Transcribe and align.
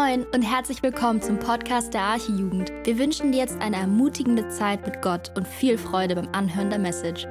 Moin 0.00 0.24
und 0.26 0.42
herzlich 0.42 0.80
willkommen 0.84 1.20
zum 1.20 1.40
Podcast 1.40 1.92
der 1.92 2.02
Archijugend. 2.02 2.70
Wir 2.84 2.98
wünschen 3.00 3.32
dir 3.32 3.38
jetzt 3.38 3.60
eine 3.60 3.74
ermutigende 3.74 4.48
Zeit 4.48 4.86
mit 4.86 5.02
Gott 5.02 5.36
und 5.36 5.44
viel 5.44 5.76
Freude 5.76 6.14
beim 6.14 6.28
Anhören 6.28 6.70
der 6.70 6.78
Message. 6.78 7.26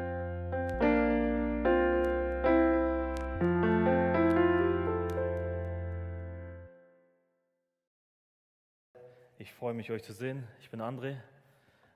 Ich 9.38 9.54
freue 9.54 9.74
mich, 9.74 9.90
euch 9.90 10.04
zu 10.04 10.12
sehen. 10.12 10.46
Ich 10.60 10.70
bin 10.70 10.82
André 10.82 11.16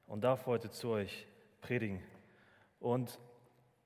und 0.07 0.23
darf 0.23 0.45
heute 0.45 0.71
zu 0.71 0.87
euch 0.91 1.27
predigen. 1.59 2.01
Und 2.79 3.19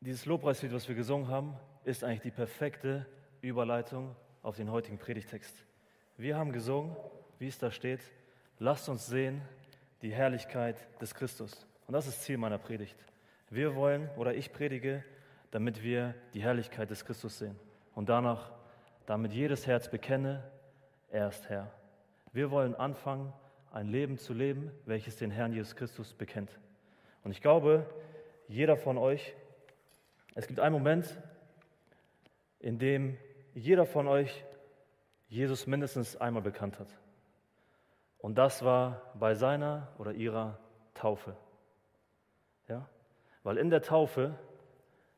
dieses 0.01 0.27
Lobpreislied, 0.27 0.71
was 0.71 0.87
wir 0.87 0.93
gesungen 0.93 1.29
haben, 1.29 1.55
ist 1.83 2.03
eigentlich 2.03 2.21
die 2.21 2.31
perfekte 2.31 3.07
Überleitung 3.41 4.15
auf 4.43 4.57
den 4.57 4.69
heutigen 4.69 4.99
Predigtext. 4.99 5.65
Wir 6.17 6.37
haben 6.37 6.53
gesungen, 6.53 6.95
wie 7.39 7.47
es 7.49 7.59
da 7.59 7.71
steht, 7.71 7.99
lasst 8.57 8.87
uns 8.87 9.05
sehen 9.05 9.41
die 10.01 10.13
Herrlichkeit 10.13 10.77
des 11.01 11.13
Christus. 11.13 11.67
Und 11.87 11.93
das 11.93 12.07
ist 12.07 12.21
Ziel 12.21 12.37
meiner 12.37 12.57
Predigt. 12.57 12.95
Wir 13.49 13.75
wollen 13.75 14.09
oder 14.15 14.33
ich 14.33 14.53
predige, 14.53 15.03
damit 15.51 15.83
wir 15.83 16.15
die 16.33 16.41
Herrlichkeit 16.41 16.89
des 16.89 17.03
Christus 17.03 17.39
sehen. 17.39 17.59
Und 17.95 18.07
danach, 18.07 18.51
damit 19.05 19.33
jedes 19.33 19.67
Herz 19.67 19.89
bekenne, 19.89 20.41
er 21.09 21.27
ist 21.27 21.49
Herr. 21.49 21.69
Wir 22.31 22.49
wollen 22.49 22.75
anfangen, 22.75 23.33
ein 23.73 23.87
Leben 23.87 24.17
zu 24.17 24.33
leben, 24.33 24.71
welches 24.85 25.17
den 25.17 25.31
Herrn 25.31 25.51
Jesus 25.51 25.75
Christus 25.75 26.13
bekennt. 26.13 26.49
Und 27.25 27.31
ich 27.31 27.41
glaube, 27.41 27.85
jeder 28.47 28.77
von 28.77 28.97
euch, 28.97 29.33
es 30.33 30.47
gibt 30.47 30.61
einen 30.61 30.73
Moment, 30.73 31.21
in 32.59 32.79
dem 32.79 33.17
jeder 33.53 33.85
von 33.85 34.07
euch 34.07 34.45
Jesus 35.35 35.67
mindestens 35.67 36.15
einmal 36.15 36.41
bekannt 36.41 36.79
hat. 36.79 36.87
Und 38.19 38.37
das 38.37 38.63
war 38.63 39.01
bei 39.15 39.35
seiner 39.35 39.89
oder 39.97 40.13
ihrer 40.13 40.57
Taufe. 40.93 41.35
Ja? 42.69 42.87
Weil 43.43 43.57
in 43.57 43.69
der 43.69 43.81
Taufe, 43.81 44.33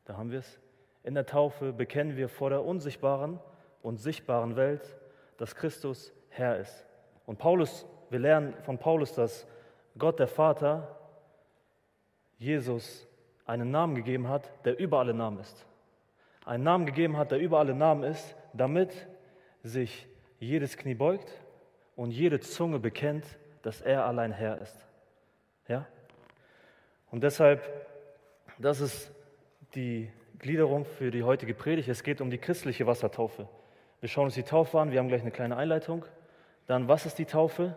da 0.04 0.16
haben 0.16 0.32
wir 0.32 0.40
es, 0.40 0.60
in 1.04 1.14
der 1.14 1.24
Taufe 1.24 1.72
bekennen 1.72 2.16
wir 2.16 2.28
vor 2.28 2.50
der 2.50 2.64
unsichtbaren 2.64 3.38
und 3.80 3.98
sichtbaren 3.98 4.56
Welt, 4.56 4.98
dass 5.36 5.54
Christus 5.54 6.12
Herr 6.30 6.58
ist. 6.58 6.84
Und 7.24 7.38
Paulus, 7.38 7.86
wir 8.10 8.18
lernen 8.18 8.54
von 8.64 8.76
Paulus, 8.76 9.12
dass 9.14 9.46
Gott 9.96 10.18
der 10.18 10.26
Vater 10.26 10.98
Jesus 12.38 13.06
einen 13.46 13.70
Namen 13.70 13.94
gegeben 13.94 14.28
hat, 14.28 14.50
der 14.64 14.78
über 14.78 14.98
alle 14.98 15.14
Namen 15.14 15.38
ist. 15.38 15.64
Einen 16.44 16.64
Namen 16.64 16.86
gegeben 16.86 17.16
hat, 17.16 17.30
der 17.30 17.38
über 17.38 17.60
alle 17.60 17.74
Namen 17.74 18.02
ist, 18.02 18.34
damit 18.52 19.06
sich 19.68 20.06
jedes 20.40 20.76
Knie 20.76 20.94
beugt 20.94 21.32
und 21.96 22.10
jede 22.10 22.40
Zunge 22.40 22.78
bekennt, 22.78 23.24
dass 23.62 23.80
er 23.80 24.04
allein 24.04 24.32
Herr 24.32 24.60
ist. 24.60 24.76
Ja? 25.68 25.86
Und 27.10 27.22
deshalb, 27.22 27.62
das 28.58 28.80
ist 28.80 29.10
die 29.74 30.10
Gliederung 30.38 30.84
für 30.84 31.10
die 31.10 31.22
heutige 31.22 31.54
Predigt. 31.54 31.88
Es 31.88 32.02
geht 32.02 32.20
um 32.20 32.30
die 32.30 32.38
christliche 32.38 32.86
Wassertaufe. 32.86 33.48
Wir 34.00 34.08
schauen 34.08 34.26
uns 34.26 34.34
die 34.34 34.42
Taufe 34.42 34.78
an, 34.78 34.92
wir 34.92 35.00
haben 35.00 35.08
gleich 35.08 35.22
eine 35.22 35.30
kleine 35.30 35.56
Einleitung. 35.56 36.04
Dann, 36.66 36.86
was 36.86 37.06
ist 37.06 37.18
die 37.18 37.24
Taufe? 37.24 37.74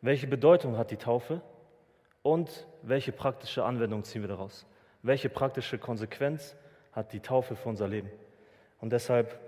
Welche 0.00 0.26
Bedeutung 0.26 0.78
hat 0.78 0.90
die 0.90 0.96
Taufe? 0.96 1.42
Und 2.22 2.66
welche 2.82 3.12
praktische 3.12 3.64
Anwendung 3.64 4.04
ziehen 4.04 4.22
wir 4.22 4.28
daraus? 4.28 4.66
Welche 5.02 5.28
praktische 5.28 5.78
Konsequenz 5.78 6.56
hat 6.92 7.12
die 7.12 7.20
Taufe 7.20 7.56
für 7.56 7.68
unser 7.68 7.88
Leben? 7.88 8.10
Und 8.80 8.92
deshalb, 8.92 9.38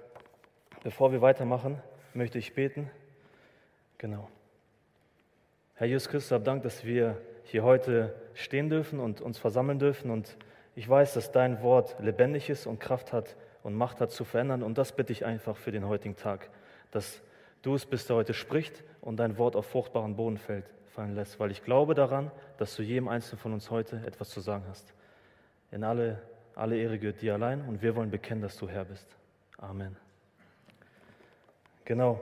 bevor 0.87 1.11
wir 1.11 1.20
weitermachen, 1.20 1.83
möchte 2.15 2.39
ich 2.39 2.55
beten. 2.55 2.89
Genau. 3.98 4.29
Herr 5.75 5.88
Jesus 5.88 6.09
Christus, 6.09 6.31
hab 6.31 6.44
Dank, 6.44 6.62
dass 6.62 6.84
wir 6.84 7.21
hier 7.43 7.65
heute 7.65 8.15
stehen 8.34 8.71
dürfen 8.71 9.00
und 9.00 9.21
uns 9.21 9.37
versammeln 9.37 9.81
dürfen. 9.81 10.12
Und 10.12 10.37
ich 10.77 10.88
weiß, 10.88 11.15
dass 11.15 11.33
dein 11.33 11.60
Wort 11.60 11.97
lebendig 11.99 12.49
ist 12.50 12.69
und 12.69 12.78
Kraft 12.78 13.12
hat 13.12 13.34
und 13.65 13.75
Macht 13.75 14.00
hat 14.00 14.12
zu 14.12 14.22
verändern. 14.22 14.62
Und 14.62 14.78
das 14.78 14.93
bitte 14.93 15.10
ich 15.12 15.25
einfach 15.25 15.56
für 15.56 15.72
den 15.72 15.88
heutigen 15.88 16.15
Tag, 16.15 16.50
dass 16.93 17.21
du 17.62 17.75
es 17.75 17.84
bist, 17.84 18.09
der 18.09 18.15
heute 18.15 18.33
spricht 18.33 18.84
und 19.00 19.16
dein 19.16 19.39
Wort 19.39 19.56
auf 19.56 19.66
fruchtbaren 19.66 20.15
Boden 20.15 20.39
fällt, 20.39 20.71
fallen 20.94 21.16
lässt. 21.16 21.41
Weil 21.41 21.50
ich 21.50 21.65
glaube 21.65 21.97
daran, 21.97 22.31
dass 22.59 22.77
du 22.77 22.84
jedem 22.84 23.09
Einzelnen 23.09 23.41
von 23.41 23.53
uns 23.53 23.72
heute 23.72 24.00
etwas 24.06 24.28
zu 24.28 24.39
sagen 24.39 24.62
hast. 24.69 24.94
In 25.72 25.83
alle, 25.83 26.22
alle 26.55 26.78
Ehre 26.78 27.00
gehört 27.00 27.22
dir 27.22 27.34
allein 27.34 27.62
und 27.66 27.83
wir 27.83 27.97
wollen 27.97 28.12
bekennen, 28.12 28.43
dass 28.43 28.56
du 28.56 28.69
Herr 28.69 28.84
bist. 28.84 29.09
Amen. 29.59 29.97
Genau. 31.86 32.20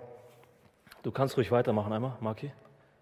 Du 1.03 1.11
kannst 1.11 1.39
ruhig 1.39 1.51
weitermachen 1.51 1.93
einmal, 1.93 2.17
Maki. 2.21 2.53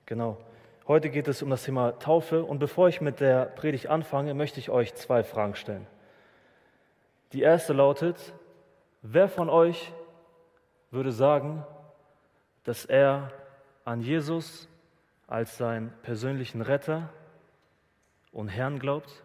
Genau. 0.06 0.38
Heute 0.86 1.10
geht 1.10 1.26
es 1.26 1.42
um 1.42 1.50
das 1.50 1.64
Thema 1.64 1.98
Taufe 1.98 2.44
und 2.44 2.60
bevor 2.60 2.88
ich 2.88 3.00
mit 3.00 3.18
der 3.18 3.46
Predigt 3.46 3.88
anfange, 3.88 4.32
möchte 4.32 4.60
ich 4.60 4.70
euch 4.70 4.94
zwei 4.94 5.24
Fragen 5.24 5.56
stellen. 5.56 5.88
Die 7.32 7.42
erste 7.42 7.72
lautet, 7.72 8.32
wer 9.02 9.28
von 9.28 9.50
euch 9.50 9.92
würde 10.92 11.10
sagen, 11.10 11.64
dass 12.62 12.84
er 12.84 13.32
an 13.84 14.00
Jesus 14.00 14.68
als 15.26 15.56
seinen 15.58 15.92
persönlichen 16.02 16.62
Retter 16.62 17.08
und 18.30 18.48
Herrn 18.48 18.78
glaubt 18.78 19.24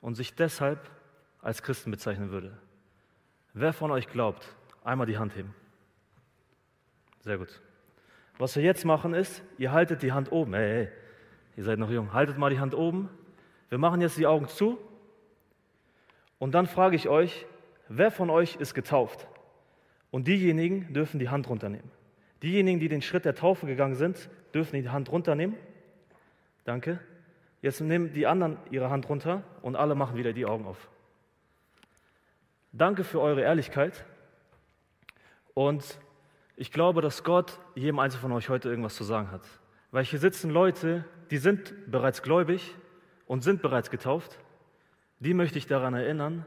und 0.00 0.14
sich 0.14 0.36
deshalb 0.36 0.78
als 1.42 1.60
Christen 1.62 1.90
bezeichnen 1.90 2.30
würde? 2.30 2.56
Wer 3.52 3.72
von 3.72 3.90
euch 3.90 4.06
glaubt? 4.06 4.46
Einmal 4.84 5.08
die 5.08 5.18
Hand 5.18 5.34
heben. 5.34 5.54
Sehr 7.20 7.38
gut. 7.38 7.60
Was 8.38 8.54
wir 8.54 8.62
jetzt 8.62 8.84
machen 8.84 9.14
ist, 9.14 9.42
ihr 9.58 9.72
haltet 9.72 10.02
die 10.02 10.12
Hand 10.12 10.30
oben. 10.30 10.54
Hey, 10.54 10.70
hey, 10.70 10.88
ihr 11.56 11.64
seid 11.64 11.78
noch 11.78 11.90
jung. 11.90 12.12
Haltet 12.12 12.38
mal 12.38 12.50
die 12.50 12.60
Hand 12.60 12.74
oben. 12.74 13.08
Wir 13.68 13.78
machen 13.78 14.00
jetzt 14.00 14.16
die 14.16 14.26
Augen 14.26 14.48
zu. 14.48 14.78
Und 16.38 16.54
dann 16.54 16.66
frage 16.66 16.94
ich 16.94 17.08
euch, 17.08 17.46
wer 17.88 18.10
von 18.10 18.30
euch 18.30 18.56
ist 18.56 18.74
getauft? 18.74 19.26
Und 20.10 20.28
diejenigen 20.28 20.92
dürfen 20.92 21.18
die 21.18 21.28
Hand 21.28 21.48
runternehmen. 21.48 21.90
Diejenigen, 22.42 22.78
die 22.78 22.88
den 22.88 23.02
Schritt 23.02 23.24
der 23.24 23.34
Taufe 23.34 23.66
gegangen 23.66 23.96
sind, 23.96 24.30
dürfen 24.54 24.80
die 24.80 24.88
Hand 24.88 25.10
runternehmen. 25.10 25.56
Danke. 26.64 27.00
Jetzt 27.60 27.80
nehmen 27.80 28.12
die 28.12 28.26
anderen 28.26 28.56
ihre 28.70 28.88
Hand 28.88 29.08
runter 29.08 29.42
und 29.62 29.74
alle 29.74 29.96
machen 29.96 30.16
wieder 30.16 30.32
die 30.32 30.46
Augen 30.46 30.64
auf. 30.64 30.88
Danke 32.72 33.02
für 33.02 33.20
eure 33.20 33.42
Ehrlichkeit. 33.42 34.04
Und 35.54 35.98
ich 36.58 36.72
glaube, 36.72 37.02
dass 37.02 37.22
Gott 37.22 37.60
jedem 37.76 38.00
Einzelnen 38.00 38.22
von 38.22 38.32
euch 38.32 38.48
heute 38.48 38.68
irgendwas 38.68 38.96
zu 38.96 39.04
sagen 39.04 39.30
hat. 39.30 39.42
Weil 39.92 40.04
hier 40.04 40.18
sitzen 40.18 40.50
Leute, 40.50 41.04
die 41.30 41.36
sind 41.36 41.72
bereits 41.88 42.20
gläubig 42.20 42.74
und 43.26 43.44
sind 43.44 43.62
bereits 43.62 43.90
getauft. 43.90 44.40
Die 45.20 45.34
möchte 45.34 45.56
ich 45.56 45.68
daran 45.68 45.94
erinnern, 45.94 46.44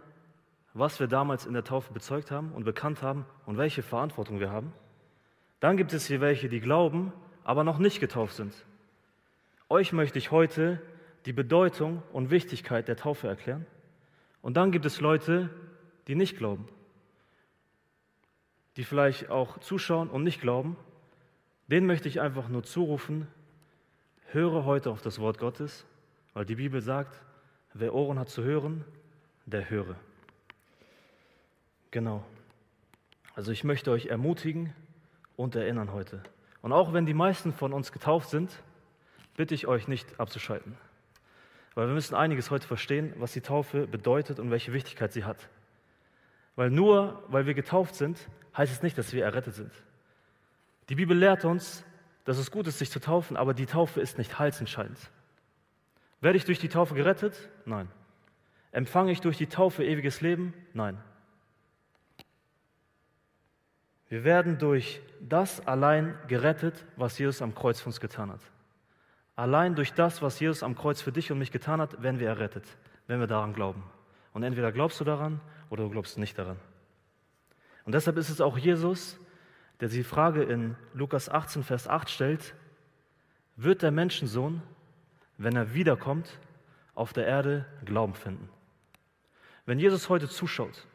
was 0.74 1.00
wir 1.00 1.08
damals 1.08 1.46
in 1.46 1.54
der 1.54 1.64
Taufe 1.64 1.94
bezeugt 1.94 2.30
haben 2.30 2.52
und 2.52 2.66
bekannt 2.66 3.02
haben 3.02 3.26
und 3.46 3.58
welche 3.58 3.84
Verantwortung 3.84 4.42
wir 4.42 4.52
haben. 4.52 4.74
Dann 5.62 5.78
gibt 5.78 5.94
es 5.94 6.08
hier 6.08 6.20
welche, 6.20 6.50
die 6.50 6.60
glauben, 6.60 7.14
aber 7.46 7.64
noch 7.64 7.78
nicht 7.78 8.02
getauft 8.02 8.36
sind. 8.36 8.54
Euch 9.70 9.94
möchte 9.94 10.18
ich 10.18 10.30
heute 10.30 10.82
die 11.26 11.34
Bedeutung 11.34 12.04
und 12.12 12.32
Wichtigkeit 12.32 12.90
der 12.90 12.98
Taufe 12.98 13.30
erklären. 13.30 13.66
Und 14.42 14.58
dann 14.58 14.74
gibt 14.74 14.86
es 14.86 15.00
Leute, 15.00 15.50
die 16.08 16.16
nicht 16.16 16.38
glauben 16.38 16.68
die 18.78 18.84
vielleicht 18.84 19.30
auch 19.30 19.60
zuschauen 19.60 20.10
und 20.10 20.24
nicht 20.24 20.42
glauben, 20.42 20.78
denen 21.68 21.88
möchte 21.88 22.08
ich 22.08 22.22
einfach 22.22 22.50
nur 22.50 22.64
zurufen, 22.64 23.28
höre 24.32 24.66
heute 24.66 24.92
auf 24.92 25.02
das 25.02 25.20
Wort 25.20 25.38
Gottes, 25.38 25.86
weil 26.34 26.46
die 26.46 26.56
Bibel 26.56 26.82
sagt, 26.82 27.22
wer 27.74 27.94
Ohren 27.94 28.20
hat 28.20 28.30
zu 28.30 28.44
hören, 28.44 28.84
der 29.46 29.70
höre. 29.70 29.96
Genau. 31.92 32.24
Also 33.36 33.52
ich 33.52 33.64
möchte 33.64 33.92
euch 33.92 34.08
ermutigen 34.08 34.74
und 35.36 35.56
erinnern 35.56 35.92
heute. 35.92 36.24
Und 36.62 36.74
auch 36.74 36.94
wenn 36.94 37.06
die 37.06 37.14
meisten 37.14 37.54
von 37.54 37.74
uns 37.74 37.92
getauft 37.92 38.30
sind, 38.30 38.62
bitte 39.36 39.56
ich 39.56 39.68
euch 39.68 39.88
nicht 39.88 40.20
abzuschalten. 40.20 40.78
Weil 41.74 41.88
wir 41.88 41.94
müssen 41.94 42.16
einiges 42.16 42.52
heute 42.52 42.68
verstehen, 42.68 43.14
was 43.18 43.34
die 43.34 43.42
Taufe 43.42 43.88
bedeutet 43.88 44.40
und 44.40 44.52
welche 44.52 44.74
Wichtigkeit 44.74 45.14
sie 45.14 45.24
hat. 45.24 45.50
Weil 46.56 46.70
nur 46.70 47.24
weil 47.28 47.46
wir 47.46 47.54
getauft 47.54 47.96
sind, 47.96 48.18
heißt 48.56 48.72
es 48.72 48.84
nicht, 48.84 48.98
dass 48.98 49.14
wir 49.14 49.24
errettet 49.24 49.56
sind. 49.56 49.72
Die 50.90 50.96
Bibel 50.96 51.18
lehrt 51.18 51.46
uns, 51.46 51.86
dass 52.26 52.38
es 52.38 52.52
gut 52.52 52.68
ist, 52.68 52.80
sich 52.80 52.92
zu 52.92 53.00
taufen, 53.00 53.38
aber 53.38 53.54
die 53.54 53.66
Taufe 53.66 54.02
ist 54.02 54.18
nicht 54.18 54.38
heilsentscheidend. 54.38 55.00
Werde 56.20 56.38
ich 56.38 56.46
durch 56.46 56.60
die 56.60 56.70
Taufe 56.70 56.94
gerettet? 56.94 57.50
Nein. 57.66 57.88
Empfange 58.72 59.12
ich 59.12 59.22
durch 59.22 59.38
die 59.38 59.48
Taufe 59.48 59.84
ewiges 59.84 60.22
Leben? 60.22 60.54
Nein. 60.74 60.98
Wir 64.08 64.24
werden 64.24 64.58
durch 64.58 65.02
das 65.22 65.66
allein 65.66 66.18
gerettet, 66.28 66.86
was 66.98 67.18
Jesus 67.18 67.42
am 67.42 67.56
Kreuz 67.56 67.80
für 67.80 67.88
uns 67.88 68.00
getan 68.00 68.30
hat. 68.30 68.42
Allein 69.36 69.74
durch 69.74 69.94
das, 69.94 70.22
was 70.22 70.40
Jesus 70.40 70.64
am 70.64 70.76
Kreuz 70.76 71.02
für 71.02 71.12
dich 71.12 71.32
und 71.32 71.40
mich 71.40 71.52
getan 71.52 71.82
hat, 71.82 72.04
werden 72.04 72.20
wir 72.20 72.28
errettet, 72.28 72.66
wenn 73.08 73.20
wir 73.20 73.28
daran 73.28 73.54
glauben. 73.54 73.84
Und 74.34 74.44
entweder 74.44 74.72
glaubst 74.72 75.00
du 75.00 75.04
daran 75.04 75.40
oder 75.72 75.86
du 75.86 75.90
glaubst 75.90 76.20
nicht 76.20 76.38
daran. 76.38 76.58
Und 77.86 77.96
deshalb 77.96 78.18
ist 78.18 78.30
es 78.30 78.42
auch 78.42 78.58
Jesus, 78.58 79.18
der 79.80 79.90
die 79.90 80.04
Frage 80.04 80.44
in 80.44 80.76
Lukas 80.94 81.30
18, 81.30 81.64
Vers 81.64 81.88
8 81.88 82.10
stellt, 82.10 82.54
wird 83.56 83.82
der 83.82 83.92
Menschensohn, 83.92 84.62
wenn 85.38 85.56
er 85.56 85.74
wiederkommt, 85.74 86.40
auf 86.94 87.14
der 87.14 87.26
Erde 87.26 87.66
Glauben 87.86 88.14
finden? 88.14 88.50
Wenn 89.66 89.80
Jesus 89.80 90.10
heute 90.10 90.28
zuschaut, 90.28 90.88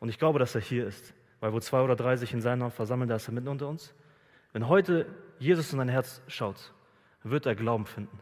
und 0.00 0.08
ich 0.08 0.18
glaube, 0.18 0.38
dass 0.38 0.54
er 0.54 0.60
hier 0.60 0.86
ist, 0.86 1.14
weil 1.40 1.52
wo 1.52 1.60
zwei 1.60 1.82
oder 1.82 1.94
drei 1.94 2.16
sich 2.16 2.32
in 2.32 2.40
seinem 2.40 2.60
Namen 2.60 2.72
versammeln, 2.72 3.08
da 3.08 3.16
ist 3.16 3.28
er 3.28 3.34
mitten 3.34 3.48
unter 3.48 3.68
uns. 3.68 3.94
Wenn 4.52 4.66
heute 4.66 5.06
Jesus 5.38 5.72
in 5.72 5.78
dein 5.78 5.88
Herz 5.88 6.22
schaut, 6.26 6.72
wird 7.22 7.46
er 7.46 7.54
Glauben 7.54 7.86
finden. 7.86 8.18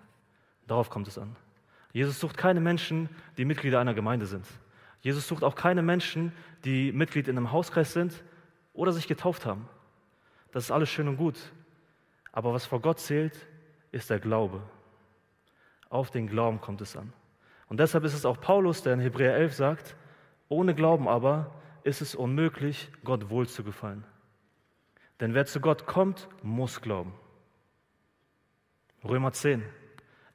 Darauf 0.67 0.91
kommt 0.91 1.09
es 1.09 1.19
an. 1.19 1.37
Jesus 1.93 2.19
sucht 2.19 2.37
keine 2.37 2.61
Menschen, 2.61 3.09
die 3.37 3.45
Mitglieder 3.45 3.81
einer 3.81 3.95
Gemeinde 3.95 4.27
sind. 4.27 4.47
Jesus 5.01 5.27
sucht 5.27 5.45
auch 5.45 5.55
keine 5.55 5.83
Menschen, 5.83 6.33
die 6.65 6.93
Mitglied 6.93 7.29
in 7.29 7.37
einem 7.37 7.53
Hauskreis 7.53 7.93
sind 7.93 8.23
oder 8.73 8.93
sich 8.93 9.09
getauft 9.09 9.47
haben. 9.47 9.69
Das 10.53 10.65
ist 10.65 10.71
alles 10.71 10.91
schön 10.91 11.09
und 11.09 11.17
gut. 11.17 11.39
Aber 12.33 12.53
was 12.53 12.67
vor 12.67 12.81
Gott 12.81 13.01
zählt, 13.01 13.47
ist 13.93 14.11
der 14.11 14.21
Glaube. 14.21 14.63
Auf 15.89 16.11
den 16.11 16.27
Glauben 16.27 16.61
kommt 16.61 16.81
es 16.81 16.97
an. 16.97 17.13
Und 17.69 17.81
deshalb 17.81 18.05
ist 18.05 18.15
es 18.15 18.25
auch 18.25 18.41
Paulus, 18.41 18.83
der 18.83 18.95
in 18.95 19.01
Hebräer 19.01 19.35
11 19.37 19.55
sagt, 19.55 19.97
ohne 20.49 20.75
Glauben 20.75 21.09
aber 21.09 21.55
ist 21.83 22.03
es 22.03 22.15
unmöglich, 22.15 22.91
Gott 23.05 23.31
wohl 23.31 23.49
zu 23.49 23.65
gefallen. 23.65 24.05
Denn 25.21 25.35
wer 25.35 25.47
zu 25.47 25.61
Gott 25.61 25.87
kommt, 25.87 26.29
muss 26.43 26.81
glauben. 26.81 27.15
Römer 29.05 29.33
10. 29.33 29.63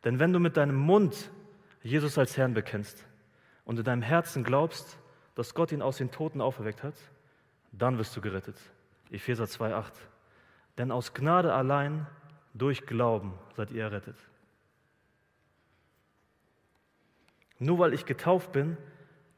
Denn 0.03 0.19
wenn 0.19 0.33
du 0.33 0.39
mit 0.39 0.57
deinem 0.57 0.75
Mund 0.75 1.31
Jesus 1.83 2.17
als 2.17 2.37
Herrn 2.37 2.53
bekennst 2.53 3.05
und 3.65 3.77
in 3.77 3.83
deinem 3.83 4.01
Herzen 4.01 4.43
glaubst, 4.43 4.97
dass 5.35 5.53
Gott 5.53 5.71
ihn 5.71 5.81
aus 5.81 5.97
den 5.97 6.11
Toten 6.11 6.39
auferweckt 6.41 6.83
hat, 6.83 6.95
dann 7.71 7.97
wirst 7.97 8.15
du 8.15 8.21
gerettet. 8.21 8.57
Epheser 9.11 9.45
2,8. 9.45 9.91
Denn 10.77 10.91
aus 10.91 11.13
Gnade 11.13 11.53
allein 11.53 12.07
durch 12.53 12.85
Glauben 12.85 13.33
seid 13.55 13.71
ihr 13.71 13.83
errettet. 13.83 14.17
Nur 17.59 17.79
weil 17.79 17.93
ich 17.93 18.05
getauft 18.05 18.51
bin, 18.51 18.77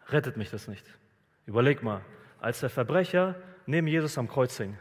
rettet 0.07 0.37
mich 0.37 0.49
das 0.49 0.67
nicht. 0.67 0.85
Überleg 1.45 1.83
mal, 1.83 2.01
als 2.39 2.59
der 2.59 2.69
Verbrecher 2.69 3.35
neben 3.65 3.87
Jesus 3.87 4.17
am 4.17 4.27
Kreuz 4.27 4.57
hing 4.57 4.77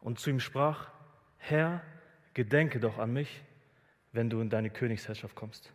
und 0.00 0.18
zu 0.18 0.30
ihm 0.30 0.40
sprach, 0.40 0.90
Herr, 1.38 1.82
gedenke 2.34 2.80
doch 2.80 2.98
an 2.98 3.12
mich, 3.12 3.42
wenn 4.12 4.30
du 4.30 4.40
in 4.40 4.50
deine 4.50 4.70
Königsherrschaft 4.70 5.34
kommst. 5.34 5.72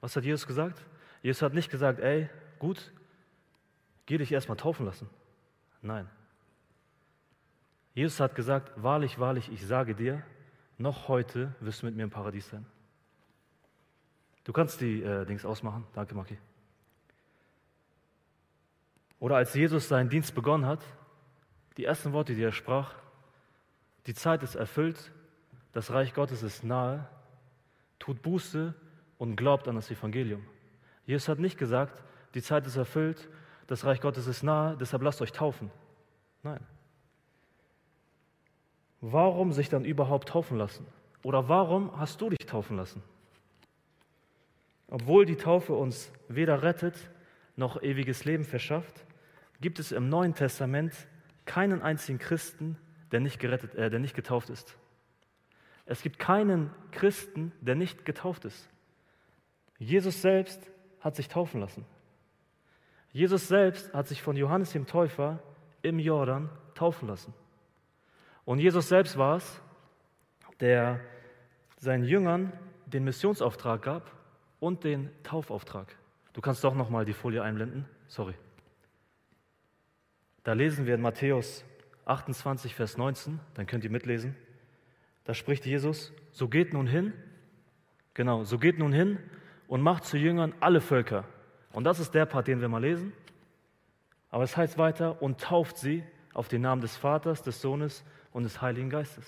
Was 0.00 0.14
hat 0.14 0.24
Jesus 0.24 0.46
gesagt? 0.46 0.84
Jesus 1.22 1.42
hat 1.42 1.54
nicht 1.54 1.70
gesagt, 1.70 2.00
ey, 2.00 2.28
gut, 2.58 2.92
geh 4.06 4.18
dich 4.18 4.32
erstmal 4.32 4.56
taufen 4.56 4.86
lassen. 4.86 5.08
Nein. 5.82 6.08
Jesus 7.94 8.20
hat 8.20 8.34
gesagt, 8.34 8.72
wahrlich, 8.82 9.18
wahrlich, 9.18 9.50
ich 9.50 9.66
sage 9.66 9.94
dir, 9.94 10.22
noch 10.76 11.08
heute 11.08 11.54
wirst 11.60 11.82
du 11.82 11.86
mit 11.86 11.96
mir 11.96 12.04
im 12.04 12.10
Paradies 12.10 12.48
sein. 12.48 12.64
Du 14.44 14.52
kannst 14.52 14.80
die 14.80 15.02
äh, 15.02 15.26
Dings 15.26 15.44
ausmachen. 15.44 15.84
Danke, 15.94 16.14
Maki. 16.14 16.38
Oder 19.20 19.36
als 19.36 19.52
Jesus 19.54 19.88
seinen 19.88 20.08
Dienst 20.08 20.34
begonnen 20.34 20.64
hat, 20.64 20.80
die 21.76 21.84
ersten 21.84 22.12
Worte, 22.12 22.34
die 22.34 22.42
er 22.42 22.52
sprach, 22.52 22.94
die 24.06 24.14
Zeit 24.14 24.42
ist 24.42 24.54
erfüllt, 24.54 25.12
das 25.72 25.90
Reich 25.90 26.14
Gottes 26.14 26.42
ist 26.42 26.64
nahe, 26.64 27.08
tut 27.98 28.22
Buße 28.22 28.74
und 29.18 29.36
glaubt 29.36 29.68
an 29.68 29.74
das 29.74 29.90
Evangelium. 29.90 30.46
Jesus 31.08 31.26
hat 31.30 31.38
nicht 31.38 31.56
gesagt, 31.56 32.04
die 32.34 32.42
Zeit 32.42 32.66
ist 32.66 32.76
erfüllt, 32.76 33.30
das 33.66 33.86
Reich 33.86 34.02
Gottes 34.02 34.26
ist 34.26 34.42
nahe, 34.42 34.76
deshalb 34.76 35.02
lasst 35.02 35.22
euch 35.22 35.32
taufen. 35.32 35.70
Nein. 36.42 36.60
Warum 39.00 39.52
sich 39.52 39.70
dann 39.70 39.86
überhaupt 39.86 40.28
taufen 40.28 40.58
lassen? 40.58 40.86
Oder 41.22 41.48
warum 41.48 41.98
hast 41.98 42.20
du 42.20 42.28
dich 42.28 42.44
taufen 42.44 42.76
lassen? 42.76 43.02
Obwohl 44.88 45.24
die 45.24 45.36
Taufe 45.36 45.72
uns 45.72 46.12
weder 46.28 46.62
rettet 46.62 47.08
noch 47.56 47.82
ewiges 47.82 48.26
Leben 48.26 48.44
verschafft, 48.44 49.06
gibt 49.62 49.78
es 49.78 49.92
im 49.92 50.10
Neuen 50.10 50.34
Testament 50.34 50.92
keinen 51.46 51.80
einzigen 51.80 52.18
Christen, 52.18 52.76
der 53.12 53.20
nicht, 53.20 53.38
gerettet, 53.38 53.74
äh, 53.76 53.88
der 53.88 53.98
nicht 53.98 54.14
getauft 54.14 54.50
ist. 54.50 54.76
Es 55.86 56.02
gibt 56.02 56.18
keinen 56.18 56.70
Christen, 56.90 57.52
der 57.62 57.76
nicht 57.76 58.04
getauft 58.04 58.44
ist. 58.44 58.68
Jesus 59.78 60.20
selbst 60.20 60.70
hat 61.08 61.16
sich 61.16 61.28
taufen 61.28 61.60
lassen. 61.60 61.86
Jesus 63.12 63.48
selbst 63.48 63.92
hat 63.94 64.06
sich 64.06 64.20
von 64.20 64.36
Johannes 64.36 64.72
dem 64.72 64.86
Täufer 64.86 65.42
im 65.80 65.98
Jordan 65.98 66.50
taufen 66.74 67.08
lassen. 67.08 67.32
Und 68.44 68.58
Jesus 68.58 68.90
selbst 68.90 69.16
war 69.16 69.36
es, 69.36 69.62
der 70.60 71.00
seinen 71.78 72.04
Jüngern 72.04 72.52
den 72.84 73.04
Missionsauftrag 73.04 73.80
gab 73.80 74.12
und 74.60 74.84
den 74.84 75.08
Taufauftrag. 75.22 75.96
Du 76.34 76.42
kannst 76.42 76.62
doch 76.62 76.74
noch 76.74 76.90
mal 76.90 77.06
die 77.06 77.14
Folie 77.14 77.42
einblenden. 77.42 77.86
Sorry. 78.06 78.34
Da 80.44 80.52
lesen 80.52 80.84
wir 80.84 80.94
in 80.94 81.00
Matthäus 81.00 81.64
28, 82.04 82.74
Vers 82.74 82.98
19, 82.98 83.40
dann 83.54 83.66
könnt 83.66 83.84
ihr 83.84 83.90
mitlesen. 83.90 84.36
Da 85.24 85.32
spricht 85.32 85.64
Jesus, 85.64 86.12
so 86.32 86.48
geht 86.48 86.74
nun 86.74 86.86
hin, 86.86 87.14
genau, 88.12 88.44
so 88.44 88.58
geht 88.58 88.78
nun 88.78 88.92
hin 88.92 89.18
und 89.68 89.82
macht 89.82 90.04
zu 90.04 90.16
Jüngern 90.16 90.54
alle 90.58 90.80
Völker. 90.80 91.24
Und 91.72 91.84
das 91.84 92.00
ist 92.00 92.14
der 92.14 92.26
Part, 92.26 92.48
den 92.48 92.60
wir 92.60 92.68
mal 92.68 92.82
lesen. 92.82 93.12
Aber 94.30 94.42
es 94.42 94.56
heißt 94.56 94.78
weiter, 94.78 95.22
und 95.22 95.40
tauft 95.40 95.76
sie 95.76 96.02
auf 96.34 96.48
den 96.48 96.62
Namen 96.62 96.82
des 96.82 96.96
Vaters, 96.96 97.42
des 97.42 97.60
Sohnes 97.60 98.04
und 98.32 98.42
des 98.42 98.60
Heiligen 98.60 98.90
Geistes. 98.90 99.26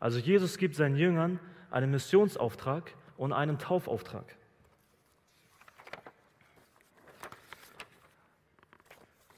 Also 0.00 0.18
Jesus 0.18 0.58
gibt 0.58 0.74
seinen 0.74 0.96
Jüngern 0.96 1.38
einen 1.70 1.90
Missionsauftrag 1.90 2.94
und 3.16 3.32
einen 3.32 3.58
Taufauftrag. 3.58 4.36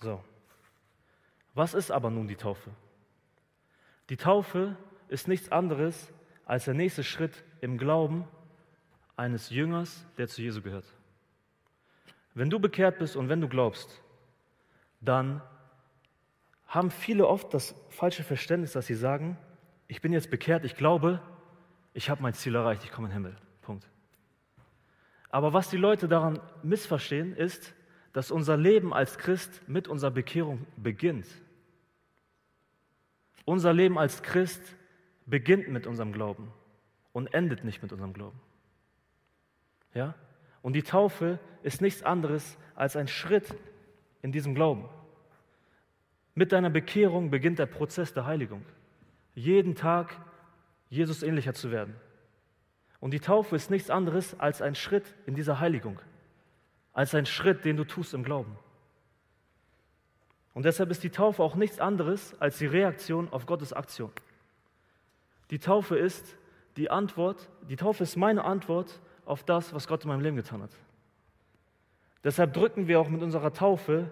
So, 0.00 0.22
was 1.54 1.74
ist 1.74 1.90
aber 1.90 2.10
nun 2.10 2.28
die 2.28 2.36
Taufe? 2.36 2.70
Die 4.10 4.16
Taufe 4.16 4.76
ist 5.08 5.28
nichts 5.28 5.50
anderes 5.50 6.12
als 6.44 6.66
der 6.66 6.74
nächste 6.74 7.04
Schritt 7.04 7.42
im 7.60 7.78
Glauben 7.78 8.28
eines 9.16 9.50
Jüngers, 9.50 10.04
der 10.18 10.28
zu 10.28 10.42
Jesu 10.42 10.60
gehört. 10.62 10.86
Wenn 12.34 12.50
du 12.50 12.58
bekehrt 12.58 12.98
bist 12.98 13.16
und 13.16 13.28
wenn 13.28 13.40
du 13.40 13.48
glaubst, 13.48 14.02
dann 15.00 15.40
haben 16.66 16.90
viele 16.90 17.28
oft 17.28 17.54
das 17.54 17.74
falsche 17.90 18.24
Verständnis, 18.24 18.72
dass 18.72 18.86
sie 18.86 18.94
sagen, 18.94 19.38
ich 19.86 20.00
bin 20.00 20.12
jetzt 20.12 20.30
bekehrt, 20.30 20.64
ich 20.64 20.74
glaube, 20.74 21.20
ich 21.92 22.10
habe 22.10 22.22
mein 22.22 22.34
Ziel 22.34 22.54
erreicht, 22.54 22.82
ich 22.84 22.90
komme 22.90 23.06
in 23.06 23.12
den 23.12 23.22
Himmel. 23.22 23.36
Punkt. 23.62 23.88
Aber 25.30 25.52
was 25.52 25.70
die 25.70 25.76
Leute 25.76 26.08
daran 26.08 26.40
missverstehen, 26.62 27.36
ist, 27.36 27.74
dass 28.12 28.30
unser 28.30 28.56
Leben 28.56 28.92
als 28.92 29.18
Christ 29.18 29.62
mit 29.68 29.88
unserer 29.88 30.10
Bekehrung 30.10 30.66
beginnt. 30.76 31.26
Unser 33.44 33.72
Leben 33.72 33.98
als 33.98 34.22
Christ 34.22 34.62
beginnt 35.26 35.68
mit 35.68 35.86
unserem 35.86 36.12
Glauben 36.12 36.52
und 37.12 37.32
endet 37.34 37.64
nicht 37.64 37.82
mit 37.82 37.92
unserem 37.92 38.12
Glauben. 38.12 38.40
Ja? 39.94 40.14
Und 40.62 40.74
die 40.74 40.82
Taufe 40.82 41.38
ist 41.62 41.80
nichts 41.80 42.02
anderes 42.02 42.58
als 42.74 42.96
ein 42.96 43.08
Schritt 43.08 43.54
in 44.22 44.32
diesem 44.32 44.54
Glauben. 44.54 44.88
Mit 46.34 46.52
deiner 46.52 46.70
Bekehrung 46.70 47.30
beginnt 47.30 47.58
der 47.58 47.66
Prozess 47.66 48.12
der 48.12 48.26
Heiligung. 48.26 48.64
Jeden 49.34 49.74
Tag 49.74 50.16
Jesus 50.90 51.22
ähnlicher 51.22 51.54
zu 51.54 51.70
werden. 51.70 51.94
Und 53.00 53.12
die 53.12 53.20
Taufe 53.20 53.54
ist 53.54 53.70
nichts 53.70 53.90
anderes 53.90 54.38
als 54.40 54.62
ein 54.62 54.74
Schritt 54.74 55.14
in 55.26 55.34
dieser 55.34 55.60
Heiligung, 55.60 55.98
als 56.92 57.14
ein 57.14 57.26
Schritt, 57.26 57.64
den 57.64 57.76
du 57.76 57.84
tust 57.84 58.14
im 58.14 58.24
Glauben. 58.24 58.56
Und 60.54 60.64
deshalb 60.64 60.90
ist 60.90 61.02
die 61.02 61.10
Taufe 61.10 61.42
auch 61.42 61.56
nichts 61.56 61.80
anderes 61.80 62.40
als 62.40 62.58
die 62.58 62.66
Reaktion 62.66 63.28
auf 63.30 63.44
Gottes 63.44 63.72
Aktion. 63.72 64.10
Die 65.50 65.58
Taufe 65.58 65.98
ist 65.98 66.36
die 66.76 66.90
Antwort, 66.90 67.48
die 67.68 67.76
Taufe 67.76 68.04
ist 68.04 68.16
meine 68.16 68.44
Antwort 68.44 69.00
auf 69.26 69.44
das, 69.44 69.72
was 69.72 69.86
Gott 69.86 70.04
in 70.04 70.08
meinem 70.08 70.20
Leben 70.20 70.36
getan 70.36 70.62
hat. 70.62 70.70
Deshalb 72.22 72.54
drücken 72.54 72.88
wir 72.88 73.00
auch 73.00 73.08
mit 73.08 73.22
unserer 73.22 73.52
Taufe 73.52 74.10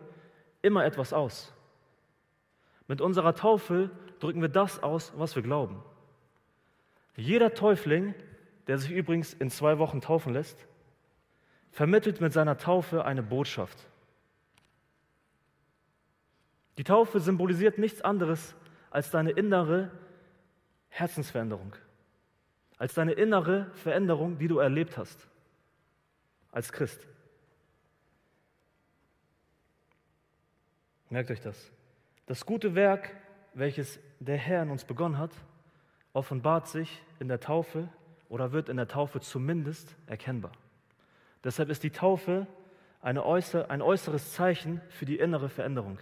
immer 0.60 0.84
etwas 0.84 1.12
aus. 1.12 1.52
Mit 2.86 3.00
unserer 3.00 3.34
Taufe 3.34 3.90
drücken 4.20 4.42
wir 4.42 4.48
das 4.48 4.82
aus, 4.82 5.12
was 5.16 5.34
wir 5.34 5.42
glauben. 5.42 5.82
Jeder 7.16 7.54
Täufling, 7.54 8.14
der 8.66 8.78
sich 8.78 8.90
übrigens 8.90 9.34
in 9.34 9.50
zwei 9.50 9.78
Wochen 9.78 10.00
taufen 10.00 10.32
lässt, 10.32 10.66
vermittelt 11.70 12.20
mit 12.20 12.32
seiner 12.32 12.58
Taufe 12.58 13.04
eine 13.04 13.22
Botschaft. 13.22 13.88
Die 16.78 16.84
Taufe 16.84 17.20
symbolisiert 17.20 17.78
nichts 17.78 18.02
anderes 18.02 18.54
als 18.90 19.10
deine 19.10 19.30
innere 19.30 19.90
Herzensveränderung, 20.88 21.74
als 22.82 22.94
deine 22.94 23.12
innere 23.12 23.70
Veränderung, 23.74 24.38
die 24.38 24.48
du 24.48 24.58
erlebt 24.58 24.98
hast 24.98 25.28
als 26.50 26.72
Christ. 26.72 27.06
Merkt 31.08 31.30
euch 31.30 31.40
das. 31.40 31.70
Das 32.26 32.44
gute 32.44 32.74
Werk 32.74 33.14
welches 33.54 34.00
der 34.18 34.36
Herr 34.36 34.64
in 34.64 34.70
uns 34.70 34.84
begonnen 34.84 35.16
hat, 35.16 35.30
offenbart 36.12 36.66
sich 36.66 37.00
in 37.20 37.28
der 37.28 37.38
Taufe 37.38 37.88
oder 38.28 38.50
wird 38.50 38.68
in 38.68 38.78
der 38.78 38.88
Taufe 38.88 39.20
zumindest 39.20 39.94
erkennbar. 40.08 40.50
Deshalb 41.44 41.68
ist 41.68 41.84
die 41.84 41.90
Taufe 41.90 42.48
äußer, 43.00 43.70
ein 43.70 43.80
äußeres 43.80 44.32
Zeichen 44.32 44.80
für 44.88 45.04
die 45.04 45.20
innere 45.20 45.48
Veränderung. 45.48 46.00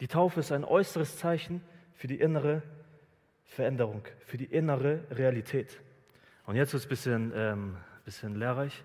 Die 0.00 0.08
Taufe 0.08 0.40
ist 0.40 0.52
ein 0.52 0.66
äußeres 0.66 1.16
Zeichen 1.16 1.62
für 1.94 2.06
die 2.06 2.20
innere 2.20 2.56
Veränderung, 2.58 2.79
für 3.50 4.38
die 4.38 4.44
innere 4.44 5.00
Realität. 5.10 5.80
Und 6.46 6.56
jetzt 6.56 6.72
wird 6.72 6.82
es 6.82 6.86
ein 6.86 6.88
bisschen, 6.88 7.32
ähm, 7.34 7.76
bisschen 8.04 8.36
lehrreich. 8.36 8.82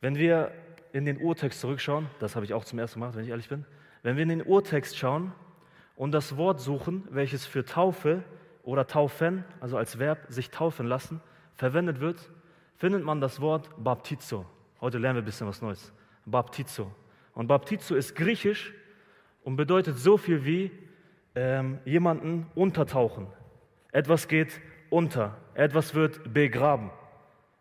Wenn 0.00 0.16
wir 0.16 0.52
in 0.92 1.04
den 1.04 1.18
Urtext 1.18 1.60
zurückschauen, 1.60 2.06
das 2.18 2.34
habe 2.34 2.44
ich 2.44 2.54
auch 2.54 2.64
zum 2.64 2.78
ersten 2.78 3.00
Mal 3.00 3.06
gemacht, 3.06 3.16
wenn 3.16 3.24
ich 3.24 3.30
ehrlich 3.30 3.48
bin, 3.48 3.64
wenn 4.02 4.16
wir 4.16 4.22
in 4.22 4.28
den 4.30 4.42
Urtext 4.42 4.96
schauen 4.96 5.32
und 5.96 6.12
das 6.12 6.36
Wort 6.36 6.60
suchen, 6.60 7.06
welches 7.10 7.44
für 7.46 7.64
Taufe 7.64 8.22
oder 8.62 8.86
Taufen, 8.86 9.44
also 9.60 9.76
als 9.76 9.98
Verb 9.98 10.26
sich 10.28 10.50
taufen 10.50 10.86
lassen, 10.86 11.20
verwendet 11.54 12.00
wird, 12.00 12.30
findet 12.76 13.04
man 13.04 13.20
das 13.20 13.40
Wort 13.40 13.70
Baptizo. 13.76 14.46
Heute 14.80 14.98
lernen 14.98 15.16
wir 15.16 15.22
ein 15.22 15.26
bisschen 15.26 15.46
was 15.46 15.60
Neues. 15.60 15.92
Baptizo. 16.24 16.92
Und 17.34 17.46
Baptizo 17.46 17.94
ist 17.94 18.14
griechisch 18.14 18.72
und 19.44 19.56
bedeutet 19.56 19.98
so 19.98 20.16
viel 20.16 20.44
wie 20.44 20.70
ähm, 21.34 21.78
jemanden 21.84 22.46
untertauchen. 22.54 23.26
Etwas 23.92 24.28
geht 24.28 24.60
unter, 24.90 25.36
etwas 25.54 25.94
wird 25.94 26.32
begraben, 26.32 26.90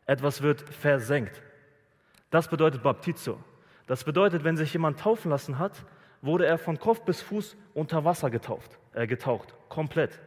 etwas 0.05 0.41
wird 0.41 0.61
versenkt. 0.61 1.41
Das 2.29 2.49
bedeutet 2.49 2.83
Baptizo. 2.83 3.39
Das 3.85 4.03
bedeutet, 4.03 4.43
wenn 4.43 4.57
sich 4.57 4.73
jemand 4.73 4.99
taufen 4.99 5.31
lassen 5.31 5.59
hat, 5.59 5.85
wurde 6.21 6.45
er 6.45 6.57
von 6.57 6.79
Kopf 6.79 7.01
bis 7.01 7.21
Fuß 7.21 7.55
unter 7.73 8.03
Wasser 8.03 8.29
getauft, 8.29 8.77
äh, 8.93 9.07
getaucht, 9.07 9.53
komplett. 9.69 10.19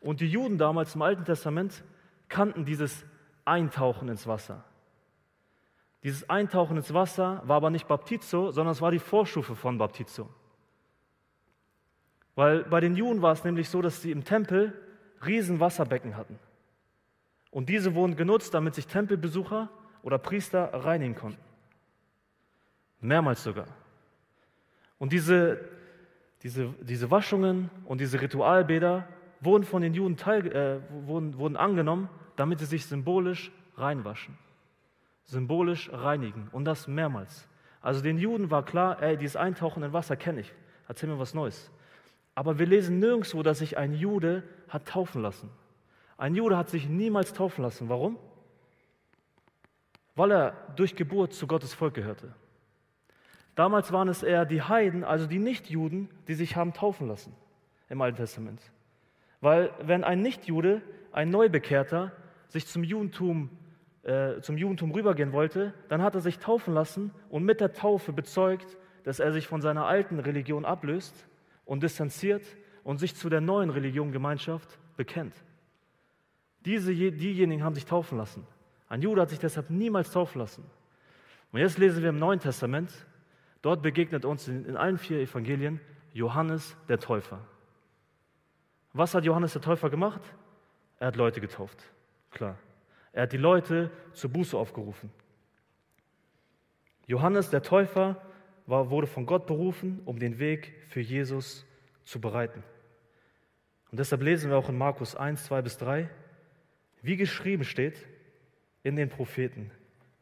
Und 0.00 0.20
die 0.20 0.28
Juden 0.28 0.58
damals 0.58 0.94
im 0.94 1.02
Alten 1.02 1.24
Testament 1.24 1.82
kannten 2.28 2.64
dieses 2.64 3.04
Eintauchen 3.44 4.08
ins 4.08 4.26
Wasser. 4.26 4.64
Dieses 6.04 6.30
Eintauchen 6.30 6.76
ins 6.76 6.94
Wasser 6.94 7.42
war 7.44 7.56
aber 7.56 7.70
nicht 7.70 7.88
Baptizo, 7.88 8.52
sondern 8.52 8.72
es 8.72 8.80
war 8.80 8.92
die 8.92 9.00
Vorstufe 9.00 9.56
von 9.56 9.78
Baptizo. 9.78 10.28
Weil 12.38 12.62
bei 12.62 12.78
den 12.78 12.94
Juden 12.94 13.20
war 13.20 13.32
es 13.32 13.42
nämlich 13.42 13.68
so, 13.68 13.82
dass 13.82 14.00
sie 14.00 14.12
im 14.12 14.22
Tempel 14.22 14.72
riesen 15.26 15.58
Wasserbecken 15.58 16.16
hatten. 16.16 16.38
Und 17.50 17.68
diese 17.68 17.96
wurden 17.96 18.14
genutzt, 18.14 18.54
damit 18.54 18.76
sich 18.76 18.86
Tempelbesucher 18.86 19.68
oder 20.04 20.18
Priester 20.18 20.72
reinigen 20.72 21.16
konnten. 21.16 21.40
Mehrmals 23.00 23.42
sogar. 23.42 23.66
Und 25.00 25.12
diese, 25.12 25.58
diese, 26.44 26.72
diese 26.80 27.10
Waschungen 27.10 27.70
und 27.86 28.00
diese 28.00 28.20
Ritualbäder 28.20 29.08
wurden 29.40 29.64
von 29.64 29.82
den 29.82 29.94
Juden 29.94 30.16
teil, 30.16 30.46
äh, 30.46 30.80
wurden, 31.08 31.38
wurden 31.38 31.56
angenommen, 31.56 32.08
damit 32.36 32.60
sie 32.60 32.66
sich 32.66 32.86
symbolisch 32.86 33.50
reinwaschen, 33.76 34.38
symbolisch 35.24 35.90
reinigen 35.92 36.50
und 36.52 36.66
das 36.66 36.86
mehrmals. 36.86 37.48
Also 37.80 38.00
den 38.00 38.16
Juden 38.16 38.52
war 38.52 38.64
klar, 38.64 39.02
ey, 39.02 39.16
dieses 39.16 39.34
Eintauchen 39.34 39.82
in 39.82 39.92
Wasser 39.92 40.14
kenne 40.14 40.42
ich, 40.42 40.54
erzähl 40.86 41.08
mir 41.08 41.18
was 41.18 41.34
Neues. 41.34 41.72
Aber 42.38 42.60
wir 42.60 42.66
lesen 42.66 43.00
nirgendwo, 43.00 43.42
dass 43.42 43.58
sich 43.58 43.78
ein 43.78 43.94
Jude 43.94 44.44
hat 44.68 44.86
taufen 44.86 45.22
lassen. 45.22 45.50
Ein 46.16 46.36
Jude 46.36 46.56
hat 46.56 46.68
sich 46.68 46.88
niemals 46.88 47.32
taufen 47.32 47.64
lassen. 47.64 47.88
Warum? 47.88 48.16
Weil 50.14 50.30
er 50.30 50.52
durch 50.76 50.94
Geburt 50.94 51.32
zu 51.32 51.48
Gottes 51.48 51.74
Volk 51.74 51.94
gehörte. 51.94 52.32
Damals 53.56 53.90
waren 53.90 54.06
es 54.06 54.22
eher 54.22 54.44
die 54.44 54.62
Heiden, 54.62 55.02
also 55.02 55.26
die 55.26 55.40
Nichtjuden, 55.40 56.08
die 56.28 56.34
sich 56.34 56.54
haben 56.54 56.72
taufen 56.74 57.08
lassen 57.08 57.34
im 57.88 58.00
Alten 58.00 58.18
Testament. 58.18 58.62
Weil 59.40 59.72
wenn 59.82 60.04
ein 60.04 60.22
Nichtjude, 60.22 60.80
ein 61.10 61.30
Neubekehrter, 61.30 62.12
sich 62.46 62.68
zum 62.68 62.84
Judentum, 62.84 63.50
äh, 64.04 64.40
zum 64.42 64.56
Judentum 64.56 64.92
rübergehen 64.92 65.32
wollte, 65.32 65.74
dann 65.88 66.02
hat 66.02 66.14
er 66.14 66.20
sich 66.20 66.38
taufen 66.38 66.72
lassen 66.72 67.10
und 67.30 67.42
mit 67.42 67.60
der 67.60 67.72
Taufe 67.72 68.12
bezeugt, 68.12 68.76
dass 69.02 69.18
er 69.18 69.32
sich 69.32 69.48
von 69.48 69.60
seiner 69.60 69.86
alten 69.86 70.20
Religion 70.20 70.64
ablöst 70.64 71.27
und 71.68 71.82
distanziert 71.82 72.44
und 72.82 72.98
sich 72.98 73.14
zu 73.14 73.28
der 73.28 73.42
neuen 73.42 73.68
Religion 73.68 74.10
Gemeinschaft 74.10 74.78
bekennt. 74.96 75.34
Diese, 76.64 76.94
diejenigen 76.94 77.62
haben 77.62 77.74
sich 77.74 77.84
taufen 77.84 78.16
lassen. 78.16 78.46
Ein 78.88 79.02
Jude 79.02 79.20
hat 79.20 79.28
sich 79.28 79.38
deshalb 79.38 79.68
niemals 79.68 80.10
taufen 80.10 80.38
lassen. 80.38 80.64
Und 81.52 81.60
jetzt 81.60 81.76
lesen 81.76 82.02
wir 82.02 82.08
im 82.08 82.18
Neuen 82.18 82.40
Testament, 82.40 82.90
dort 83.60 83.82
begegnet 83.82 84.24
uns 84.24 84.48
in, 84.48 84.64
in 84.64 84.76
allen 84.78 84.96
vier 84.96 85.20
Evangelien 85.20 85.78
Johannes 86.14 86.74
der 86.88 86.98
Täufer. 86.98 87.40
Was 88.94 89.14
hat 89.14 89.24
Johannes 89.24 89.52
der 89.52 89.62
Täufer 89.62 89.90
gemacht? 89.90 90.22
Er 90.98 91.08
hat 91.08 91.16
Leute 91.16 91.42
getauft, 91.42 91.84
klar. 92.30 92.58
Er 93.12 93.24
hat 93.24 93.32
die 93.32 93.36
Leute 93.36 93.90
zur 94.14 94.30
Buße 94.30 94.56
aufgerufen. 94.56 95.10
Johannes 97.06 97.50
der 97.50 97.62
Täufer 97.62 98.16
war, 98.68 98.90
wurde 98.90 99.06
von 99.06 99.26
Gott 99.26 99.46
berufen, 99.46 100.00
um 100.04 100.18
den 100.18 100.38
Weg 100.38 100.74
für 100.88 101.00
Jesus 101.00 101.66
zu 102.04 102.20
bereiten. 102.20 102.62
Und 103.90 103.98
deshalb 103.98 104.22
lesen 104.22 104.50
wir 104.50 104.58
auch 104.58 104.68
in 104.68 104.76
Markus 104.76 105.16
1, 105.16 105.44
2 105.44 105.62
bis 105.62 105.78
3, 105.78 106.08
wie 107.00 107.16
geschrieben 107.16 107.64
steht 107.64 108.06
in 108.82 108.96
den 108.96 109.08
Propheten, 109.08 109.70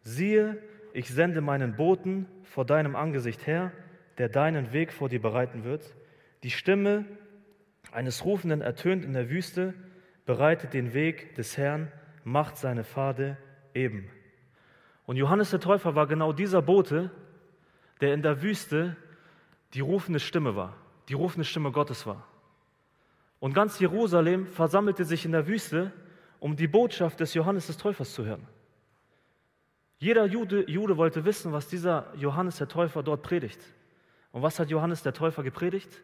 siehe, 0.02 0.58
ich 0.92 1.08
sende 1.08 1.40
meinen 1.40 1.76
Boten 1.76 2.26
vor 2.44 2.64
deinem 2.64 2.96
Angesicht 2.96 3.46
her, 3.46 3.72
der 4.18 4.28
deinen 4.28 4.72
Weg 4.72 4.92
vor 4.92 5.08
dir 5.08 5.20
bereiten 5.20 5.64
wird. 5.64 5.94
Die 6.42 6.50
Stimme 6.50 7.04
eines 7.90 8.24
Rufenden 8.24 8.60
ertönt 8.60 9.04
in 9.04 9.12
der 9.12 9.28
Wüste, 9.28 9.74
bereitet 10.24 10.72
den 10.72 10.94
Weg 10.94 11.34
des 11.34 11.58
Herrn, 11.58 11.90
macht 12.24 12.56
seine 12.56 12.84
Pfade 12.84 13.36
eben. 13.74 14.08
Und 15.04 15.16
Johannes 15.16 15.50
der 15.50 15.60
Täufer 15.60 15.94
war 15.94 16.06
genau 16.06 16.32
dieser 16.32 16.62
Bote, 16.62 17.10
der 18.00 18.14
in 18.14 18.22
der 18.22 18.42
Wüste 18.42 18.96
die 19.74 19.80
rufende 19.80 20.20
Stimme 20.20 20.56
war, 20.56 20.76
die 21.08 21.14
rufende 21.14 21.44
Stimme 21.44 21.72
Gottes 21.72 22.06
war. 22.06 22.26
Und 23.40 23.52
ganz 23.52 23.78
Jerusalem 23.78 24.46
versammelte 24.46 25.04
sich 25.04 25.24
in 25.24 25.32
der 25.32 25.46
Wüste, 25.46 25.92
um 26.40 26.56
die 26.56 26.68
Botschaft 26.68 27.20
des 27.20 27.34
Johannes 27.34 27.66
des 27.66 27.76
Täufers 27.76 28.12
zu 28.12 28.24
hören. 28.24 28.46
Jeder 29.98 30.26
Jude, 30.26 30.68
Jude 30.70 30.96
wollte 30.96 31.24
wissen, 31.24 31.52
was 31.52 31.68
dieser 31.68 32.12
Johannes 32.16 32.58
der 32.58 32.68
Täufer 32.68 33.02
dort 33.02 33.22
predigt. 33.22 33.60
Und 34.32 34.42
was 34.42 34.58
hat 34.58 34.68
Johannes 34.68 35.02
der 35.02 35.14
Täufer 35.14 35.42
gepredigt? 35.42 36.02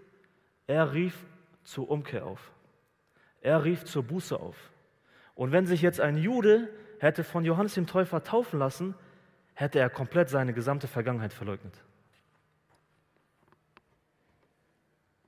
Er 0.67 0.93
rief 0.93 1.27
zur 1.65 1.91
Umkehr 1.91 2.25
auf. 2.25 2.53
Er 3.41 3.65
rief 3.65 3.85
zur 3.85 4.03
Buße 4.03 4.39
auf. 4.39 4.57
Und 5.35 5.53
wenn 5.53 5.67
sich 5.67 5.83
jetzt 5.83 6.01
ein 6.01 6.17
Jude 6.17 6.69
hätte 6.99 7.25
von 7.25 7.45
Johannes 7.45 7.75
dem 7.75 7.87
Täufer 7.87 8.23
taufen 8.23 8.59
lassen, 8.59 8.95
hätte 9.63 9.79
er 9.79 9.89
komplett 9.91 10.29
seine 10.29 10.53
gesamte 10.53 10.89
Vergangenheit 10.89 11.33
verleugnet. 11.33 11.73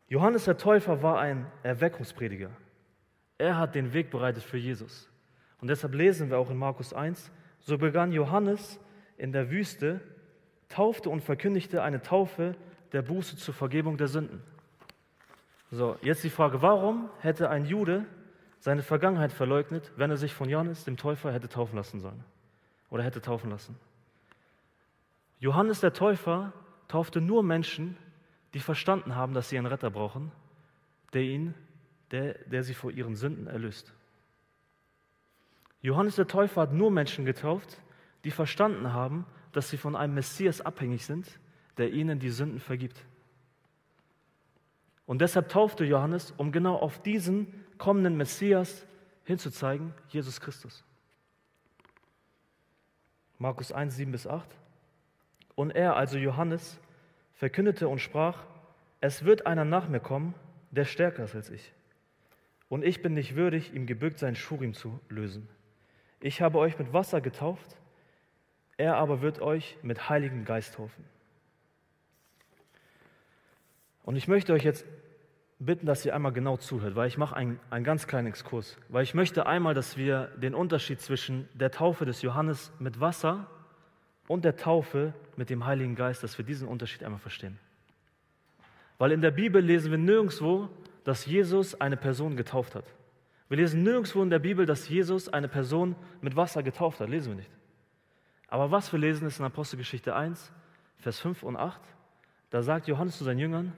Johannes 0.08 0.44
der 0.44 0.58
Täufer 0.58 1.02
war 1.04 1.20
ein 1.20 1.46
Erweckungsprediger. 1.62 2.50
Er 3.38 3.56
hat 3.56 3.76
den 3.76 3.92
Weg 3.92 4.10
bereitet 4.10 4.42
für 4.42 4.58
Jesus. 4.58 5.08
Und 5.60 5.68
deshalb 5.68 5.94
lesen 5.94 6.30
wir 6.30 6.38
auch 6.38 6.50
in 6.50 6.56
Markus 6.56 6.92
1, 6.92 7.30
so 7.60 7.78
begann 7.78 8.10
Johannes 8.10 8.80
in 9.16 9.30
der 9.30 9.50
Wüste, 9.52 10.00
taufte 10.68 11.10
und 11.10 11.20
verkündigte 11.20 11.84
eine 11.84 12.02
Taufe 12.02 12.56
der 12.92 13.02
Buße 13.02 13.36
zur 13.36 13.54
Vergebung 13.54 13.96
der 13.96 14.08
Sünden. 14.08 14.42
So, 15.70 15.96
jetzt 16.02 16.24
die 16.24 16.30
Frage, 16.30 16.60
warum 16.60 17.08
hätte 17.20 17.50
ein 17.50 17.66
Jude 17.66 18.04
seine 18.58 18.82
Vergangenheit 18.82 19.32
verleugnet, 19.32 19.92
wenn 19.96 20.10
er 20.10 20.16
sich 20.16 20.34
von 20.34 20.48
Johannes, 20.48 20.82
dem 20.82 20.96
Täufer, 20.96 21.32
hätte 21.32 21.48
taufen 21.48 21.76
lassen 21.76 22.00
sollen? 22.00 22.24
Oder 22.90 23.04
hätte 23.04 23.20
taufen 23.20 23.50
lassen? 23.50 23.76
Johannes 25.44 25.80
der 25.80 25.92
Täufer 25.92 26.54
taufte 26.88 27.20
nur 27.20 27.42
Menschen, 27.42 27.98
die 28.54 28.60
verstanden 28.60 29.14
haben, 29.14 29.34
dass 29.34 29.50
sie 29.50 29.58
einen 29.58 29.66
Retter 29.66 29.90
brauchen, 29.90 30.32
der, 31.12 31.20
ihn, 31.20 31.52
der, 32.12 32.38
der 32.46 32.64
sie 32.64 32.72
vor 32.72 32.90
ihren 32.90 33.14
Sünden 33.14 33.46
erlöst. 33.46 33.92
Johannes 35.82 36.16
der 36.16 36.28
Täufer 36.28 36.62
hat 36.62 36.72
nur 36.72 36.90
Menschen 36.90 37.26
getauft, 37.26 37.82
die 38.24 38.30
verstanden 38.30 38.94
haben, 38.94 39.26
dass 39.52 39.68
sie 39.68 39.76
von 39.76 39.96
einem 39.96 40.14
Messias 40.14 40.62
abhängig 40.62 41.04
sind, 41.04 41.38
der 41.76 41.92
ihnen 41.92 42.18
die 42.18 42.30
Sünden 42.30 42.58
vergibt. 42.58 43.04
Und 45.04 45.20
deshalb 45.20 45.50
taufte 45.50 45.84
Johannes, 45.84 46.32
um 46.38 46.52
genau 46.52 46.76
auf 46.76 47.02
diesen 47.02 47.52
kommenden 47.76 48.16
Messias 48.16 48.86
hinzuzeigen, 49.24 49.92
Jesus 50.08 50.40
Christus. 50.40 50.82
Markus 53.38 53.72
1, 53.72 53.94
7 53.94 54.10
bis 54.10 54.26
8. 54.26 54.48
Und 55.54 55.70
er, 55.70 55.96
also 55.96 56.18
Johannes, 56.18 56.80
verkündete 57.34 57.88
und 57.88 58.00
sprach, 58.00 58.44
es 59.00 59.24
wird 59.24 59.46
einer 59.46 59.64
nach 59.64 59.88
mir 59.88 60.00
kommen, 60.00 60.34
der 60.70 60.84
stärker 60.84 61.24
ist 61.24 61.34
als 61.34 61.50
ich. 61.50 61.72
Und 62.68 62.84
ich 62.84 63.02
bin 63.02 63.14
nicht 63.14 63.36
würdig, 63.36 63.74
ihm 63.74 63.86
gebückt 63.86 64.18
sein 64.18 64.34
Schurim 64.34 64.74
zu 64.74 64.98
lösen. 65.08 65.48
Ich 66.20 66.40
habe 66.40 66.58
euch 66.58 66.78
mit 66.78 66.92
Wasser 66.92 67.20
getauft, 67.20 67.76
er 68.76 68.96
aber 68.96 69.20
wird 69.20 69.40
euch 69.40 69.76
mit 69.82 70.08
Heiligem 70.08 70.44
Geist 70.44 70.74
taufen. 70.74 71.04
Und 74.02 74.16
ich 74.16 74.26
möchte 74.26 74.52
euch 74.52 74.64
jetzt 74.64 74.84
bitten, 75.58 75.86
dass 75.86 76.04
ihr 76.04 76.14
einmal 76.14 76.32
genau 76.32 76.56
zuhört, 76.56 76.94
weil 76.96 77.08
ich 77.08 77.16
mache 77.16 77.36
einen, 77.36 77.60
einen 77.70 77.84
ganz 77.84 78.06
kleinen 78.06 78.26
Exkurs. 78.26 78.76
Weil 78.88 79.02
ich 79.02 79.14
möchte 79.14 79.46
einmal, 79.46 79.74
dass 79.74 79.96
wir 79.96 80.26
den 80.36 80.54
Unterschied 80.54 81.00
zwischen 81.00 81.48
der 81.54 81.70
Taufe 81.70 82.04
des 82.04 82.22
Johannes 82.22 82.72
mit 82.78 83.00
Wasser 83.00 83.46
und 84.28 84.44
der 84.44 84.56
Taufe 84.56 85.12
mit 85.36 85.50
dem 85.50 85.66
Heiligen 85.66 85.94
Geist, 85.94 86.22
dass 86.22 86.38
wir 86.38 86.44
diesen 86.44 86.68
Unterschied 86.68 87.04
einmal 87.04 87.20
verstehen. 87.20 87.58
Weil 88.98 89.12
in 89.12 89.20
der 89.20 89.30
Bibel 89.30 89.62
lesen 89.62 89.90
wir 89.90 89.98
nirgendwo, 89.98 90.68
dass 91.04 91.26
Jesus 91.26 91.80
eine 91.80 91.96
Person 91.96 92.36
getauft 92.36 92.74
hat. 92.74 92.84
Wir 93.48 93.58
lesen 93.58 93.82
nirgendwo 93.82 94.22
in 94.22 94.30
der 94.30 94.38
Bibel, 94.38 94.64
dass 94.64 94.88
Jesus 94.88 95.28
eine 95.28 95.48
Person 95.48 95.96
mit 96.22 96.36
Wasser 96.36 96.62
getauft 96.62 97.00
hat. 97.00 97.08
Lesen 97.08 97.32
wir 97.32 97.36
nicht. 97.36 97.50
Aber 98.48 98.70
was 98.70 98.92
wir 98.92 98.98
lesen, 98.98 99.26
ist 99.26 99.38
in 99.38 99.44
Apostelgeschichte 99.44 100.14
1, 100.14 100.52
Vers 100.98 101.20
5 101.20 101.42
und 101.42 101.56
8. 101.56 101.80
Da 102.50 102.62
sagt 102.62 102.86
Johannes 102.88 103.18
zu 103.18 103.24
seinen 103.24 103.38
Jüngern, 103.38 103.72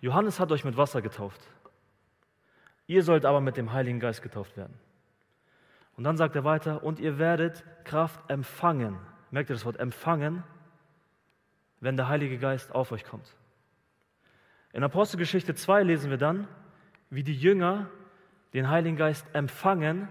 Johannes 0.00 0.40
hat 0.40 0.50
euch 0.50 0.64
mit 0.64 0.76
Wasser 0.76 1.02
getauft. 1.02 1.40
Ihr 2.86 3.02
sollt 3.02 3.24
aber 3.24 3.40
mit 3.40 3.56
dem 3.56 3.72
Heiligen 3.72 4.00
Geist 4.00 4.22
getauft 4.22 4.56
werden. 4.56 4.74
Und 5.96 6.04
dann 6.04 6.16
sagt 6.16 6.36
er 6.36 6.44
weiter, 6.44 6.82
und 6.82 7.00
ihr 7.00 7.18
werdet 7.18 7.64
Kraft 7.84 8.20
empfangen. 8.30 8.98
Merkt 9.30 9.50
ihr 9.50 9.54
das 9.54 9.64
Wort 9.64 9.78
empfangen, 9.78 10.42
wenn 11.80 11.96
der 11.96 12.08
Heilige 12.08 12.38
Geist 12.38 12.74
auf 12.74 12.92
euch 12.92 13.04
kommt. 13.04 13.26
In 14.72 14.82
Apostelgeschichte 14.84 15.54
2 15.54 15.82
lesen 15.82 16.10
wir 16.10 16.16
dann, 16.16 16.48
wie 17.10 17.22
die 17.22 17.34
Jünger 17.34 17.90
den 18.54 18.70
Heiligen 18.70 18.96
Geist 18.96 19.26
empfangen 19.34 20.08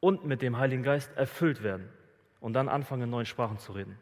und 0.00 0.24
mit 0.24 0.42
dem 0.42 0.58
Heiligen 0.58 0.82
Geist 0.82 1.14
erfüllt 1.16 1.62
werden 1.62 1.88
und 2.40 2.52
dann 2.54 2.68
anfangen, 2.68 3.02
in 3.02 3.10
neuen 3.10 3.26
Sprachen 3.26 3.58
zu 3.58 3.72
reden. 3.72 3.98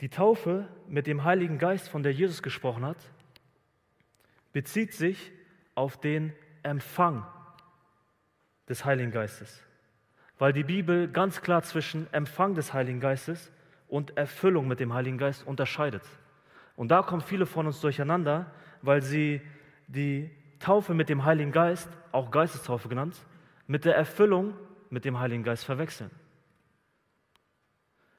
Die 0.00 0.08
Taufe 0.08 0.68
mit 0.86 1.06
dem 1.06 1.24
Heiligen 1.24 1.58
Geist, 1.58 1.88
von 1.88 2.02
der 2.02 2.12
Jesus 2.12 2.42
gesprochen 2.42 2.84
hat, 2.84 2.98
bezieht 4.52 4.92
sich 4.92 5.32
auf 5.74 5.98
den 6.00 6.32
Empfang 6.62 7.26
des 8.68 8.84
Heiligen 8.84 9.10
Geistes, 9.10 9.62
weil 10.38 10.52
die 10.52 10.64
Bibel 10.64 11.08
ganz 11.08 11.42
klar 11.42 11.62
zwischen 11.62 12.12
Empfang 12.12 12.54
des 12.54 12.72
Heiligen 12.72 13.00
Geistes 13.00 13.52
und 13.88 14.16
Erfüllung 14.16 14.66
mit 14.66 14.80
dem 14.80 14.94
Heiligen 14.94 15.18
Geist 15.18 15.46
unterscheidet. 15.46 16.02
Und 16.76 16.88
da 16.88 17.02
kommen 17.02 17.22
viele 17.22 17.46
von 17.46 17.66
uns 17.66 17.80
durcheinander, 17.80 18.50
weil 18.82 19.02
sie 19.02 19.40
die 19.86 20.30
Taufe 20.58 20.94
mit 20.94 21.08
dem 21.08 21.24
Heiligen 21.24 21.52
Geist, 21.52 21.88
auch 22.10 22.30
Geistestaufe 22.30 22.88
genannt, 22.88 23.16
mit 23.66 23.84
der 23.84 23.96
Erfüllung 23.96 24.54
mit 24.90 25.04
dem 25.04 25.18
Heiligen 25.18 25.42
Geist 25.42 25.64
verwechseln. 25.64 26.10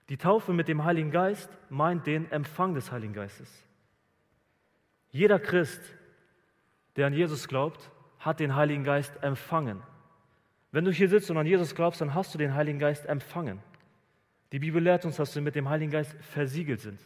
Die 0.09 0.17
Taufe 0.17 0.53
mit 0.53 0.67
dem 0.67 0.83
Heiligen 0.83 1.09
Geist 1.09 1.49
meint 1.69 2.05
den 2.05 2.29
Empfang 2.31 2.75
des 2.75 2.91
Heiligen 2.91 3.13
Geistes. 3.13 3.49
Jeder 5.09 5.39
Christ, 5.39 5.81
der 6.95 7.07
an 7.07 7.13
Jesus 7.13 7.47
glaubt, 7.47 7.91
hat 8.19 8.39
den 8.39 8.55
Heiligen 8.55 8.83
Geist 8.83 9.13
empfangen. 9.21 9.81
Wenn 10.71 10.85
du 10.85 10.91
hier 10.91 11.09
sitzt 11.09 11.29
und 11.31 11.37
an 11.37 11.45
Jesus 11.45 11.75
glaubst, 11.75 12.01
dann 12.01 12.13
hast 12.13 12.33
du 12.33 12.37
den 12.37 12.53
Heiligen 12.53 12.79
Geist 12.79 13.05
empfangen. 13.05 13.61
Die 14.51 14.59
Bibel 14.59 14.81
lehrt 14.81 15.05
uns, 15.05 15.17
dass 15.17 15.33
wir 15.35 15.41
mit 15.41 15.55
dem 15.55 15.69
Heiligen 15.69 15.91
Geist 15.91 16.15
versiegelt 16.21 16.79
sind. 16.79 16.99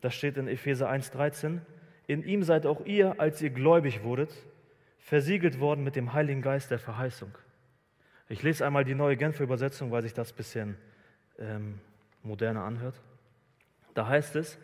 Das 0.00 0.14
steht 0.14 0.36
in 0.36 0.48
Epheser 0.48 0.90
1,13. 0.90 1.60
In 2.06 2.22
ihm 2.24 2.42
seid 2.42 2.66
auch 2.66 2.84
ihr, 2.86 3.20
als 3.20 3.42
ihr 3.42 3.50
gläubig 3.50 4.02
wurdet, 4.02 4.34
versiegelt 4.98 5.60
worden 5.60 5.84
mit 5.84 5.96
dem 5.96 6.12
Heiligen 6.12 6.42
Geist 6.42 6.70
der 6.70 6.78
Verheißung. 6.78 7.36
Ich 8.28 8.42
lese 8.42 8.64
einmal 8.64 8.84
die 8.84 8.94
neue 8.94 9.16
Genfer 9.16 9.44
Übersetzung, 9.44 9.90
weil 9.90 10.02
sich 10.02 10.14
das 10.14 10.32
ein 10.32 10.36
bisschen 10.36 10.76
ähm, 11.38 11.80
moderner 12.22 12.64
anhört. 12.64 12.94
Da 13.94 14.06
heißt 14.06 14.36
es, 14.36 14.58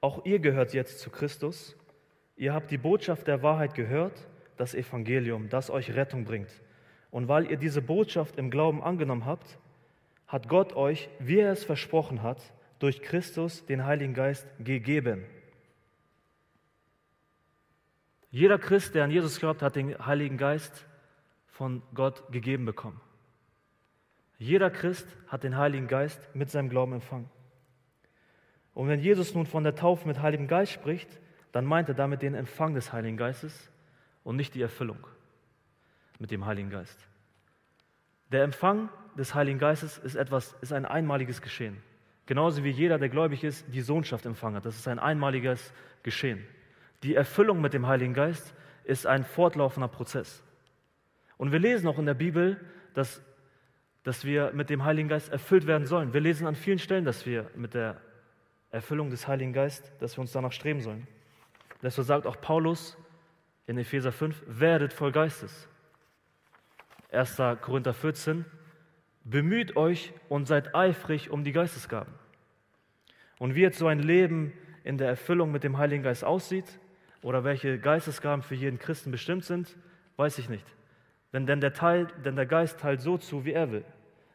auch 0.00 0.24
ihr 0.24 0.38
gehört 0.38 0.72
jetzt 0.72 1.00
zu 1.00 1.10
Christus. 1.10 1.76
Ihr 2.40 2.54
habt 2.54 2.70
die 2.70 2.78
Botschaft 2.78 3.26
der 3.26 3.42
Wahrheit 3.42 3.74
gehört, 3.74 4.26
das 4.56 4.74
Evangelium, 4.74 5.50
das 5.50 5.68
euch 5.68 5.94
Rettung 5.94 6.24
bringt. 6.24 6.48
Und 7.10 7.28
weil 7.28 7.50
ihr 7.50 7.58
diese 7.58 7.82
Botschaft 7.82 8.38
im 8.38 8.50
Glauben 8.50 8.82
angenommen 8.82 9.26
habt, 9.26 9.58
hat 10.26 10.48
Gott 10.48 10.72
euch, 10.72 11.10
wie 11.18 11.40
er 11.40 11.52
es 11.52 11.64
versprochen 11.64 12.22
hat, 12.22 12.40
durch 12.78 13.02
Christus 13.02 13.66
den 13.66 13.84
Heiligen 13.84 14.14
Geist 14.14 14.46
gegeben. 14.58 15.26
Jeder 18.30 18.58
Christ, 18.58 18.94
der 18.94 19.04
an 19.04 19.10
Jesus 19.10 19.38
glaubt, 19.38 19.60
hat 19.60 19.76
den 19.76 20.06
Heiligen 20.06 20.38
Geist 20.38 20.86
von 21.46 21.82
Gott 21.92 22.32
gegeben 22.32 22.64
bekommen. 22.64 23.02
Jeder 24.38 24.70
Christ 24.70 25.06
hat 25.28 25.44
den 25.44 25.58
Heiligen 25.58 25.88
Geist 25.88 26.34
mit 26.34 26.48
seinem 26.48 26.70
Glauben 26.70 26.94
empfangen. 26.94 27.28
Und 28.72 28.88
wenn 28.88 29.00
Jesus 29.00 29.34
nun 29.34 29.44
von 29.44 29.62
der 29.62 29.74
Taufe 29.74 30.08
mit 30.08 30.22
Heiligem 30.22 30.48
Geist 30.48 30.72
spricht, 30.72 31.20
dann 31.52 31.64
meint 31.64 31.88
er 31.88 31.94
damit 31.94 32.22
den 32.22 32.34
Empfang 32.34 32.74
des 32.74 32.92
Heiligen 32.92 33.16
Geistes 33.16 33.70
und 34.24 34.36
nicht 34.36 34.54
die 34.54 34.62
Erfüllung 34.62 35.06
mit 36.18 36.30
dem 36.30 36.46
Heiligen 36.46 36.70
Geist. 36.70 36.98
Der 38.30 38.44
Empfang 38.44 38.88
des 39.16 39.34
Heiligen 39.34 39.58
Geistes 39.58 39.98
ist 39.98 40.14
etwas, 40.14 40.54
ist 40.60 40.72
ein 40.72 40.84
einmaliges 40.84 41.42
Geschehen. 41.42 41.82
Genauso 42.26 42.62
wie 42.62 42.70
jeder, 42.70 42.98
der 42.98 43.08
gläubig 43.08 43.42
ist, 43.42 43.64
die 43.74 43.80
Sohnschaft 43.80 44.24
empfangen 44.24 44.56
hat. 44.56 44.64
Das 44.64 44.76
ist 44.76 44.86
ein 44.86 45.00
einmaliges 45.00 45.72
Geschehen. 46.04 46.46
Die 47.02 47.14
Erfüllung 47.14 47.60
mit 47.60 47.74
dem 47.74 47.86
Heiligen 47.86 48.14
Geist 48.14 48.54
ist 48.84 49.06
ein 49.06 49.24
fortlaufender 49.24 49.88
Prozess. 49.88 50.44
Und 51.38 51.52
wir 51.52 51.58
lesen 51.58 51.88
auch 51.88 51.98
in 51.98 52.06
der 52.06 52.14
Bibel, 52.14 52.60
dass, 52.94 53.22
dass 54.04 54.24
wir 54.24 54.52
mit 54.52 54.70
dem 54.70 54.84
Heiligen 54.84 55.08
Geist 55.08 55.32
erfüllt 55.32 55.66
werden 55.66 55.86
sollen. 55.86 56.12
Wir 56.12 56.20
lesen 56.20 56.46
an 56.46 56.54
vielen 56.54 56.78
Stellen, 56.78 57.04
dass 57.04 57.26
wir 57.26 57.50
mit 57.56 57.74
der 57.74 58.00
Erfüllung 58.70 59.10
des 59.10 59.26
Heiligen 59.26 59.52
Geistes, 59.52 59.90
dass 59.98 60.16
wir 60.16 60.20
uns 60.20 60.32
danach 60.32 60.52
streben 60.52 60.80
sollen. 60.80 61.08
Deshalb 61.82 62.06
sagt 62.06 62.26
auch 62.26 62.40
Paulus 62.40 62.96
in 63.66 63.78
Epheser 63.78 64.12
5, 64.12 64.42
werdet 64.46 64.92
voll 64.92 65.12
Geistes. 65.12 65.68
1. 67.12 67.36
Korinther 67.60 67.94
14, 67.94 68.44
bemüht 69.24 69.76
euch 69.76 70.12
und 70.28 70.46
seid 70.46 70.74
eifrig 70.74 71.30
um 71.30 71.44
die 71.44 71.52
Geistesgaben. 71.52 72.12
Und 73.38 73.54
wie 73.54 73.62
jetzt 73.62 73.78
so 73.78 73.86
ein 73.86 74.00
Leben 74.00 74.52
in 74.84 74.98
der 74.98 75.08
Erfüllung 75.08 75.50
mit 75.50 75.64
dem 75.64 75.78
Heiligen 75.78 76.02
Geist 76.02 76.24
aussieht 76.24 76.78
oder 77.22 77.44
welche 77.44 77.78
Geistesgaben 77.78 78.42
für 78.42 78.54
jeden 78.54 78.78
Christen 78.78 79.10
bestimmt 79.10 79.44
sind, 79.44 79.76
weiß 80.16 80.38
ich 80.38 80.48
nicht. 80.48 80.66
Denn, 81.32 81.46
denn, 81.46 81.60
der, 81.60 81.72
Teil, 81.72 82.08
denn 82.24 82.36
der 82.36 82.46
Geist 82.46 82.80
teilt 82.80 83.00
so 83.00 83.16
zu, 83.18 83.44
wie 83.44 83.52
er 83.52 83.70
will. 83.70 83.84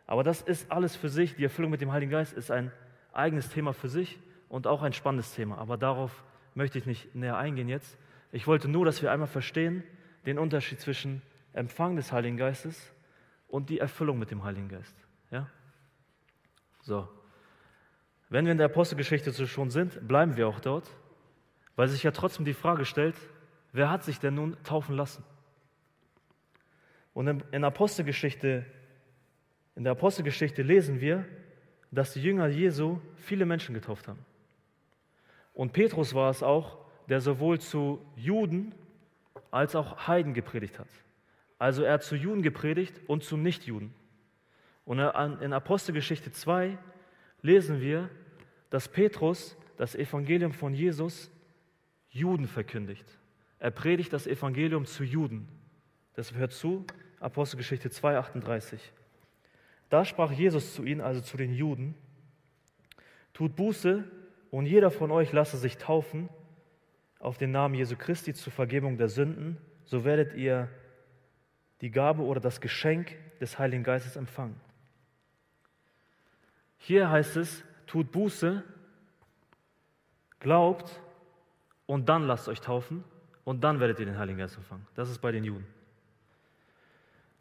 Aber 0.07 0.23
das 0.23 0.41
ist 0.41 0.71
alles 0.71 0.95
für 0.95 1.09
sich. 1.09 1.35
Die 1.35 1.43
Erfüllung 1.43 1.71
mit 1.71 1.81
dem 1.81 1.91
Heiligen 1.91 2.11
Geist 2.11 2.33
ist 2.33 2.51
ein 2.51 2.71
eigenes 3.11 3.49
Thema 3.49 3.73
für 3.73 3.89
sich 3.89 4.19
und 4.49 4.67
auch 4.67 4.81
ein 4.81 4.93
spannendes 4.93 5.33
Thema. 5.33 5.57
Aber 5.57 5.77
darauf 5.77 6.23
möchte 6.55 6.79
ich 6.79 6.85
nicht 6.85 7.13
näher 7.13 7.37
eingehen 7.37 7.69
jetzt. 7.69 7.97
Ich 8.31 8.47
wollte 8.47 8.67
nur, 8.67 8.85
dass 8.85 9.01
wir 9.01 9.11
einmal 9.11 9.27
verstehen 9.27 9.83
den 10.25 10.39
Unterschied 10.39 10.79
zwischen 10.79 11.21
Empfang 11.53 11.95
des 11.95 12.11
Heiligen 12.11 12.37
Geistes 12.37 12.91
und 13.47 13.69
die 13.69 13.79
Erfüllung 13.79 14.17
mit 14.17 14.31
dem 14.31 14.43
Heiligen 14.43 14.67
Geist. 14.67 14.95
Ja? 15.29 15.49
So. 16.81 17.07
Wenn 18.29 18.45
wir 18.45 18.51
in 18.51 18.57
der 18.57 18.65
Apostelgeschichte 18.65 19.31
schon 19.47 19.69
sind, 19.69 20.07
bleiben 20.07 20.35
wir 20.35 20.47
auch 20.47 20.59
dort, 20.59 20.89
weil 21.75 21.87
sich 21.87 22.03
ja 22.03 22.11
trotzdem 22.11 22.43
die 22.43 22.53
Frage 22.53 22.85
stellt, 22.85 23.15
wer 23.71 23.89
hat 23.89 24.03
sich 24.03 24.19
denn 24.19 24.33
nun 24.33 24.57
taufen 24.63 24.95
lassen? 24.95 25.23
Und 27.13 27.43
in 27.51 27.63
Apostelgeschichte, 27.63 28.65
in 29.75 29.83
der 29.83 29.91
Apostelgeschichte 29.91 30.63
lesen 30.63 30.99
wir, 30.99 31.25
dass 31.91 32.13
die 32.13 32.21
Jünger 32.21 32.47
Jesu 32.47 32.99
viele 33.15 33.45
Menschen 33.45 33.73
getauft 33.73 34.07
haben. 34.07 34.19
Und 35.55 35.73
Petrus 35.73 36.13
war 36.13 36.29
es 36.29 36.43
auch, 36.43 36.77
der 37.09 37.21
sowohl 37.21 37.59
zu 37.59 38.05
Juden 38.15 38.75
als 39.49 39.75
auch 39.75 40.07
Heiden 40.07 40.35
gepredigt 40.35 40.77
hat. 40.77 40.87
Also 41.57 41.83
er 41.83 41.93
hat 41.93 42.03
zu 42.03 42.15
Juden 42.15 42.43
gepredigt 42.43 43.01
und 43.07 43.23
zu 43.23 43.37
Nichtjuden. 43.37 43.93
Und 44.83 44.99
in 44.99 45.53
Apostelgeschichte 45.53 46.31
2 46.31 46.77
lesen 47.41 47.81
wir, 47.81 48.09
dass 48.69 48.87
Petrus 48.87 49.57
das 49.77 49.95
Evangelium 49.95 50.51
von 50.51 50.73
Jesus 50.73 51.31
Juden 52.09 52.47
verkündigt. 52.47 53.05
Er 53.59 53.71
predigt 53.71 54.11
das 54.13 54.27
Evangelium 54.27 54.85
zu 54.85 55.03
Juden. 55.03 55.47
Das 56.13 56.33
hört 56.33 56.51
zu, 56.51 56.85
Apostelgeschichte 57.19 57.89
2, 57.89 58.17
38. 58.17 58.91
Da 59.89 60.03
sprach 60.03 60.31
Jesus 60.31 60.73
zu 60.75 60.83
ihnen, 60.83 61.01
also 61.01 61.21
zu 61.21 61.37
den 61.37 61.53
Juden, 61.53 61.95
tut 63.33 63.55
Buße 63.55 64.03
und 64.55 64.67
jeder 64.67 64.89
von 64.89 65.11
euch 65.11 65.33
lasse 65.33 65.57
sich 65.57 65.77
taufen 65.77 66.29
auf 67.19 67.37
den 67.37 67.51
Namen 67.51 67.75
Jesu 67.75 67.97
Christi 67.97 68.33
zur 68.33 68.53
Vergebung 68.53 68.97
der 68.97 69.09
Sünden, 69.09 69.57
so 69.83 70.05
werdet 70.05 70.33
ihr 70.33 70.69
die 71.81 71.91
Gabe 71.91 72.21
oder 72.21 72.39
das 72.39 72.61
Geschenk 72.61 73.17
des 73.41 73.59
Heiligen 73.59 73.83
Geistes 73.83 74.15
empfangen. 74.15 74.55
Hier 76.77 77.09
heißt 77.09 77.35
es, 77.35 77.65
tut 77.85 78.13
Buße, 78.13 78.63
glaubt 80.39 81.01
und 81.85 82.07
dann 82.07 82.23
lasst 82.23 82.47
euch 82.47 82.61
taufen 82.61 83.03
und 83.43 83.61
dann 83.61 83.81
werdet 83.81 83.99
ihr 83.99 84.05
den 84.05 84.17
Heiligen 84.17 84.37
Geist 84.37 84.55
empfangen. 84.55 84.87
Das 84.95 85.09
ist 85.09 85.19
bei 85.19 85.33
den 85.33 85.43
Juden. 85.43 85.67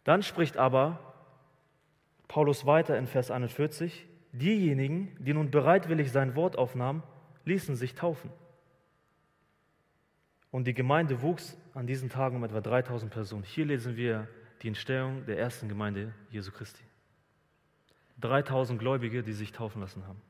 Dann 0.03 0.25
spricht 0.25 0.57
aber 0.57 0.99
Paulus 2.27 2.67
weiter 2.67 2.99
in 2.99 3.07
Vers 3.07 3.31
41, 3.31 4.05
diejenigen, 4.35 5.17
die 5.19 5.33
nun 5.33 5.51
bereitwillig 5.51 6.11
sein 6.11 6.35
Wort 6.35 6.57
aufnahmen, 6.57 7.03
ließen 7.45 7.77
sich 7.77 7.95
taufen. 7.95 8.31
Und 10.51 10.67
die 10.67 10.75
Gemeinde 10.75 11.23
wuchs 11.23 11.57
an 11.75 11.87
diesen 11.87 12.11
Tagen 12.11 12.37
um 12.37 12.45
etwa 12.45 12.61
3000 12.61 13.13
Personen. 13.13 13.43
Hier 13.43 13.65
lesen 13.65 13.97
wir 13.97 14.29
die 14.63 14.69
Entstehung 14.69 15.25
der 15.27 15.39
ersten 15.39 15.69
Gemeinde 15.69 16.13
Jesu 16.31 16.53
Christi. 16.53 16.83
3000 18.21 18.79
Gläubige, 18.79 19.23
die 19.23 19.33
sich 19.33 19.53
taufen 19.53 19.81
lassen 19.81 20.07
haben. 20.07 20.21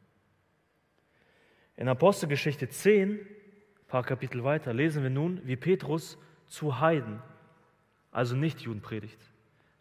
In 1.77 1.89
Apostelgeschichte 1.89 2.69
10, 2.69 3.13
ein 3.13 3.19
paar 3.89 4.05
Kapitel 4.05 4.45
weiter, 4.45 4.73
lesen 4.73 5.03
wir 5.03 5.11
nun, 5.11 5.41
wie 5.45 5.57
Petrus 5.57 6.19
zu 6.47 6.81
Heiden, 6.81 7.21
also 8.11 8.37
Nichtjuden, 8.37 8.81
predigt. 8.81 9.19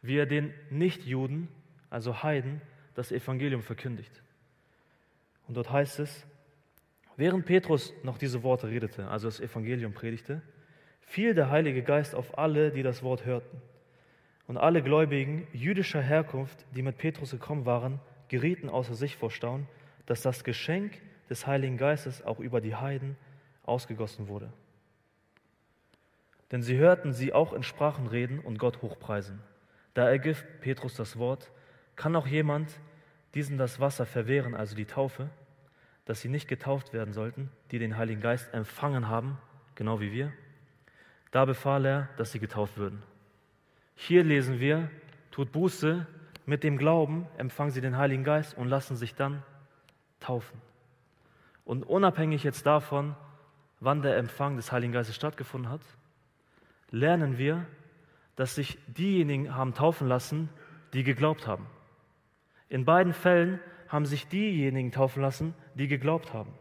Wie 0.02 0.18
er 0.18 0.26
den 0.26 0.54
Nichtjuden, 0.70 1.48
also 1.90 2.24
Heiden, 2.24 2.62
das 2.96 3.12
Evangelium 3.12 3.62
verkündigt. 3.62 4.22
Und 5.48 5.56
dort 5.56 5.72
heißt 5.72 6.00
es, 6.00 6.26
während 7.18 7.46
Petrus 7.46 7.94
noch 8.04 8.18
diese 8.18 8.44
Worte 8.44 8.68
redete, 8.68 9.08
also 9.08 9.28
das 9.28 9.40
Evangelium 9.40 9.94
predigte, 9.94 10.42
fiel 11.02 11.34
der 11.34 11.50
Heilige 11.50 11.84
Geist 11.84 12.16
auf 12.16 12.38
alle, 12.38 12.72
die 12.72 12.84
das 12.84 13.04
Wort 13.04 13.26
hörten. 13.26 13.62
Und 14.48 14.58
alle 14.58 14.82
Gläubigen 14.82 15.48
jüdischer 15.54 16.02
Herkunft, 16.02 16.66
die 16.76 16.82
mit 16.82 16.98
Petrus 16.98 17.32
gekommen 17.32 17.66
waren, 17.66 18.00
gerieten 18.28 18.70
außer 18.70 18.94
sich 18.94 19.16
vor 19.16 19.32
Staunen, 19.32 19.68
dass 20.06 20.22
das 20.22 20.44
Geschenk 20.44 21.00
des 21.30 21.48
Heiligen 21.48 21.78
Geistes 21.78 22.24
auch 22.24 22.40
über 22.40 22.62
die 22.62 22.76
Heiden 22.76 23.16
ausgegossen 23.64 24.28
wurde. 24.28 24.52
Denn 26.52 26.62
sie 26.62 26.78
hörten 26.78 27.14
sie 27.14 27.34
auch 27.34 27.54
in 27.54 27.64
Sprachen 27.64 28.08
reden 28.08 28.40
und 28.40 28.60
Gott 28.60 28.82
hochpreisen. 28.82 29.40
Da 29.94 30.10
ergriff 30.10 30.46
Petrus 30.62 30.96
das 30.96 31.18
Wort, 31.18 31.52
kann 31.96 32.16
auch 32.16 32.28
jemand 32.28 32.80
diesen 33.34 33.58
das 33.58 33.80
Wasser 33.80 34.06
verwehren, 34.06 34.56
also 34.56 34.76
die 34.76 34.86
Taufe, 34.86 35.30
dass 36.06 36.22
sie 36.22 36.30
nicht 36.30 36.48
getauft 36.48 36.94
werden 36.94 37.14
sollten, 37.14 37.50
die 37.72 37.80
den 37.80 37.98
Heiligen 37.98 38.22
Geist 38.22 38.54
empfangen 38.54 39.08
haben, 39.08 39.38
genau 39.76 40.00
wie 40.00 40.12
wir? 40.12 40.34
Da 41.32 41.46
befahl 41.46 41.86
er, 41.86 42.10
dass 42.18 42.32
sie 42.32 42.40
getauft 42.40 42.78
würden. 42.78 43.02
Hier 43.96 44.24
lesen 44.24 44.60
wir, 44.60 44.90
tut 45.32 45.52
Buße, 45.52 46.06
mit 46.46 46.64
dem 46.64 46.78
Glauben 46.78 47.28
empfangen 47.38 47.72
sie 47.72 47.82
den 47.82 47.98
Heiligen 47.98 48.24
Geist 48.24 48.58
und 48.58 48.68
lassen 48.68 48.96
sich 48.96 49.16
dann 49.16 49.44
taufen. 50.20 50.62
Und 51.66 51.84
unabhängig 51.84 52.44
jetzt 52.44 52.66
davon, 52.66 53.16
wann 53.80 54.02
der 54.02 54.18
Empfang 54.18 54.58
des 54.58 54.72
Heiligen 54.72 54.94
Geistes 54.94 55.16
stattgefunden 55.16 55.72
hat, 55.72 55.82
lernen 56.92 57.38
wir, 57.38 57.66
dass 58.36 58.56
sich 58.56 58.78
diejenigen 58.88 59.56
haben 59.56 59.74
taufen 59.74 60.08
lassen, 60.08 60.50
die 60.94 61.04
geglaubt 61.04 61.48
haben. 61.48 61.66
In 62.74 62.86
beiden 62.86 63.14
Fällen 63.14 63.60
haben 63.88 64.08
sich 64.08 64.28
diejenigen 64.30 64.92
taufen 64.92 65.22
lassen, 65.22 65.54
die 65.76 65.88
geglaubt 65.88 66.34
haben. 66.34 66.52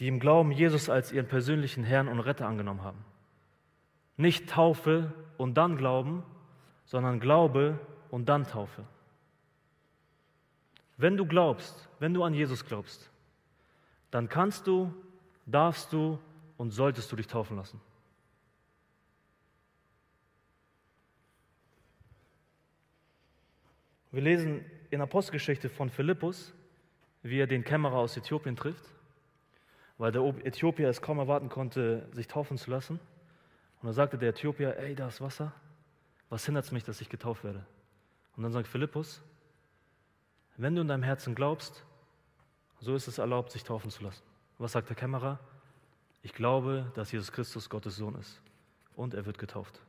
Die 0.00 0.08
im 0.08 0.18
Glauben 0.18 0.50
Jesus 0.50 0.90
als 0.90 1.12
ihren 1.12 1.28
persönlichen 1.28 1.84
Herrn 1.84 2.08
und 2.08 2.18
Retter 2.18 2.48
angenommen 2.48 2.82
haben. 2.82 3.04
Nicht 4.16 4.50
Taufe 4.50 5.12
und 5.38 5.54
dann 5.54 5.76
Glauben, 5.76 6.24
sondern 6.84 7.20
Glaube 7.20 7.78
und 8.10 8.28
dann 8.28 8.42
Taufe. 8.42 8.82
Wenn 10.96 11.16
du 11.16 11.26
glaubst, 11.26 11.88
wenn 12.00 12.12
du 12.12 12.24
an 12.24 12.34
Jesus 12.34 12.66
glaubst, 12.66 13.08
dann 14.10 14.28
kannst 14.28 14.66
du, 14.66 14.92
darfst 15.46 15.92
du 15.92 16.18
und 16.56 16.72
solltest 16.72 17.12
du 17.12 17.14
dich 17.14 17.28
taufen 17.28 17.56
lassen. 17.56 17.80
Wir 24.14 24.22
lesen 24.22 24.64
in 24.90 25.00
Apostelgeschichte 25.00 25.68
von 25.68 25.90
Philippus, 25.90 26.54
wie 27.24 27.40
er 27.40 27.48
den 27.48 27.64
Kämmerer 27.64 27.96
aus 27.96 28.16
Äthiopien 28.16 28.54
trifft, 28.54 28.84
weil 29.98 30.12
der 30.12 30.22
Äthiopier 30.44 30.88
es 30.88 31.02
kaum 31.02 31.18
erwarten 31.18 31.48
konnte, 31.48 32.06
sich 32.12 32.28
taufen 32.28 32.56
zu 32.56 32.70
lassen. 32.70 33.00
Und 33.80 33.86
dann 33.86 33.92
sagte 33.92 34.16
der 34.16 34.28
Äthiopier, 34.28 34.76
ey, 34.78 34.94
da 34.94 35.08
ist 35.08 35.20
Wasser, 35.20 35.52
was 36.28 36.46
hindert 36.46 36.64
es 36.64 36.70
mich, 36.70 36.84
dass 36.84 37.00
ich 37.00 37.08
getauft 37.08 37.42
werde? 37.42 37.66
Und 38.36 38.44
dann 38.44 38.52
sagt 38.52 38.68
Philippus, 38.68 39.20
wenn 40.58 40.76
du 40.76 40.82
in 40.82 40.86
deinem 40.88 41.02
Herzen 41.02 41.34
glaubst, 41.34 41.84
so 42.78 42.94
ist 42.94 43.08
es 43.08 43.18
erlaubt, 43.18 43.50
sich 43.50 43.64
taufen 43.64 43.90
zu 43.90 44.04
lassen. 44.04 44.22
Was 44.58 44.70
sagt 44.70 44.90
der 44.90 44.96
Kämmerer? 44.96 45.40
Ich 46.22 46.34
glaube, 46.34 46.92
dass 46.94 47.10
Jesus 47.10 47.32
Christus 47.32 47.68
Gottes 47.68 47.96
Sohn 47.96 48.14
ist 48.14 48.40
und 48.94 49.12
er 49.12 49.26
wird 49.26 49.38
getauft. 49.38 49.80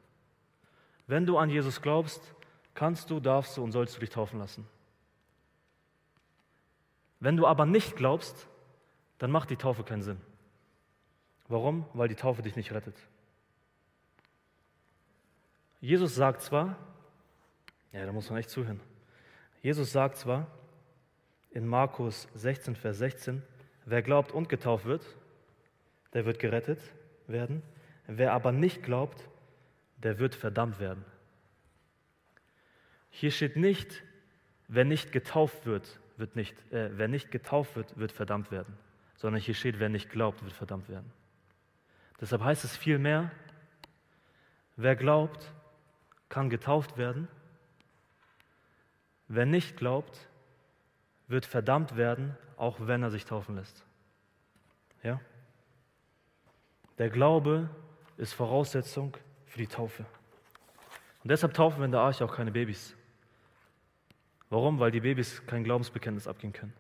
Wenn 1.06 1.28
du 1.28 1.38
an 1.38 1.52
Jesus 1.52 1.80
glaubst, 1.80 2.35
kannst 2.76 3.10
du, 3.10 3.20
darfst 3.20 3.58
du 3.58 3.64
und 3.64 3.72
sollst 3.72 3.96
du 3.96 4.00
dich 4.00 4.12
taufen 4.12 4.38
lassen. 4.38 4.68
Wenn 7.20 7.38
du 7.38 7.48
aber 7.48 7.66
nicht 7.66 7.96
glaubst, 7.96 8.48
dann 9.18 9.32
macht 9.32 9.50
die 9.50 9.56
Taufe 9.56 9.84
keinen 9.84 10.04
Sinn. 10.04 10.22
Warum? 11.48 11.86
Weil 11.94 12.08
die 12.08 12.16
Taufe 12.16 12.42
dich 12.42 12.56
nicht 12.56 12.72
rettet. 12.72 12.96
Jesus 15.80 16.16
sagt 16.16 16.42
zwar, 16.42 16.76
ja, 17.92 18.06
da 18.06 18.12
muss 18.12 18.30
man 18.30 18.40
echt 18.40 18.50
zuhören. 18.50 18.80
Jesus 19.62 19.92
sagt 19.92 20.18
zwar 20.18 20.48
in 21.52 21.66
Markus 21.66 22.28
16, 22.36 22.76
Vers 22.76 22.98
16, 22.98 23.42
wer 23.86 24.02
glaubt 24.02 24.32
und 24.32 24.50
getauft 24.50 24.86
wird, 24.86 25.06
der 26.14 26.26
wird 26.26 26.40
gerettet 26.40 26.80
werden. 27.28 27.62
Wer 28.08 28.34
aber 28.34 28.52
nicht 28.52 28.84
glaubt, 28.84 29.28
der 29.98 30.20
wird 30.20 30.36
verdammt 30.36 30.80
werden. 30.80 31.06
Hier 33.18 33.32
steht 33.32 33.56
nicht, 33.56 34.04
wer 34.68 34.84
nicht 34.84 35.14
getauft 35.14 35.66
wird, 35.66 36.02
wird 36.18 36.36
nicht, 36.36 36.54
äh, 36.74 36.90
wer 36.98 37.08
nicht 37.08 37.32
getauft 37.32 37.78
wird, 37.78 37.98
wird 37.98 38.12
verdammt 38.12 38.52
werden, 38.52 38.78
sondern 39.16 39.42
hier 39.42 39.54
steht, 39.54 39.80
wer 39.80 39.88
nicht 39.88 40.10
glaubt, 40.10 40.44
wird 40.44 40.52
verdammt 40.52 40.90
werden. 40.90 41.10
Deshalb 42.20 42.44
heißt 42.44 42.66
es 42.66 42.76
vielmehr, 42.76 43.32
wer 44.76 44.98
glaubt, 44.98 45.50
kann 46.28 46.50
getauft 46.50 46.98
werden. 46.98 47.30
Wer 49.30 49.46
nicht 49.46 49.78
glaubt, 49.78 50.28
wird 51.30 51.46
verdammt 51.46 51.96
werden, 51.96 52.36
auch 52.58 52.80
wenn 52.82 53.02
er 53.02 53.12
sich 53.12 53.24
taufen 53.24 53.56
lässt. 53.56 53.86
Ja? 55.04 55.22
Der 56.98 57.10
Glaube 57.10 57.70
ist 58.18 58.34
Voraussetzung 58.34 59.16
für 59.46 59.60
die 59.60 59.68
Taufe. 59.68 60.06
Und 61.24 61.32
deshalb 61.32 61.54
taufen 61.54 61.80
wir 61.80 61.86
in 61.86 61.92
der 61.92 62.02
Arche 62.02 62.26
auch 62.26 62.36
keine 62.36 62.52
Babys. 62.52 62.95
Warum? 64.56 64.80
Weil 64.80 64.92
die 64.92 65.02
Babys 65.02 65.46
kein 65.48 65.66
Glaubensbekenntnis 65.66 66.30
abgeben 66.30 66.54
können. 66.54 66.72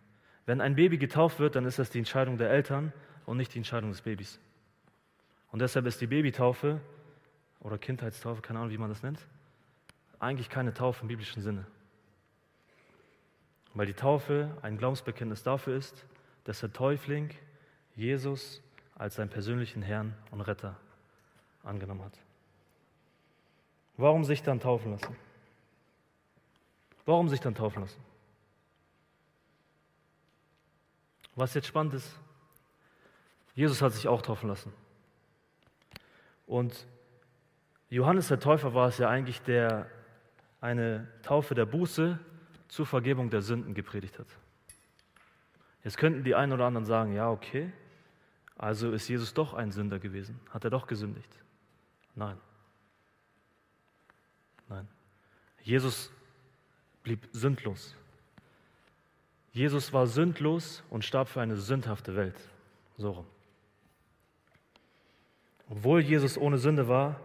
Wenn 0.46 0.62
ein 0.62 0.78
Baby 0.78 0.98
getauft 0.98 1.40
wird, 1.40 1.58
dann 1.58 1.66
ist 1.66 1.78
das 1.78 1.90
die 1.90 1.98
Entscheidung 1.98 2.38
der 2.38 2.50
Eltern 2.50 2.94
und 3.26 3.36
nicht 3.36 3.54
die 3.54 3.58
Entscheidung 3.58 3.90
des 3.90 4.04
Babys. 4.04 4.40
Und 5.52 5.60
deshalb 5.60 5.86
ist 5.86 6.00
die 6.00 6.08
Babytaufe 6.08 6.80
oder 7.60 7.78
Kindheitstaufe, 7.78 8.42
keine 8.42 8.60
Ahnung, 8.60 8.72
wie 8.72 8.78
man 8.78 8.88
das 8.88 9.04
nennt, 9.04 9.20
eigentlich 10.20 10.48
keine 10.48 10.74
Taufe 10.74 11.02
im 11.02 11.10
biblischen 11.10 11.42
Sinne. 11.42 11.68
Weil 13.74 13.88
die 13.88 13.94
Taufe 13.94 14.56
ein 14.62 14.78
Glaubensbekenntnis 14.78 15.44
dafür 15.44 15.76
ist, 15.76 16.06
dass 16.46 16.62
der 16.62 16.72
Täufling 16.72 17.32
Jesus 17.98 18.62
als 18.96 19.16
seinen 19.16 19.30
persönlichen 19.30 19.82
Herrn 19.82 20.14
und 20.32 20.40
Retter 20.40 20.78
angenommen 21.62 22.06
hat. 22.06 22.18
Warum 23.98 24.24
sich 24.24 24.44
dann 24.44 24.62
taufen 24.62 24.92
lassen? 24.92 25.18
Warum 27.06 27.30
sich 27.30 27.40
dann 27.40 27.56
taufen 27.56 27.82
lassen? 27.82 28.02
Was 31.36 31.54
jetzt 31.54 31.68
spannend 31.68 31.94
ist, 31.94 32.18
Jesus 33.54 33.82
hat 33.82 33.94
sich 33.94 34.08
auch 34.08 34.22
taufen 34.22 34.50
lassen. 34.50 34.74
Und 36.46 36.88
Johannes 37.90 38.28
der 38.28 38.40
Täufer 38.40 38.74
war 38.74 38.88
es 38.88 38.98
ja 38.98 39.10
eigentlich, 39.10 39.42
der 39.42 39.90
eine 40.62 41.08
Taufe 41.22 41.56
der 41.56 41.66
Buße 41.66 42.20
zur 42.68 42.86
Vergebung 42.86 43.30
der 43.30 43.42
Sünden 43.42 43.74
gepredigt 43.74 44.20
hat. 44.20 44.28
Jetzt 45.84 45.98
könnten 45.98 46.24
die 46.24 46.36
einen 46.36 46.52
oder 46.52 46.66
anderen 46.66 46.86
sagen, 46.86 47.14
ja, 47.14 47.30
okay, 47.30 47.72
also 48.58 48.92
ist 48.92 49.08
Jesus 49.08 49.34
doch 49.34 49.54
ein 49.54 49.72
Sünder 49.72 50.00
gewesen, 50.00 50.40
hat 50.50 50.64
er 50.64 50.70
doch 50.70 50.88
gesündigt. 50.88 51.30
Nein. 52.16 52.38
Nein. 54.68 54.88
Jesus 55.62 56.12
blieb 57.06 57.30
sündlos. 57.32 57.96
Jesus 59.54 59.94
war 59.94 60.08
sündlos 60.08 60.84
und 60.90 61.06
starb 61.06 61.30
für 61.30 61.40
eine 61.40 61.56
sündhafte 61.56 62.16
Welt. 62.18 62.36
So 62.98 63.12
rum. 63.12 63.26
Obwohl 65.70 66.02
Jesus 66.02 66.38
ohne 66.38 66.58
Sünde 66.58 66.90
war, 66.90 67.22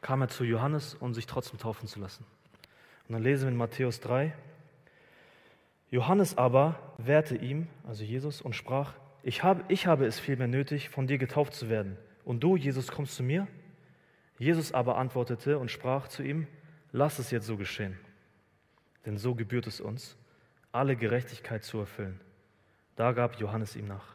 kam 0.00 0.22
er 0.22 0.28
zu 0.28 0.44
Johannes, 0.44 0.94
um 0.94 1.12
sich 1.12 1.26
trotzdem 1.26 1.58
taufen 1.58 1.88
zu 1.88 2.00
lassen. 2.00 2.24
Und 3.06 3.14
dann 3.14 3.22
lesen 3.22 3.44
wir 3.44 3.50
in 3.50 3.56
Matthäus 3.56 4.00
3. 4.00 4.32
Johannes 5.90 6.38
aber 6.38 6.78
wehrte 6.96 7.36
ihm, 7.36 7.66
also 7.86 8.02
Jesus, 8.02 8.40
und 8.40 8.54
sprach, 8.54 8.94
ich 9.22 9.42
habe, 9.42 9.64
ich 9.68 9.86
habe 9.86 10.06
es 10.06 10.18
vielmehr 10.18 10.48
nötig, 10.48 10.88
von 10.88 11.06
dir 11.06 11.18
getauft 11.18 11.54
zu 11.54 11.68
werden. 11.68 11.96
Und 12.24 12.42
du, 12.42 12.56
Jesus, 12.56 12.88
kommst 12.88 13.16
zu 13.16 13.22
mir? 13.22 13.46
Jesus 14.38 14.72
aber 14.72 14.96
antwortete 14.96 15.58
und 15.58 15.70
sprach 15.70 16.08
zu 16.08 16.22
ihm, 16.22 16.46
lass 16.92 17.18
es 17.18 17.30
jetzt 17.30 17.46
so 17.46 17.56
geschehen. 17.56 17.98
Denn 19.06 19.18
so 19.18 19.34
gebührt 19.34 19.66
es 19.66 19.80
uns, 19.80 20.16
alle 20.72 20.96
Gerechtigkeit 20.96 21.64
zu 21.64 21.78
erfüllen. 21.78 22.20
Da 22.96 23.12
gab 23.12 23.38
Johannes 23.38 23.76
ihm 23.76 23.86
nach. 23.86 24.14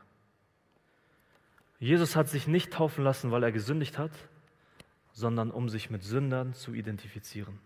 Jesus 1.79 2.15
hat 2.15 2.27
sich 2.27 2.47
nicht 2.47 2.73
taufen 2.73 3.03
lassen, 3.03 3.31
weil 3.31 3.43
er 3.43 3.51
gesündigt 3.51 3.97
hat, 3.97 4.11
sondern 5.13 5.51
um 5.51 5.69
sich 5.69 5.89
mit 5.89 6.03
Sündern 6.03 6.53
zu 6.53 6.73
identifizieren. 6.73 7.59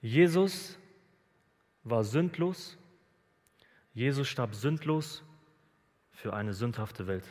Jesus 0.00 0.78
war 1.84 2.04
sündlos. 2.04 2.78
Jesus 3.94 4.28
starb 4.28 4.54
sündlos 4.54 5.22
für 6.10 6.32
eine 6.34 6.54
sündhafte 6.54 7.06
Welt. 7.06 7.26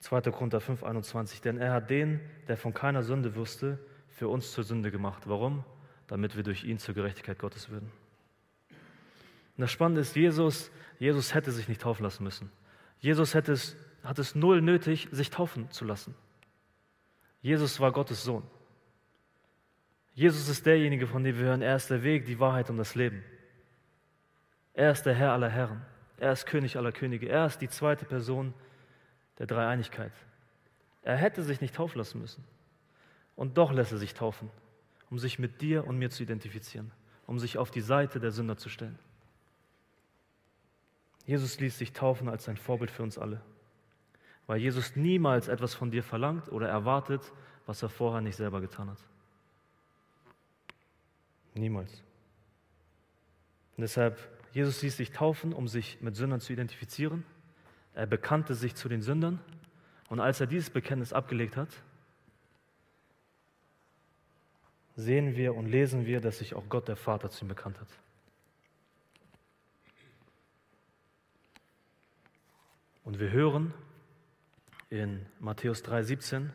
2. 0.00 0.20
Korinther 0.30 0.60
5, 0.60 0.84
21. 0.84 1.40
Denn 1.40 1.58
er 1.58 1.72
hat 1.72 1.90
den, 1.90 2.20
der 2.48 2.56
von 2.56 2.74
keiner 2.74 3.02
Sünde 3.02 3.34
wusste, 3.34 3.78
für 4.16 4.28
uns 4.28 4.52
zur 4.52 4.64
Sünde 4.64 4.90
gemacht. 4.90 5.24
Warum? 5.26 5.62
Damit 6.06 6.36
wir 6.36 6.42
durch 6.42 6.64
ihn 6.64 6.78
zur 6.78 6.94
Gerechtigkeit 6.94 7.38
Gottes 7.38 7.68
würden. 7.68 7.92
Und 8.70 9.62
das 9.62 9.70
Spannende 9.70 10.00
ist, 10.00 10.16
Jesus, 10.16 10.70
Jesus 10.98 11.34
hätte 11.34 11.52
sich 11.52 11.68
nicht 11.68 11.82
taufen 11.82 12.02
lassen 12.02 12.24
müssen. 12.24 12.50
Jesus 12.98 13.34
hätte 13.34 13.52
es, 13.52 13.76
hat 14.02 14.18
es 14.18 14.34
null 14.34 14.62
nötig, 14.62 15.08
sich 15.12 15.28
taufen 15.28 15.70
zu 15.70 15.84
lassen. 15.84 16.14
Jesus 17.42 17.78
war 17.78 17.92
Gottes 17.92 18.24
Sohn. 18.24 18.42
Jesus 20.14 20.48
ist 20.48 20.64
derjenige, 20.64 21.06
von 21.06 21.22
dem 21.22 21.36
wir 21.36 21.44
hören, 21.44 21.60
er 21.60 21.76
ist 21.76 21.90
der 21.90 22.02
Weg, 22.02 22.24
die 22.24 22.40
Wahrheit 22.40 22.70
und 22.70 22.78
das 22.78 22.94
Leben. 22.94 23.22
Er 24.72 24.92
ist 24.92 25.02
der 25.02 25.14
Herr 25.14 25.32
aller 25.32 25.50
Herren. 25.50 25.82
Er 26.16 26.32
ist 26.32 26.46
König 26.46 26.78
aller 26.78 26.92
Könige. 26.92 27.28
Er 27.28 27.44
ist 27.44 27.58
die 27.58 27.68
zweite 27.68 28.06
Person 28.06 28.54
der 29.38 29.46
Dreieinigkeit. 29.46 30.12
Er 31.02 31.16
hätte 31.16 31.42
sich 31.42 31.60
nicht 31.60 31.74
taufen 31.74 31.98
lassen 31.98 32.18
müssen. 32.18 32.42
Und 33.36 33.58
doch 33.58 33.72
lässt 33.72 33.92
er 33.92 33.98
sich 33.98 34.14
taufen, 34.14 34.50
um 35.10 35.18
sich 35.18 35.38
mit 35.38 35.60
dir 35.60 35.86
und 35.86 35.98
mir 35.98 36.10
zu 36.10 36.22
identifizieren, 36.22 36.90
um 37.26 37.38
sich 37.38 37.58
auf 37.58 37.70
die 37.70 37.82
Seite 37.82 38.18
der 38.18 38.32
Sünder 38.32 38.56
zu 38.56 38.68
stellen. 38.68 38.98
Jesus 41.26 41.60
ließ 41.60 41.76
sich 41.76 41.92
taufen 41.92 42.28
als 42.28 42.48
ein 42.48 42.56
Vorbild 42.56 42.90
für 42.90 43.02
uns 43.02 43.18
alle, 43.18 43.42
weil 44.46 44.60
Jesus 44.60 44.96
niemals 44.96 45.48
etwas 45.48 45.74
von 45.74 45.90
dir 45.90 46.02
verlangt 46.02 46.50
oder 46.50 46.68
erwartet, 46.68 47.32
was 47.66 47.82
er 47.82 47.88
vorher 47.88 48.20
nicht 48.20 48.36
selber 48.36 48.60
getan 48.60 48.90
hat. 48.90 48.98
Niemals. 51.54 52.02
Und 53.76 53.82
deshalb, 53.82 54.18
Jesus 54.52 54.82
ließ 54.82 54.96
sich 54.96 55.10
taufen, 55.10 55.52
um 55.52 55.68
sich 55.68 56.00
mit 56.00 56.16
Sündern 56.16 56.40
zu 56.40 56.52
identifizieren. 56.52 57.24
Er 57.94 58.06
bekannte 58.06 58.54
sich 58.54 58.74
zu 58.74 58.88
den 58.88 59.02
Sündern. 59.02 59.40
Und 60.08 60.20
als 60.20 60.40
er 60.40 60.46
dieses 60.46 60.70
Bekenntnis 60.70 61.12
abgelegt 61.12 61.56
hat, 61.56 61.68
sehen 64.96 65.36
wir 65.36 65.54
und 65.54 65.66
lesen 65.66 66.06
wir, 66.06 66.20
dass 66.20 66.38
sich 66.38 66.54
auch 66.54 66.68
Gott 66.68 66.88
der 66.88 66.96
Vater 66.96 67.30
zu 67.30 67.44
ihm 67.44 67.48
bekannt 67.48 67.78
hat. 67.78 67.88
Und 73.04 73.20
wir 73.20 73.30
hören 73.30 73.72
in 74.90 75.26
Matthäus 75.38 75.84
3:17, 75.84 76.50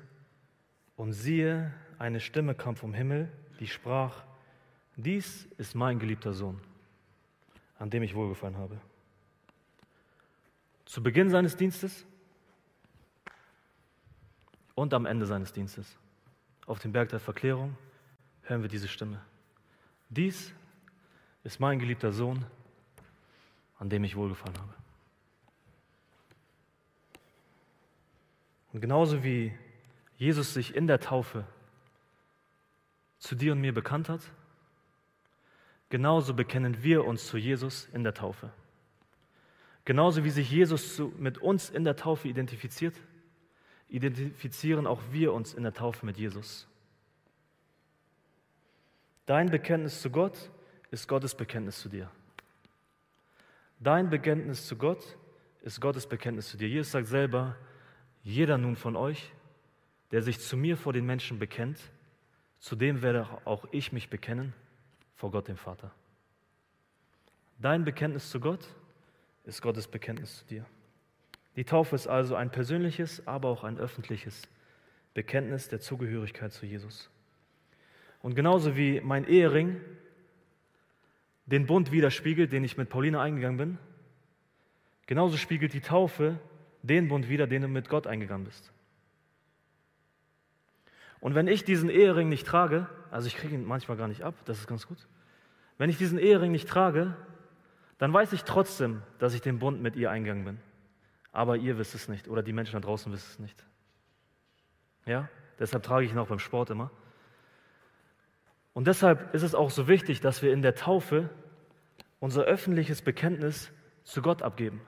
und 1.01 1.13
siehe, 1.13 1.73
eine 1.97 2.19
Stimme 2.19 2.54
kam 2.54 2.75
vom 2.75 2.93
Himmel, 2.93 3.32
die 3.60 3.65
sprach, 3.65 4.23
dies 4.97 5.45
ist 5.58 5.73
mein 5.73 5.97
geliebter 5.97 6.34
Sohn, 6.34 6.62
an 7.80 7.89
dem 7.89 8.04
ich 8.04 8.13
wohlgefallen 8.13 8.58
habe. 8.58 8.80
Zu 10.86 11.01
Beginn 11.01 11.32
seines 11.32 11.56
Dienstes 11.56 12.06
und 14.75 14.93
am 14.93 15.08
Ende 15.08 15.25
seines 15.25 15.54
Dienstes, 15.54 15.97
auf 16.67 16.77
dem 16.77 16.91
Berg 16.91 17.10
der 17.10 17.19
Verklärung, 17.19 17.75
hören 18.51 18.61
wir 18.61 18.69
diese 18.69 18.87
Stimme. 18.87 19.19
Dies 20.09 20.53
ist 21.43 21.59
mein 21.59 21.79
geliebter 21.79 22.11
Sohn, 22.11 22.45
an 23.79 23.89
dem 23.89 24.03
ich 24.03 24.15
wohlgefallen 24.15 24.57
habe. 24.57 24.73
Und 28.73 28.81
genauso 28.81 29.23
wie 29.23 29.51
Jesus 30.17 30.53
sich 30.53 30.75
in 30.75 30.85
der 30.85 30.99
Taufe 30.99 31.45
zu 33.17 33.35
dir 33.35 33.53
und 33.53 33.61
mir 33.61 33.73
bekannt 33.73 34.07
hat, 34.07 34.21
Genauso 35.91 36.33
bekennen 36.33 36.83
wir 36.83 37.03
uns 37.03 37.27
zu 37.27 37.37
Jesus 37.37 37.89
in 37.91 38.05
der 38.05 38.13
Taufe. 38.13 38.49
Genauso 39.83 40.23
wie 40.23 40.29
sich 40.29 40.49
Jesus 40.49 40.95
zu, 40.95 41.13
mit 41.17 41.37
uns 41.37 41.69
in 41.69 41.83
der 41.83 41.97
Taufe 41.97 42.29
identifiziert, 42.29 42.95
identifizieren 43.89 44.87
auch 44.87 45.01
wir 45.11 45.33
uns 45.33 45.53
in 45.53 45.63
der 45.63 45.73
Taufe 45.73 46.05
mit 46.05 46.17
Jesus. 46.17 46.65
Dein 49.25 49.49
Bekenntnis 49.49 50.01
zu 50.01 50.10
Gott 50.10 50.49
ist 50.89 51.07
Gottes 51.07 51.36
Bekenntnis 51.36 51.79
zu 51.79 51.89
dir. 51.89 52.10
Dein 53.79 54.10
Bekenntnis 54.10 54.67
zu 54.67 54.75
Gott 54.75 55.17
ist 55.62 55.79
Gottes 55.79 56.07
Bekenntnis 56.07 56.49
zu 56.49 56.57
dir. 56.57 56.67
Jesus 56.67 56.91
sagt 56.91 57.07
selber, 57.07 57.55
jeder 58.23 58.57
nun 58.57 58.75
von 58.75 58.95
euch, 58.95 59.31
der 60.12 60.21
sich 60.21 60.39
zu 60.39 60.57
mir 60.57 60.77
vor 60.77 60.93
den 60.93 61.05
Menschen 61.05 61.39
bekennt, 61.39 61.79
zu 62.60 62.75
dem 62.75 63.01
werde 63.01 63.27
auch 63.45 63.65
ich 63.71 63.91
mich 63.91 64.10
bekennen 64.10 64.53
vor 65.15 65.31
Gott 65.31 65.47
dem 65.47 65.57
Vater. 65.57 65.91
Dein 67.60 67.86
Bekenntnis 67.86 68.29
zu 68.29 68.39
Gott 68.39 68.67
ist 69.45 69.62
Gottes 69.62 69.88
Bekenntnis 69.88 70.39
zu 70.39 70.45
dir. 70.45 70.65
Die 71.55 71.63
Taufe 71.63 71.95
ist 71.95 72.07
also 72.07 72.36
ein 72.36 72.51
persönliches, 72.51 73.25
aber 73.27 73.49
auch 73.49 73.63
ein 73.63 73.77
öffentliches 73.77 74.43
Bekenntnis 75.13 75.67
der 75.69 75.79
Zugehörigkeit 75.79 76.51
zu 76.51 76.65
Jesus. 76.65 77.10
Und 78.21 78.36
genauso 78.36 78.75
wie 78.77 79.01
mein 79.01 79.25
Ehering 79.25 79.81
den 81.45 81.65
Bund 81.65 81.91
widerspiegelt, 81.91 82.51
den 82.51 82.63
ich 82.63 82.77
mit 82.77 82.89
Paulina 82.89 83.21
eingegangen 83.21 83.57
bin, 83.57 83.77
genauso 85.07 85.38
spiegelt 85.38 85.73
die 85.73 85.81
Taufe 85.81 86.39
den 86.84 87.07
Bund 87.07 87.29
wider, 87.29 87.47
den 87.47 87.63
du 87.63 87.67
mit 87.67 87.89
Gott 87.89 88.07
eingegangen 88.07 88.45
bist. 88.45 88.71
Und 91.19 91.36
wenn 91.36 91.47
ich 91.47 91.63
diesen 91.63 91.89
Ehering 91.89 92.29
nicht 92.29 92.47
trage, 92.47 92.88
also 93.12 93.27
ich 93.27 93.36
kriege 93.36 93.53
ihn 93.53 93.65
manchmal 93.65 93.97
gar 93.97 94.07
nicht 94.07 94.23
ab, 94.23 94.34
das 94.45 94.60
ist 94.60 94.67
ganz 94.67 94.88
gut. 94.88 95.07
Wenn 95.77 95.89
ich 95.89 95.97
diesen 95.97 96.17
Ehering 96.17 96.51
nicht 96.51 96.67
trage, 96.67 97.15
dann 97.97 98.12
weiß 98.12 98.34
ich 98.34 98.43
trotzdem, 98.43 99.03
dass 99.19 99.34
ich 99.34 99.41
den 99.41 99.60
Bund 99.60 99.81
mit 99.81 99.95
ihr 99.95 100.10
eingegangen 100.10 100.45
bin. 100.45 100.60
Aber 101.31 101.57
ihr 101.57 101.77
wisst 101.77 101.95
es 101.95 102.07
nicht 102.07 102.27
oder 102.27 102.41
die 102.41 102.53
Menschen 102.53 102.73
da 102.73 102.79
draußen 102.79 103.12
wissen 103.12 103.29
es 103.31 103.39
nicht. 103.39 103.63
Ja, 105.05 105.29
deshalb 105.60 105.84
trage 105.84 106.05
ich 106.05 106.12
ihn 106.12 106.17
auch 106.17 106.27
beim 106.27 106.39
Sport 106.39 106.71
immer. 106.71 106.91
Und 108.73 108.88
deshalb 108.88 109.34
ist 109.34 109.43
es 109.43 109.53
auch 109.53 109.69
so 109.69 109.88
wichtig, 109.88 110.21
dass 110.21 110.41
wir 110.41 110.53
in 110.53 110.62
der 110.62 110.75
Taufe 110.75 111.29
unser 112.19 112.43
öffentliches 112.43 113.01
Bekenntnis 113.01 113.71
zu 114.03 114.21
Gott 114.21 114.41
abgeben. 114.41 114.81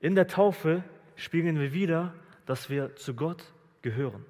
In 0.00 0.14
der 0.14 0.26
Taufe 0.26 0.82
spiegeln 1.14 1.60
wir 1.60 1.72
wieder, 1.72 2.14
dass 2.46 2.70
wir 2.70 2.96
zu 2.96 3.14
Gott 3.14 3.44
gehören. 3.82 4.24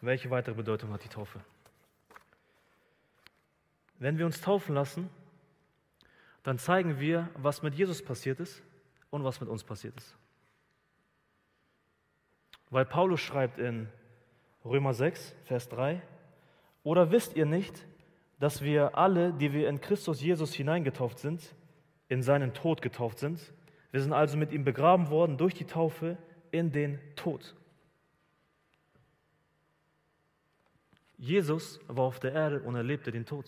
Welche 0.00 0.30
weitere 0.30 0.54
Bedeutung 0.54 0.92
hat 0.92 1.02
die 1.02 1.08
Taufe? 1.08 1.40
Wenn 3.98 4.18
wir 4.18 4.26
uns 4.26 4.40
taufen 4.40 4.74
lassen, 4.74 5.10
dann 6.44 6.58
zeigen 6.58 7.00
wir, 7.00 7.28
was 7.34 7.62
mit 7.62 7.74
Jesus 7.74 8.04
passiert 8.04 8.38
ist 8.38 8.62
und 9.10 9.24
was 9.24 9.40
mit 9.40 9.48
uns 9.48 9.64
passiert 9.64 9.96
ist. 9.96 10.16
Weil 12.70 12.84
Paulus 12.84 13.20
schreibt 13.20 13.58
in 13.58 13.88
Römer 14.64 14.94
6, 14.94 15.34
Vers 15.44 15.68
3, 15.68 16.02
oder 16.82 17.10
wisst 17.10 17.36
ihr 17.36 17.46
nicht, 17.46 17.86
dass 18.38 18.62
wir 18.62 18.96
alle, 18.98 19.32
die 19.32 19.52
wir 19.52 19.68
in 19.68 19.80
Christus 19.80 20.20
Jesus 20.20 20.52
hineingetauft 20.52 21.18
sind, 21.18 21.54
in 22.08 22.22
seinen 22.22 22.54
Tod 22.54 22.82
getauft 22.82 23.18
sind? 23.18 23.52
Wir 23.92 24.00
sind 24.02 24.12
also 24.12 24.36
mit 24.36 24.52
ihm 24.52 24.64
begraben 24.64 25.10
worden 25.10 25.38
durch 25.38 25.54
die 25.54 25.64
Taufe 25.64 26.18
in 26.50 26.72
den 26.72 26.98
Tod. 27.14 27.54
Jesus 31.18 31.80
war 31.86 32.04
auf 32.04 32.20
der 32.20 32.32
Erde 32.32 32.60
und 32.60 32.74
erlebte 32.74 33.10
den 33.10 33.24
Tod. 33.24 33.46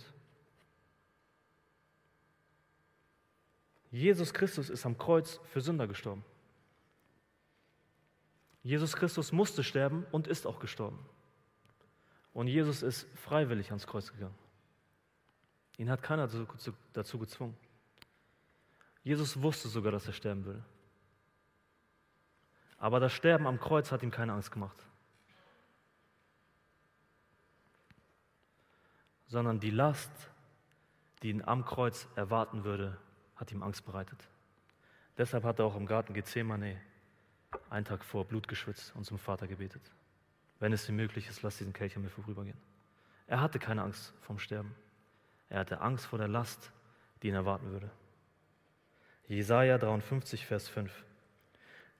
Jesus 3.90 4.34
Christus 4.34 4.70
ist 4.70 4.84
am 4.84 4.98
Kreuz 4.98 5.40
für 5.44 5.60
Sünder 5.60 5.86
gestorben. 5.86 6.24
Jesus 8.62 8.94
Christus 8.94 9.32
musste 9.32 9.64
sterben 9.64 10.06
und 10.10 10.26
ist 10.26 10.46
auch 10.46 10.60
gestorben. 10.60 10.98
Und 12.34 12.48
Jesus 12.48 12.82
ist 12.82 13.08
freiwillig 13.16 13.70
ans 13.70 13.86
Kreuz 13.86 14.12
gegangen. 14.12 14.34
Ihn 15.78 15.90
hat 15.90 16.02
keiner 16.02 16.28
dazu 16.92 17.18
gezwungen. 17.18 17.56
Jesus 19.02 19.40
wusste 19.40 19.68
sogar, 19.68 19.92
dass 19.92 20.06
er 20.06 20.12
sterben 20.12 20.44
würde. 20.44 20.64
Aber 22.76 23.00
das 23.00 23.12
Sterben 23.12 23.46
am 23.46 23.58
Kreuz 23.58 23.90
hat 23.90 24.02
ihm 24.02 24.10
keine 24.10 24.34
Angst 24.34 24.50
gemacht. 24.52 24.88
sondern 29.28 29.60
die 29.60 29.70
Last, 29.70 30.10
die 31.22 31.30
ihn 31.30 31.42
am 31.42 31.64
Kreuz 31.64 32.08
erwarten 32.16 32.64
würde, 32.64 32.98
hat 33.38 33.50
ihm 33.52 33.62
Angst 33.62 33.86
bereitet. 33.86 34.28
Deshalb 35.16 35.44
hat 35.44 35.58
er 35.58 35.64
auch 35.64 35.76
im 35.76 35.86
Garten 35.86 36.12
Gethsemane 36.12 36.76
einen 37.70 37.86
Tag 37.86 38.04
vor 38.04 38.24
Blut 38.24 38.46
geschwitzt 38.46 38.94
und 38.94 39.04
zum 39.04 39.18
Vater 39.18 39.46
gebetet. 39.46 39.82
Wenn 40.60 40.72
es 40.72 40.86
dir 40.86 40.92
möglich 40.92 41.28
ist, 41.28 41.42
lass 41.42 41.58
diesen 41.58 41.72
Kelch 41.72 41.96
an 41.96 42.02
mir 42.02 42.10
vorübergehen. 42.10 42.58
Er 43.26 43.40
hatte 43.40 43.58
keine 43.58 43.82
Angst 43.82 44.12
vom 44.20 44.38
Sterben. 44.38 44.74
Er 45.48 45.60
hatte 45.60 45.80
Angst 45.80 46.06
vor 46.06 46.18
der 46.18 46.28
Last, 46.28 46.72
die 47.22 47.28
ihn 47.28 47.34
erwarten 47.34 47.70
würde. 47.70 47.90
Jesaja 49.28 49.78
53, 49.78 50.46
Vers 50.46 50.68
5. 50.68 51.04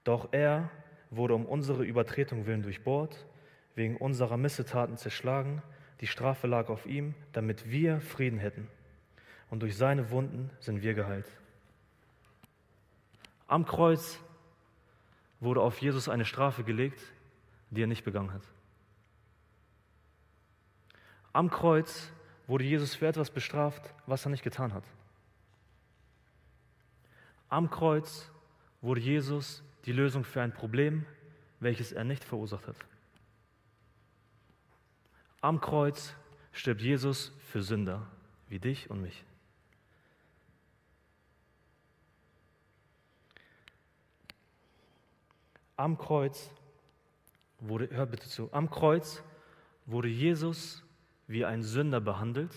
Doch 0.05 0.29
er 0.33 0.70
wurde 1.11 1.35
um 1.35 1.46
unsere 1.46 1.85
Übertretung 1.85 2.46
willen 2.46 2.62
durchbohrt, 2.62 3.27
wegen 3.74 3.96
unserer 3.96 4.37
Missetaten 4.37 4.96
zerschlagen. 4.96 5.62
Die 6.01 6.07
Strafe 6.07 6.46
lag 6.46 6.68
auf 6.68 6.87
ihm, 6.87 7.14
damit 7.33 7.70
wir 7.70 8.01
Frieden 8.01 8.38
hätten. 8.38 8.68
Und 9.50 9.61
durch 9.61 9.76
seine 9.76 10.11
Wunden 10.11 10.50
sind 10.61 10.82
wir 10.82 10.94
geheilt. 10.94 11.26
Am 13.46 13.64
Kreuz 13.64 14.18
wurde 15.40 15.62
auf 15.62 15.78
Jesus 15.80 16.08
eine 16.08 16.24
Strafe 16.24 16.64
gelegt, 16.64 17.00
die 17.70 17.82
er 17.82 17.87
nicht 17.87 18.04
begangen 18.04 18.32
hat. 18.32 18.42
Am 21.32 21.50
Kreuz 21.50 22.11
wurde 22.46 22.64
Jesus 22.64 22.94
für 22.94 23.06
etwas 23.06 23.30
bestraft, 23.30 23.94
was 24.06 24.26
er 24.26 24.30
nicht 24.30 24.42
getan 24.42 24.72
hat. 24.74 24.84
Am 27.48 27.70
Kreuz 27.70 28.30
wurde 28.80 29.00
Jesus 29.00 29.62
die 29.87 29.92
Lösung 29.92 30.24
für 30.24 30.42
ein 30.42 30.52
Problem, 30.52 31.06
welches 31.61 31.92
er 31.92 32.04
nicht 32.04 32.24
verursacht 32.24 32.66
hat. 32.66 32.76
Am 35.40 35.61
Kreuz 35.61 36.14
stirbt 36.52 36.82
Jesus 36.82 37.32
für 37.46 37.62
Sünder 37.62 38.06
wie 38.48 38.58
dich 38.58 38.90
und 38.90 39.00
mich. 39.02 39.24
Am 45.78 45.96
Kreuz 45.96 46.50
wurde, 47.60 47.88
hör 47.92 48.06
bitte 48.06 48.28
zu, 48.28 48.52
am 48.52 48.68
Kreuz 48.68 49.22
wurde 49.86 50.08
Jesus 50.08 50.82
wie 51.28 51.44
ein 51.44 51.62
Sünder 51.62 52.00
behandelt, 52.00 52.50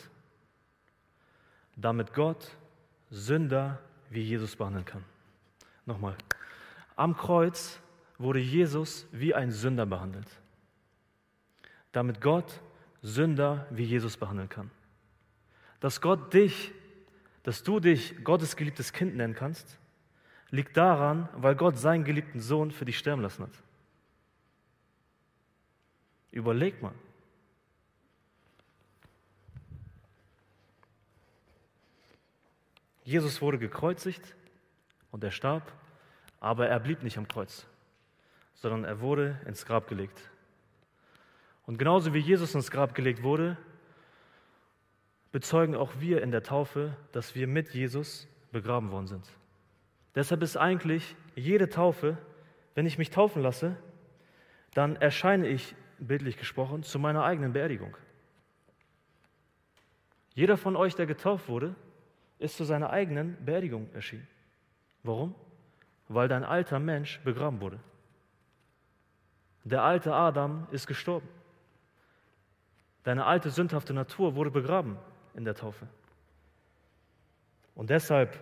damit 1.76 2.16
Gott 2.16 2.58
Sünder 3.12 3.80
wie 4.10 4.22
Jesus 4.22 4.56
behandeln 4.56 4.86
kann. 4.86 5.04
Nochmal. 5.86 6.16
Am 6.96 7.16
Kreuz 7.16 7.80
wurde 8.18 8.40
Jesus 8.40 9.06
wie 9.12 9.36
ein 9.36 9.52
Sünder 9.52 9.86
behandelt, 9.86 10.28
damit 11.92 12.22
Gott 12.22 12.60
Sünder 13.04 13.68
wie 13.70 13.84
Jesus 13.84 14.18
behandeln 14.18 14.50
kann. 14.50 14.72
Dass 15.80 16.02
Gott 16.02 16.34
dich, 16.34 16.72
dass 17.44 17.62
du 17.62 17.80
dich 17.80 18.24
Gottes 18.24 18.56
geliebtes 18.56 18.94
Kind 18.94 19.16
nennen 19.16 19.36
kannst, 19.36 19.78
liegt 20.52 20.76
daran, 20.78 21.30
weil 21.34 21.56
Gott 21.56 21.78
seinen 21.78 22.04
geliebten 22.04 22.42
Sohn 22.42 22.72
für 22.72 22.86
dich 22.86 22.98
sterben 22.98 23.22
lassen 23.22 23.44
hat. 23.44 23.64
Überleg 26.32 26.82
mal. 26.82 26.94
Jesus 33.04 33.42
wurde 33.42 33.58
gekreuzigt 33.58 34.36
und 35.12 35.24
er 35.24 35.32
starb, 35.32 35.72
aber 36.40 36.68
er 36.68 36.80
blieb 36.80 37.04
nicht 37.04 37.18
am 37.18 37.28
Kreuz, 37.28 37.66
sondern 38.54 38.84
er 38.84 39.00
wurde 39.00 39.40
ins 39.46 39.66
Grab 39.66 39.88
gelegt. 39.88 40.30
Und 41.66 41.78
genauso 41.78 42.14
wie 42.14 42.20
Jesus 42.20 42.56
ins 42.56 42.72
Grab 42.72 42.96
gelegt 42.96 43.24
wurde, 43.24 43.58
bezeugen 45.32 45.76
auch 45.76 45.92
wir 46.00 46.22
in 46.22 46.32
der 46.32 46.44
Taufe, 46.44 46.96
dass 47.12 47.36
wir 47.36 47.48
mit 47.48 47.74
Jesus 47.74 48.28
begraben 48.52 48.92
worden 48.92 49.08
sind. 49.08 49.41
Deshalb 50.16 50.42
ist 50.44 50.58
eigentlich 50.58 51.16
jede 51.36 51.70
Taufe, 51.70 52.18
wenn 52.76 52.86
ich 52.86 52.98
mich 52.98 53.10
taufen 53.10 53.42
lasse, 53.42 53.78
dann 54.74 54.96
erscheine 54.96 55.48
ich, 55.48 55.76
bildlich 56.00 56.38
gesprochen, 56.38 56.84
zu 56.84 57.00
meiner 57.00 57.24
eigenen 57.24 57.54
Beerdigung. 57.54 57.96
Jeder 60.34 60.58
von 60.58 60.76
euch, 60.76 60.96
der 60.96 61.06
getauft 61.06 61.48
wurde, 61.48 61.76
ist 62.40 62.58
zu 62.58 62.64
seiner 62.64 62.90
eigenen 62.90 63.38
Beerdigung 63.46 63.90
erschienen. 63.94 64.28
Warum? 65.04 65.36
Weil 66.08 66.28
dein 66.28 66.44
alter 66.44 66.80
Mensch 66.80 67.20
begraben 67.20 67.62
wurde. 67.62 67.80
Der 69.64 69.84
alte 69.84 70.14
Adam 70.14 70.68
ist 70.72 70.88
gestorben. 70.88 71.28
Deine 73.04 73.26
alte 73.26 73.50
sündhafte 73.50 73.94
Natur 73.94 74.36
wurde 74.36 74.52
begraben 74.52 74.98
in 75.36 75.46
der 75.46 75.56
Taufe. 75.56 75.88
Und 77.76 77.90
deshalb 77.90 78.40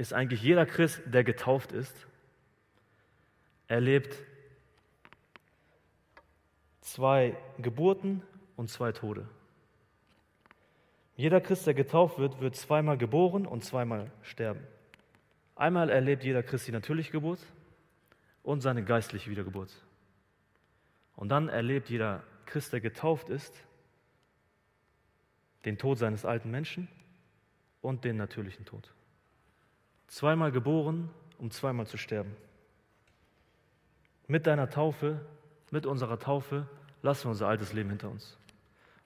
ist 0.00 0.14
eigentlich 0.14 0.42
jeder 0.42 0.64
Christ, 0.64 1.02
der 1.04 1.24
getauft 1.24 1.72
ist, 1.72 1.94
erlebt 3.68 4.16
zwei 6.80 7.36
Geburten 7.58 8.22
und 8.56 8.70
zwei 8.70 8.92
Tode. 8.92 9.28
Jeder 11.16 11.42
Christ, 11.42 11.66
der 11.66 11.74
getauft 11.74 12.18
wird, 12.18 12.40
wird 12.40 12.56
zweimal 12.56 12.96
geboren 12.96 13.44
und 13.44 13.62
zweimal 13.62 14.10
sterben. 14.22 14.66
Einmal 15.54 15.90
erlebt 15.90 16.24
jeder 16.24 16.42
Christ 16.42 16.66
die 16.66 16.72
natürliche 16.72 17.12
Geburt 17.12 17.40
und 18.42 18.62
seine 18.62 18.82
geistliche 18.82 19.30
Wiedergeburt. 19.30 19.70
Und 21.14 21.28
dann 21.28 21.50
erlebt 21.50 21.90
jeder 21.90 22.22
Christ, 22.46 22.72
der 22.72 22.80
getauft 22.80 23.28
ist, 23.28 23.54
den 25.66 25.76
Tod 25.76 25.98
seines 25.98 26.24
alten 26.24 26.50
Menschen 26.50 26.88
und 27.82 28.06
den 28.06 28.16
natürlichen 28.16 28.64
Tod. 28.64 28.90
Zweimal 30.10 30.50
geboren, 30.50 31.08
um 31.38 31.52
zweimal 31.52 31.86
zu 31.86 31.96
sterben. 31.96 32.36
Mit 34.26 34.48
deiner 34.48 34.68
Taufe, 34.68 35.20
mit 35.70 35.86
unserer 35.86 36.18
Taufe, 36.18 36.66
lassen 37.00 37.26
wir 37.26 37.30
unser 37.30 37.46
altes 37.46 37.72
Leben 37.72 37.90
hinter 37.90 38.10
uns. 38.10 38.36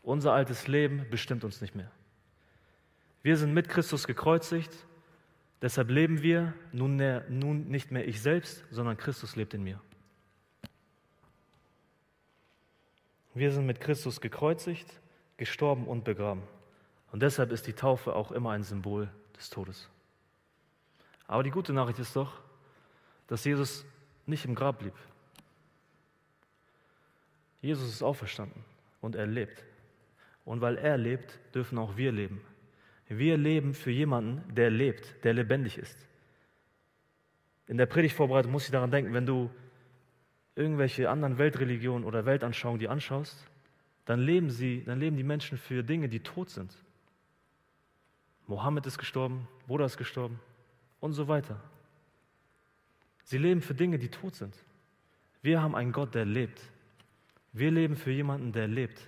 Unser 0.03 0.33
altes 0.33 0.67
Leben 0.67 1.05
bestimmt 1.11 1.45
uns 1.45 1.61
nicht 1.61 1.75
mehr. 1.75 1.91
Wir 3.23 3.37
sind 3.37 3.53
mit 3.53 3.69
Christus 3.69 4.07
gekreuzigt, 4.07 4.75
deshalb 5.61 5.91
leben 5.91 6.23
wir 6.23 6.55
nun, 6.73 6.97
nun 7.29 7.69
nicht 7.69 7.91
mehr 7.91 8.09
ich 8.09 8.23
selbst, 8.23 8.65
sondern 8.71 8.97
Christus 8.97 9.37
lebt 9.37 9.53
in 9.53 9.63
mir. 9.63 9.79
Wir 13.35 13.53
sind 13.53 13.67
mit 13.67 13.79
Christus 13.79 14.23
gekreuzigt, 14.23 14.89
gestorben 15.37 15.87
und 15.87 16.05
begraben. 16.05 16.45
Und 17.13 17.21
deshalb 17.21 17.53
ist 17.53 17.67
die 17.67 17.75
Taufe 17.75 18.17
auch 18.17 18.33
immer 18.33 18.53
ein 18.53 18.63
Symbol 18.63 19.11
des 19.37 19.51
Todes. 19.51 19.91
Aber 21.27 21.43
die 21.43 21.51
gute 21.51 21.73
Nachricht 21.73 21.99
ist 21.99 22.15
doch, 22.17 22.41
dass 23.27 23.45
Jesus 23.45 23.85
nicht 24.27 24.45
im 24.45 24.55
Grab 24.55 24.79
blieb. 24.79 24.95
Jesus 27.61 27.89
ist 27.89 28.03
auferstanden 28.03 28.65
und 29.01 29.15
er 29.15 29.27
lebt. 29.27 29.65
Und 30.45 30.61
weil 30.61 30.77
er 30.77 30.99
lebt, 30.99 31.39
dürfen 31.55 31.79
auch 31.79 31.97
wir 31.97 32.13
leben. 32.13 32.43
Wir 33.09 33.37
leben 33.37 33.75
für 33.75 33.91
jemanden, 33.91 34.55
der 34.55 34.71
lebt, 34.71 35.25
der 35.25 35.33
lebendig 35.33 35.79
ist. 35.79 35.97
In 37.67 37.79
der 37.79 37.87
Predigtvorbereitung 37.87 38.53
muss 38.53 38.67
ich 38.67 38.71
daran 38.71 38.91
denken, 38.91 39.15
wenn 39.15 39.25
du 39.25 39.51
irgendwelche 40.55 41.09
anderen 41.09 41.39
Weltreligionen 41.39 42.05
oder 42.05 42.27
Weltanschauungen 42.27 42.79
die 42.79 42.89
anschaust, 42.89 43.47
dann 44.05 44.21
leben 44.21 44.51
sie, 44.51 44.85
dann 44.85 45.01
leben 45.01 45.17
die 45.17 45.23
Menschen 45.23 45.57
für 45.57 45.83
Dinge, 45.83 46.09
die 46.09 46.21
tot 46.21 46.51
sind. 46.51 46.77
Mohammed 48.47 48.87
ist 48.87 48.99
gestorben, 48.99 49.49
Buddha 49.67 49.87
ist 49.87 49.97
gestorben, 49.97 50.39
und 51.05 51.13
so 51.13 51.29
weiter. 51.29 51.61
Sie 53.25 53.37
leben 53.37 53.61
für 53.61 53.75
Dinge, 53.75 53.99
die 53.99 54.09
tot 54.09 54.37
sind. 54.37 54.57
Wir 55.43 55.61
haben 55.61 55.75
einen 55.77 55.93
Gott, 55.93 56.15
der 56.15 56.25
lebt. 56.25 56.63
Wir 57.53 57.71
leben 57.71 57.95
für 57.95 58.11
jemanden, 58.11 58.53
der 58.53 58.69
lebt. 58.69 59.07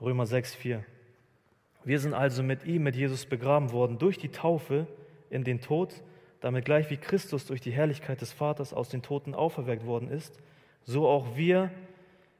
Römer 0.00 0.26
6, 0.26 0.56
4. 0.56 0.84
Wir 1.84 2.00
sind 2.00 2.12
also 2.12 2.42
mit 2.42 2.64
ihm, 2.64 2.82
mit 2.82 2.96
Jesus 2.96 3.24
begraben 3.24 3.70
worden, 3.70 4.00
durch 4.00 4.18
die 4.18 4.30
Taufe 4.30 4.88
in 5.30 5.44
den 5.44 5.60
Tod, 5.60 6.02
damit 6.40 6.64
gleich 6.64 6.90
wie 6.90 6.96
Christus 6.96 7.46
durch 7.46 7.60
die 7.60 7.70
Herrlichkeit 7.70 8.20
des 8.20 8.32
Vaters 8.32 8.74
aus 8.74 8.88
den 8.88 9.02
Toten 9.02 9.36
auferweckt 9.36 9.86
worden 9.86 10.10
ist, 10.10 10.40
so 10.82 11.06
auch 11.06 11.36
wir 11.36 11.70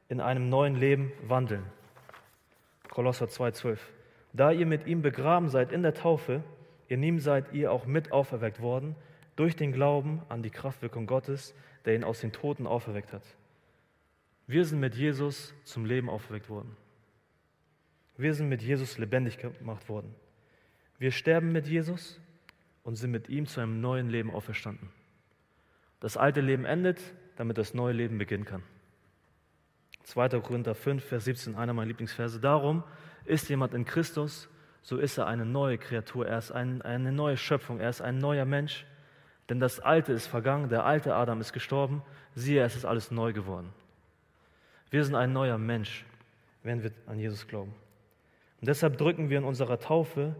in 0.09 0.19
einem 0.19 0.49
neuen 0.49 0.75
Leben 0.75 1.13
wandeln. 1.25 1.63
Kolosser 2.89 3.27
2,12. 3.27 3.77
Da 4.33 4.51
ihr 4.51 4.65
mit 4.65 4.87
ihm 4.87 5.01
begraben 5.01 5.47
seid 5.47 5.71
in 5.71 5.83
der 5.83 5.93
Taufe, 5.93 6.43
in 6.87 7.03
ihm 7.03 7.19
seid 7.19 7.53
ihr 7.53 7.71
auch 7.71 7.85
mit 7.85 8.11
auferweckt 8.11 8.61
worden, 8.61 8.95
durch 9.35 9.55
den 9.55 9.71
Glauben 9.71 10.21
an 10.29 10.43
die 10.43 10.49
Kraftwirkung 10.49 11.07
Gottes, 11.07 11.55
der 11.85 11.95
ihn 11.95 12.03
aus 12.03 12.21
den 12.21 12.31
Toten 12.31 12.67
auferweckt 12.67 13.13
hat. 13.13 13.23
Wir 14.47 14.65
sind 14.65 14.79
mit 14.79 14.95
Jesus 14.95 15.53
zum 15.63 15.85
Leben 15.85 16.09
auferweckt 16.09 16.49
worden. 16.49 16.75
Wir 18.17 18.33
sind 18.33 18.49
mit 18.49 18.61
Jesus 18.61 18.97
lebendig 18.97 19.37
gemacht 19.37 19.89
worden. 19.89 20.13
Wir 20.99 21.11
sterben 21.11 21.51
mit 21.51 21.67
Jesus 21.67 22.19
und 22.83 22.95
sind 22.95 23.11
mit 23.11 23.29
ihm 23.29 23.47
zu 23.47 23.61
einem 23.61 23.81
neuen 23.81 24.09
Leben 24.09 24.31
auferstanden. 24.31 24.89
Das 25.99 26.17
alte 26.17 26.41
Leben 26.41 26.65
endet, 26.65 26.99
damit 27.37 27.57
das 27.57 27.73
neue 27.73 27.93
Leben 27.93 28.17
beginnen 28.17 28.45
kann. 28.45 28.63
2. 30.03 30.29
Korinther 30.41 30.75
5, 30.75 31.03
Vers 31.03 31.25
17, 31.25 31.55
einer 31.55 31.73
meiner 31.73 31.87
Lieblingsverse. 31.87 32.39
Darum 32.39 32.83
ist 33.25 33.49
jemand 33.49 33.73
in 33.73 33.85
Christus, 33.85 34.49
so 34.83 34.97
ist 34.97 35.17
er 35.17 35.27
eine 35.27 35.45
neue 35.45 35.77
Kreatur, 35.77 36.27
er 36.27 36.37
ist 36.37 36.51
ein, 36.51 36.81
eine 36.81 37.11
neue 37.11 37.37
Schöpfung, 37.37 37.79
er 37.79 37.89
ist 37.89 38.01
ein 38.01 38.17
neuer 38.17 38.45
Mensch. 38.45 38.85
Denn 39.49 39.59
das 39.59 39.79
Alte 39.79 40.13
ist 40.13 40.27
vergangen, 40.27 40.69
der 40.69 40.85
alte 40.85 41.15
Adam 41.15 41.41
ist 41.41 41.53
gestorben, 41.53 42.03
siehe, 42.35 42.63
es 42.63 42.75
ist 42.75 42.85
alles 42.85 43.09
neu 43.09 43.33
geworden. 43.33 43.73
Wir 44.89 45.03
sind 45.03 45.15
ein 45.15 45.33
neuer 45.33 45.57
Mensch, 45.57 46.05
wenn 46.63 46.83
wir 46.83 46.91
an 47.07 47.17
Jesus 47.17 47.47
glauben. 47.47 47.73
Und 48.59 48.67
deshalb 48.67 48.97
drücken 48.97 49.29
wir 49.29 49.37
in 49.37 49.43
unserer 49.43 49.79
Taufe 49.79 50.35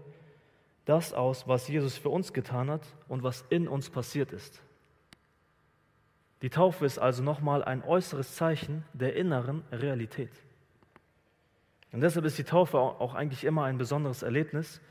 das 0.85 1.13
aus, 1.13 1.47
was 1.47 1.67
Jesus 1.67 1.97
für 1.97 2.09
uns 2.09 2.33
getan 2.33 2.69
hat 2.69 2.85
und 3.07 3.23
was 3.23 3.45
in 3.49 3.67
uns 3.67 3.89
passiert 3.89 4.33
ist. 4.33 4.61
Die 6.41 6.49
Taufe 6.49 6.85
ist 6.85 6.99
also 6.99 7.23
nochmal 7.23 7.63
ein 7.63 7.81
äußeres 7.83 8.35
Zeichen 8.35 8.83
der 8.93 9.15
inneren 9.15 9.63
Realität. 9.71 10.31
Und 11.93 12.01
deshalb 12.01 12.25
ist 12.25 12.37
die 12.39 12.43
Taufe 12.43 12.79
auch 12.79 13.13
eigentlich 13.13 13.43
immer 13.43 13.63
ein 13.65 13.77
besonderes 13.77 14.23
Erlebnis, 14.23 14.81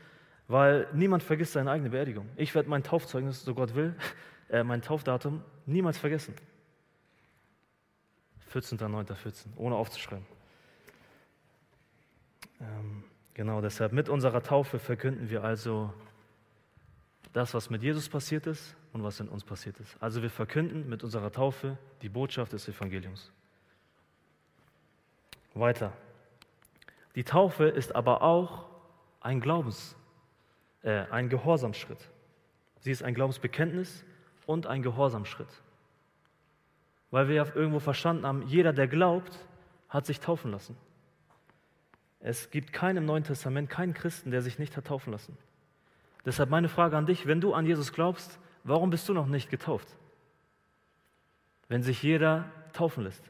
weil 0.47 0.87
niemand 0.93 1.21
vergisst 1.21 1.53
seine 1.53 1.69
eigene 1.69 1.89
Beerdigung. 1.89 2.29
Ich 2.37 2.55
werde 2.55 2.69
mein 2.69 2.81
Taufzeugnis, 2.81 3.43
so 3.43 3.53
Gott 3.53 3.75
will, 3.75 3.93
äh, 4.49 4.63
mein 4.63 4.81
Taufdatum 4.81 5.43
niemals 5.65 5.97
vergessen. 5.97 6.33
14.09.14, 8.53 9.47
ohne 9.57 9.75
aufzuschreiben. 9.75 10.25
Ähm, 12.61 13.03
genau 13.33 13.61
deshalb, 13.61 13.91
mit 13.91 14.07
unserer 14.07 14.41
Taufe 14.41 14.79
verkünden 14.79 15.29
wir 15.29 15.43
also 15.43 15.93
das, 17.33 17.53
was 17.53 17.69
mit 17.69 17.83
Jesus 17.83 18.07
passiert 18.07 18.47
ist 18.47 18.75
und 18.93 19.03
was 19.03 19.19
in 19.19 19.27
uns 19.27 19.43
passiert 19.43 19.77
ist. 19.79 19.97
Also 20.01 20.21
wir 20.21 20.29
verkünden 20.29 20.87
mit 20.87 21.03
unserer 21.03 21.31
Taufe 21.31 21.77
die 22.01 22.09
Botschaft 22.09 22.53
des 22.53 22.67
Evangeliums. 22.69 23.31
Weiter. 25.53 25.91
Die 27.15 27.23
Taufe 27.23 27.65
ist 27.65 27.95
aber 27.95 28.21
auch 28.21 28.65
ein 29.21 29.39
Glaubens, 29.39 29.95
äh, 30.81 31.05
ein 31.11 31.29
Gehorsamsschritt. 31.29 32.09
Sie 32.79 32.91
ist 32.91 33.03
ein 33.03 33.13
Glaubensbekenntnis 33.13 34.03
und 34.45 34.67
ein 34.67 34.81
Gehorsamschritt. 34.81 35.61
Weil 37.11 37.27
wir 37.27 37.35
ja 37.35 37.45
irgendwo 37.53 37.79
verstanden 37.79 38.25
haben, 38.25 38.41
jeder, 38.47 38.73
der 38.73 38.87
glaubt, 38.87 39.37
hat 39.87 40.05
sich 40.05 40.19
taufen 40.19 40.51
lassen. 40.51 40.75
Es 42.19 42.49
gibt 42.49 42.73
keinen 42.73 42.97
im 42.97 43.05
Neuen 43.05 43.23
Testament, 43.23 43.69
keinen 43.69 43.93
Christen, 43.93 44.31
der 44.31 44.41
sich 44.41 44.57
nicht 44.57 44.75
hat 44.75 44.87
taufen 44.87 45.11
lassen. 45.11 45.37
Deshalb 46.25 46.49
meine 46.49 46.69
Frage 46.69 46.97
an 46.97 47.05
dich, 47.05 47.27
wenn 47.27 47.41
du 47.41 47.53
an 47.53 47.65
Jesus 47.65 47.93
glaubst, 47.93 48.39
warum 48.63 48.89
bist 48.89 49.07
du 49.09 49.13
noch 49.13 49.27
nicht 49.27 49.49
getauft? 49.49 49.87
Wenn 51.67 51.83
sich 51.83 52.01
jeder 52.01 52.49
taufen 52.71 53.03
lässt. 53.03 53.29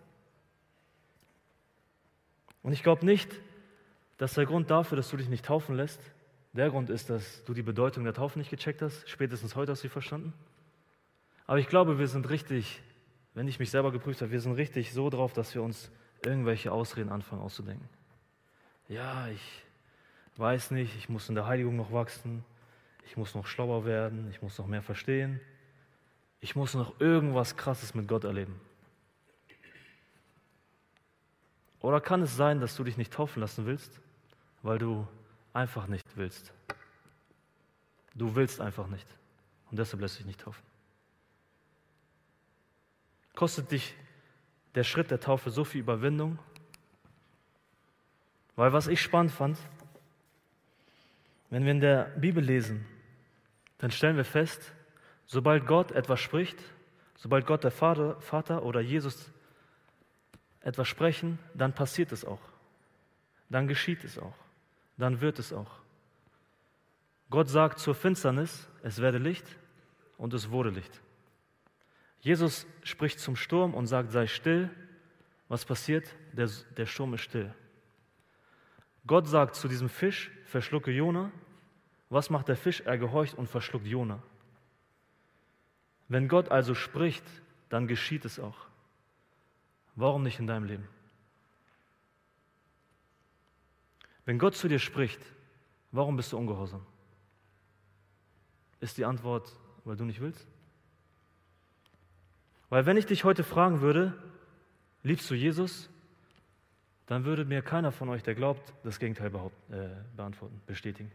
Und 2.61 2.71
ich 2.71 2.84
glaube 2.84 3.05
nicht, 3.05 3.41
dass 4.18 4.34
der 4.34 4.45
Grund 4.45 4.70
dafür, 4.70 4.95
dass 4.95 5.09
du 5.09 5.18
dich 5.18 5.30
nicht 5.30 5.45
taufen 5.45 5.76
lässt, 5.76 6.01
der 6.53 6.70
Grund 6.70 6.89
ist, 6.89 7.09
dass 7.09 7.43
du 7.45 7.53
die 7.53 7.64
Bedeutung 7.64 8.03
der 8.03 8.14
Taufe 8.14 8.38
nicht 8.38 8.51
gecheckt 8.51 8.82
hast. 8.82 9.09
Spätestens 9.09 9.55
heute 9.55 9.72
hast 9.72 9.80
du 9.84 9.88
sie 9.88 9.91
verstanden. 9.91 10.34
Aber 11.47 11.57
ich 11.59 11.68
glaube, 11.68 11.97
wir 11.97 12.07
sind 12.07 12.30
richtig, 12.30 12.82
wenn 13.34 13.47
ich 13.47 13.59
mich 13.59 13.72
selber 13.72 13.91
geprüft 13.91 14.22
habe, 14.22 14.32
wir 14.32 14.39
sind 14.39 14.53
richtig 14.53 14.93
so 14.93 15.09
drauf, 15.09 15.34
dass 15.34 15.55
wir 15.55 15.64
uns 15.64 15.91
irgendwelche 16.24 16.72
Ausreden 16.72 17.09
anfangen 17.09 17.41
auszudenken. 17.41 17.89
Ja, 18.88 19.28
ich 19.28 19.64
weiß 20.38 20.72
nicht, 20.72 20.95
ich 20.95 21.09
muss 21.09 21.28
in 21.28 21.36
der 21.36 21.47
Heiligung 21.47 21.76
noch 21.76 21.91
wachsen 21.91 22.45
ich 23.05 23.18
muss 23.18 23.36
noch 23.36 23.45
schlauer 23.45 23.86
werden, 23.86 24.28
ich 24.32 24.41
muss 24.41 24.57
noch 24.57 24.68
mehr 24.68 24.82
verstehen, 24.82 25.39
ich 26.41 26.55
muss 26.55 26.74
noch 26.74 26.99
irgendwas 26.99 27.55
Krasses 27.55 27.93
mit 27.93 28.07
Gott 28.07 28.24
erleben. 28.24 28.59
Oder 31.84 31.99
kann 31.99 32.21
es 32.21 32.38
sein, 32.38 32.61
dass 32.61 32.77
du 32.77 32.86
dich 32.86 32.95
nicht 32.95 33.11
taufen 33.11 33.41
lassen 33.41 33.65
willst, 33.65 33.99
weil 34.61 34.77
du 34.77 35.05
einfach 35.51 35.86
nicht 35.88 36.05
willst? 36.15 36.53
Du 38.15 38.36
willst 38.36 38.61
einfach 38.61 38.88
nicht 38.88 39.05
und 39.69 39.77
deshalb 39.77 40.01
lässt 40.01 40.17
dich 40.17 40.25
nicht 40.25 40.39
taufen. 40.39 40.63
Kostet 43.36 43.69
dich 43.71 43.93
der 44.75 44.86
Schritt 44.86 45.11
der 45.11 45.19
Taufe 45.19 45.49
so 45.49 45.65
viel 45.65 45.81
Überwindung? 45.81 46.39
Weil 48.55 48.71
was 48.71 48.88
ich 48.88 49.01
spannend 49.01 49.34
fand, 49.34 49.57
wenn 51.49 51.65
wir 51.65 51.71
in 51.71 51.81
der 51.81 52.05
Bibel 52.15 52.41
lesen, 52.41 52.86
dann 53.79 53.91
stellen 53.91 54.15
wir 54.15 54.23
fest, 54.23 54.71
sobald 55.25 55.67
Gott 55.67 55.91
etwas 55.91 56.21
spricht, 56.21 56.63
sobald 57.17 57.45
Gott 57.45 57.65
der 57.65 57.71
Vater, 57.71 58.21
Vater 58.21 58.63
oder 58.63 58.79
Jesus 58.79 59.32
etwas 60.64 60.88
sprechen, 60.88 61.38
dann 61.53 61.74
passiert 61.74 62.11
es 62.11 62.26
auch. 62.26 62.41
Dann 63.49 63.68
geschieht 63.68 64.03
es 64.03 64.18
auch. 64.18 64.36
Dann 64.97 65.22
wird 65.22 65.38
es 65.39 65.53
auch. 65.53 65.72
Gott 67.30 67.49
sagt 67.49 67.80
zur 67.80 67.93
Finsternis, 67.95 68.68
es 68.82 68.99
werde 68.99 69.18
Licht 69.18 69.45
und 70.18 70.34
es 70.34 70.49
wurde 70.49 70.70
Licht. 70.70 71.01
Jesus 72.22 72.66
spricht 72.84 73.20
zum 73.20 73.36
Sturm 73.36 73.74
und 73.74 73.88
sagt, 73.88 74.11
sei 74.11 74.28
still. 74.28 74.70
Was 75.49 75.66
passiert? 75.66 76.16
Der, 76.32 76.49
der 76.78 76.86
Sturm 76.86 77.14
ist 77.14 77.22
still. 77.22 77.53
Gott 79.05 79.28
sagt 79.28 79.55
zu 79.55 79.68
diesem 79.68 79.89
Fisch, 79.89 80.32
verschlucke 80.45 80.91
Jona 80.91 81.32
was 82.14 82.30
macht 82.30 82.47
der 82.47 82.55
Fisch? 82.55 82.82
Er 82.82 82.99
gehorcht 82.99 83.34
und 83.34 83.49
verschluckt 83.49 83.88
Jona. 83.88 84.22
Wenn 86.07 86.28
Gott 86.28 86.51
also 86.51 86.76
spricht, 86.76 87.24
dann 87.70 87.88
geschieht 87.88 88.24
es 88.24 88.39
auch. 88.39 88.68
Warum 89.95 90.23
nicht 90.23 90.39
in 90.39 90.47
deinem 90.47 90.65
Leben? 90.65 90.87
Wenn 94.25 94.39
Gott 94.39 94.55
zu 94.55 94.67
dir 94.67 94.79
spricht, 94.79 95.19
warum 95.91 96.15
bist 96.15 96.31
du 96.31 96.37
ungehorsam? 96.37 96.85
Ist 98.79 98.97
die 98.97 99.05
Antwort, 99.05 99.51
weil 99.83 99.95
du 99.95 100.05
nicht 100.05 100.21
willst? 100.21 100.47
Weil 102.69 102.85
wenn 102.85 102.97
ich 102.97 103.05
dich 103.05 103.23
heute 103.23 103.43
fragen 103.43 103.81
würde, 103.81 104.13
liebst 105.03 105.29
du 105.29 105.35
Jesus? 105.35 105.89
Dann 107.05 107.25
würde 107.25 107.45
mir 107.45 107.61
keiner 107.61 107.91
von 107.91 108.09
euch, 108.09 108.23
der 108.23 108.33
glaubt, 108.33 108.73
das 108.83 108.97
Gegenteil 108.97 109.27
äh, 109.69 109.89
beantworten, 110.15 110.61
bestätigen. 110.65 111.11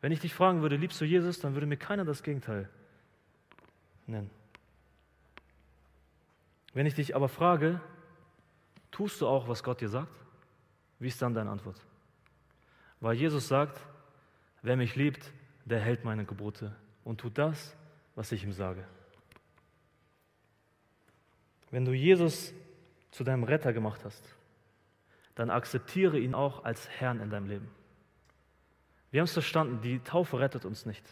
Wenn 0.00 0.12
ich 0.12 0.20
dich 0.20 0.34
fragen 0.34 0.60
würde, 0.60 0.76
liebst 0.76 1.00
du 1.00 1.06
Jesus, 1.06 1.40
dann 1.40 1.54
würde 1.54 1.66
mir 1.66 1.78
keiner 1.78 2.04
das 2.04 2.22
Gegenteil 2.22 2.68
nennen. 4.06 4.30
Wenn 6.74 6.86
ich 6.86 6.94
dich 6.94 7.16
aber 7.16 7.28
frage, 7.28 7.80
tust 8.90 9.20
du 9.20 9.26
auch, 9.26 9.48
was 9.48 9.62
Gott 9.62 9.80
dir 9.80 9.88
sagt? 9.88 10.12
Wie 10.98 11.08
ist 11.08 11.22
dann 11.22 11.32
deine 11.32 11.50
Antwort? 11.50 11.80
Weil 13.00 13.14
Jesus 13.14 13.48
sagt, 13.48 13.80
wer 14.62 14.76
mich 14.76 14.96
liebt, 14.96 15.32
der 15.64 15.80
hält 15.80 16.04
meine 16.04 16.24
Gebote 16.24 16.74
und 17.04 17.20
tut 17.20 17.38
das, 17.38 17.76
was 18.14 18.32
ich 18.32 18.44
ihm 18.44 18.52
sage. 18.52 18.84
Wenn 21.70 21.84
du 21.84 21.92
Jesus 21.92 22.52
zu 23.10 23.24
deinem 23.24 23.44
Retter 23.44 23.72
gemacht 23.72 24.04
hast, 24.04 24.22
dann 25.34 25.50
akzeptiere 25.50 26.18
ihn 26.18 26.34
auch 26.34 26.64
als 26.64 26.88
Herrn 26.88 27.20
in 27.20 27.30
deinem 27.30 27.46
Leben. 27.46 27.68
Wir 29.10 29.20
haben 29.20 29.26
es 29.26 29.32
verstanden, 29.32 29.80
die 29.80 30.00
Taufe 30.00 30.40
rettet 30.40 30.64
uns 30.64 30.86
nicht. 30.86 31.04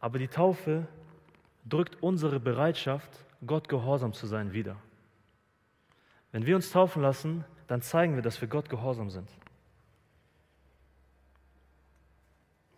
Aber 0.00 0.18
die 0.18 0.28
Taufe 0.28 0.86
drückt 1.64 2.02
unsere 2.02 2.40
Bereitschaft, 2.40 3.10
Gott 3.46 3.68
gehorsam 3.68 4.12
zu 4.12 4.26
sein, 4.26 4.52
wieder. 4.52 4.76
Wenn 6.32 6.46
wir 6.46 6.56
uns 6.56 6.70
taufen 6.70 7.02
lassen, 7.02 7.44
dann 7.66 7.82
zeigen 7.82 8.14
wir, 8.14 8.22
dass 8.22 8.40
wir 8.40 8.48
Gott 8.48 8.68
gehorsam 8.68 9.10
sind. 9.10 9.30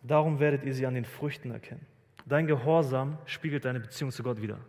Darum 0.03 0.39
werdet 0.39 0.63
ihr 0.63 0.73
sie 0.73 0.85
an 0.85 0.95
den 0.95 1.05
Früchten 1.05 1.51
erkennen. 1.51 1.85
Dein 2.25 2.47
Gehorsam 2.47 3.17
spiegelt 3.25 3.65
deine 3.65 3.79
Beziehung 3.79 4.11
zu 4.11 4.23
Gott 4.23 4.41
wieder. 4.41 4.59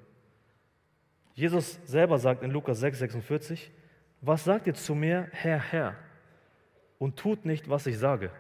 Jesus 1.34 1.80
selber 1.84 2.18
sagt 2.18 2.42
in 2.42 2.50
Lukas 2.50 2.80
6, 2.80 2.98
46, 2.98 3.70
was 4.20 4.44
sagt 4.44 4.66
ihr 4.66 4.74
zu 4.74 4.94
mir, 4.94 5.28
Herr, 5.32 5.58
Herr, 5.58 5.96
und 6.98 7.18
tut 7.18 7.44
nicht, 7.44 7.68
was 7.68 7.86
ich 7.86 7.98
sage? 7.98 8.30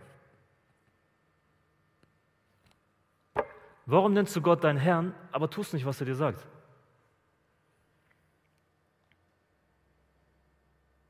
Warum 3.86 4.12
nennst 4.12 4.36
du 4.36 4.40
Gott 4.40 4.62
deinen 4.62 4.78
Herrn, 4.78 5.14
aber 5.32 5.50
tust 5.50 5.74
nicht, 5.74 5.84
was 5.84 6.00
er 6.00 6.06
dir 6.06 6.14
sagt? 6.14 6.46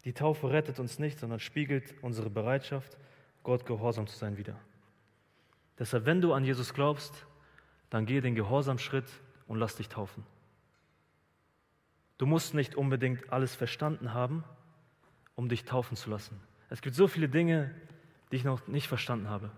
Die 0.04 0.12
Taufe 0.12 0.50
rettet 0.50 0.78
uns 0.78 0.98
nicht, 0.98 1.18
sondern 1.18 1.40
spiegelt 1.40 1.94
unsere 2.02 2.30
Bereitschaft, 2.30 2.98
Gott 3.42 3.66
gehorsam 3.66 4.06
zu 4.06 4.16
sein 4.16 4.36
wieder. 4.36 4.58
Deshalb, 5.78 6.06
wenn 6.06 6.20
du 6.20 6.32
an 6.32 6.44
Jesus 6.44 6.74
glaubst, 6.74 7.26
dann 7.90 8.06
geh 8.06 8.20
den 8.20 8.34
Gehorsamschritt 8.34 9.06
und 9.46 9.58
lass 9.58 9.76
dich 9.76 9.88
taufen. 9.88 10.24
Du 12.18 12.26
musst 12.26 12.54
nicht 12.54 12.74
unbedingt 12.74 13.32
alles 13.32 13.54
verstanden 13.54 14.14
haben, 14.14 14.44
um 15.34 15.48
dich 15.48 15.64
taufen 15.64 15.96
zu 15.96 16.10
lassen. 16.10 16.40
Es 16.70 16.82
gibt 16.82 16.94
so 16.94 17.08
viele 17.08 17.28
Dinge, 17.28 17.74
die 18.30 18.36
ich 18.36 18.44
noch 18.44 18.66
nicht 18.66 18.88
verstanden 18.88 19.28
habe. 19.28 19.50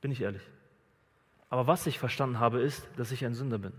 Bin 0.00 0.10
ich 0.10 0.20
ehrlich. 0.20 0.42
Aber 1.50 1.66
was 1.66 1.86
ich 1.86 1.98
verstanden 1.98 2.38
habe, 2.38 2.60
ist, 2.60 2.86
dass 2.96 3.12
ich 3.12 3.24
ein 3.24 3.34
Sünder 3.34 3.58
bin. 3.58 3.72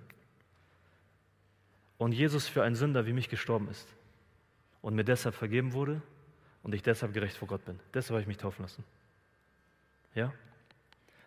Und 1.97 2.13
Jesus 2.13 2.47
für 2.47 2.63
einen 2.63 2.75
Sünder 2.75 3.05
wie 3.05 3.13
mich 3.13 3.29
gestorben 3.29 3.67
ist. 3.69 3.87
Und 4.81 4.95
mir 4.95 5.03
deshalb 5.03 5.35
vergeben 5.35 5.73
wurde 5.73 6.01
und 6.63 6.73
ich 6.73 6.81
deshalb 6.83 7.13
gerecht 7.13 7.37
vor 7.37 7.47
Gott 7.47 7.65
bin. 7.65 7.79
Deshalb 7.93 8.11
habe 8.11 8.21
ich 8.21 8.27
mich 8.27 8.37
taufen 8.37 8.63
lassen. 8.63 8.83
Ja? 10.15 10.33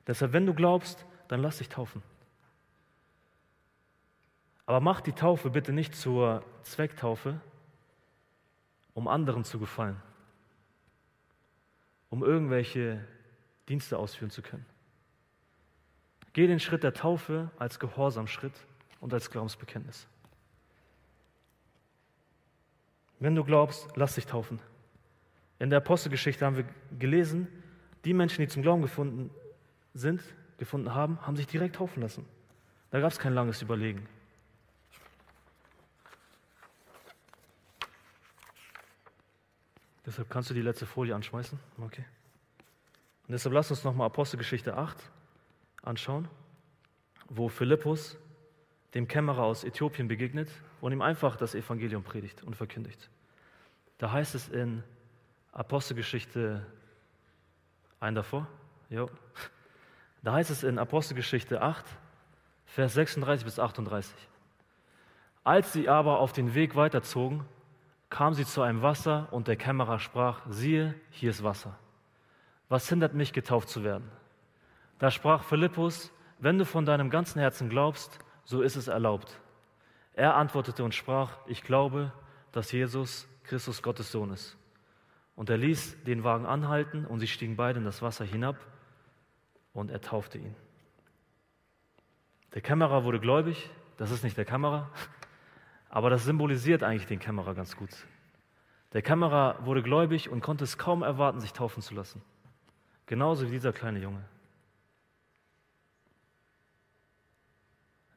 Deshalb, 0.06 0.32
wenn 0.32 0.46
du 0.46 0.54
glaubst, 0.54 1.04
dann 1.28 1.40
lass 1.40 1.58
dich 1.58 1.68
taufen. 1.68 2.02
Aber 4.66 4.80
mach 4.80 5.00
die 5.00 5.12
Taufe 5.12 5.50
bitte 5.50 5.72
nicht 5.72 5.94
zur 5.94 6.44
Zwecktaufe, 6.62 7.40
um 8.94 9.08
anderen 9.08 9.44
zu 9.44 9.58
gefallen, 9.58 10.00
um 12.10 12.22
irgendwelche 12.22 13.04
Dienste 13.68 13.98
ausführen 13.98 14.30
zu 14.30 14.42
können. 14.42 14.66
Geh 16.32 16.46
den 16.46 16.60
Schritt 16.60 16.82
der 16.82 16.94
Taufe 16.94 17.50
als 17.58 17.78
Gehorsamschritt 17.78 18.54
und 19.00 19.12
als 19.12 19.30
Glaubensbekenntnis. 19.30 20.06
Wenn 23.22 23.36
du 23.36 23.44
glaubst, 23.44 23.86
lass 23.94 24.16
dich 24.16 24.26
taufen. 24.26 24.58
In 25.60 25.70
der 25.70 25.76
Apostelgeschichte 25.76 26.44
haben 26.44 26.56
wir 26.56 26.64
gelesen, 26.98 27.46
die 28.04 28.14
Menschen, 28.14 28.40
die 28.40 28.48
zum 28.48 28.62
Glauben 28.62 28.82
gefunden 28.82 29.30
sind, 29.94 30.20
gefunden 30.58 30.92
haben, 30.92 31.24
haben 31.24 31.36
sich 31.36 31.46
direkt 31.46 31.76
taufen 31.76 32.02
lassen. 32.02 32.26
Da 32.90 32.98
gab 32.98 33.12
es 33.12 33.20
kein 33.20 33.32
langes 33.32 33.62
Überlegen. 33.62 34.08
Deshalb 40.04 40.28
kannst 40.28 40.50
du 40.50 40.54
die 40.54 40.60
letzte 40.60 40.84
Folie 40.84 41.14
anschmeißen. 41.14 41.60
Okay. 41.80 42.04
Und 43.28 43.34
deshalb 43.34 43.54
lass 43.54 43.70
uns 43.70 43.84
nochmal 43.84 44.06
Apostelgeschichte 44.06 44.76
8 44.76 44.98
anschauen, 45.82 46.26
wo 47.28 47.48
Philippus 47.48 48.18
dem 48.94 49.06
Kämmerer 49.06 49.44
aus 49.44 49.62
Äthiopien 49.62 50.08
begegnet 50.08 50.48
und 50.82 50.92
ihm 50.92 51.00
einfach 51.00 51.36
das 51.36 51.54
Evangelium 51.54 52.02
predigt 52.02 52.42
und 52.42 52.56
verkündigt. 52.56 53.08
Da 53.98 54.10
heißt 54.10 54.34
es 54.34 54.48
in 54.48 54.82
Apostelgeschichte 55.52 56.66
ein 58.00 58.16
davor, 58.16 58.48
jo. 58.90 59.08
da 60.22 60.32
heißt 60.32 60.50
es 60.50 60.64
in 60.64 60.80
Apostelgeschichte 60.80 61.62
8, 61.62 61.86
Vers 62.66 62.94
36 62.94 63.44
bis 63.44 63.60
38. 63.60 64.12
Als 65.44 65.72
sie 65.72 65.88
aber 65.88 66.18
auf 66.18 66.32
den 66.32 66.52
Weg 66.54 66.74
weiterzogen, 66.74 67.44
kam 68.10 68.34
sie 68.34 68.44
zu 68.44 68.60
einem 68.62 68.82
Wasser 68.82 69.28
und 69.30 69.46
der 69.46 69.56
Kämmerer 69.56 70.00
sprach, 70.00 70.40
siehe, 70.48 70.96
hier 71.10 71.30
ist 71.30 71.44
Wasser. 71.44 71.78
Was 72.68 72.88
hindert 72.88 73.14
mich, 73.14 73.32
getauft 73.32 73.68
zu 73.68 73.84
werden? 73.84 74.10
Da 74.98 75.12
sprach 75.12 75.44
Philippus, 75.44 76.10
wenn 76.40 76.58
du 76.58 76.64
von 76.64 76.84
deinem 76.86 77.08
ganzen 77.08 77.38
Herzen 77.38 77.68
glaubst, 77.68 78.18
so 78.44 78.62
ist 78.62 78.74
es 78.74 78.88
erlaubt. 78.88 79.41
Er 80.14 80.36
antwortete 80.36 80.84
und 80.84 80.94
sprach, 80.94 81.38
ich 81.46 81.62
glaube, 81.62 82.12
dass 82.52 82.72
Jesus 82.72 83.28
Christus 83.44 83.82
Gottes 83.82 84.12
Sohn 84.12 84.30
ist. 84.30 84.56
Und 85.34 85.48
er 85.48 85.56
ließ 85.56 86.04
den 86.04 86.24
Wagen 86.24 86.46
anhalten 86.46 87.06
und 87.06 87.20
sie 87.20 87.26
stiegen 87.26 87.56
beide 87.56 87.78
in 87.78 87.84
das 87.84 88.02
Wasser 88.02 88.24
hinab 88.24 88.56
und 89.72 89.90
er 89.90 90.00
taufte 90.00 90.38
ihn. 90.38 90.54
Der 92.54 92.60
Kämmerer 92.60 93.04
wurde 93.04 93.18
gläubig, 93.18 93.70
das 93.96 94.10
ist 94.10 94.22
nicht 94.22 94.36
der 94.36 94.44
Kämmerer, 94.44 94.90
aber 95.88 96.10
das 96.10 96.24
symbolisiert 96.24 96.82
eigentlich 96.82 97.06
den 97.06 97.18
Kämmerer 97.18 97.54
ganz 97.54 97.76
gut. 97.76 97.90
Der 98.92 99.00
Kämmerer 99.00 99.64
wurde 99.64 99.82
gläubig 99.82 100.28
und 100.28 100.42
konnte 100.42 100.64
es 100.64 100.76
kaum 100.76 101.02
erwarten, 101.02 101.40
sich 101.40 101.54
taufen 101.54 101.82
zu 101.82 101.94
lassen. 101.94 102.20
Genauso 103.06 103.46
wie 103.46 103.52
dieser 103.52 103.72
kleine 103.72 104.00
Junge. 104.00 104.22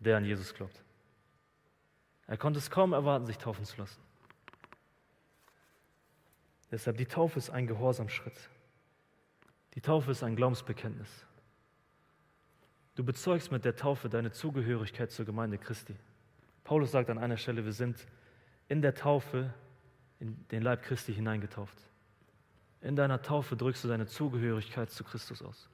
der 0.05 0.17
an 0.17 0.25
Jesus 0.25 0.53
glaubt. 0.53 0.84
Er 2.28 2.38
konnte 2.38 2.59
es 2.59 2.69
kaum 2.69 2.93
erwarten, 2.93 3.26
sich 3.26 3.38
taufen 3.38 3.65
zu 3.65 3.78
lassen. 3.78 4.01
Deshalb, 6.71 6.97
die 6.97 7.05
Taufe 7.05 7.38
ist 7.38 7.49
ein 7.49 7.67
Gehorsamschritt. 7.67 8.49
Die 9.76 9.82
Taufe 9.82 10.11
ist 10.11 10.23
ein 10.23 10.36
Glaubensbekenntnis. 10.36 11.26
Du 12.95 13.03
bezeugst 13.03 13.51
mit 13.51 13.65
der 13.65 13.76
Taufe 13.76 14.09
deine 14.09 14.32
Zugehörigkeit 14.32 15.11
zur 15.11 15.26
Gemeinde 15.26 15.57
Christi. 15.57 15.95
Paulus 16.63 16.91
sagt 16.91 17.09
an 17.09 17.17
einer 17.17 17.38
Stelle, 17.38 17.65
wir 17.65 17.73
sind 17.73 18.07
in 18.67 18.82
der 18.82 18.95
Taufe 18.95 19.53
in 20.19 20.47
den 20.49 20.61
Leib 20.61 20.82
Christi 20.82 21.13
hineingetauft. 21.13 21.78
In 22.82 22.95
deiner 22.95 23.21
Taufe 23.21 23.55
drückst 23.55 23.84
du 23.84 23.88
deine 23.88 24.07
Zugehörigkeit 24.07 24.89
zu 24.89 25.03
Christus 25.03 25.41
aus. 25.41 25.69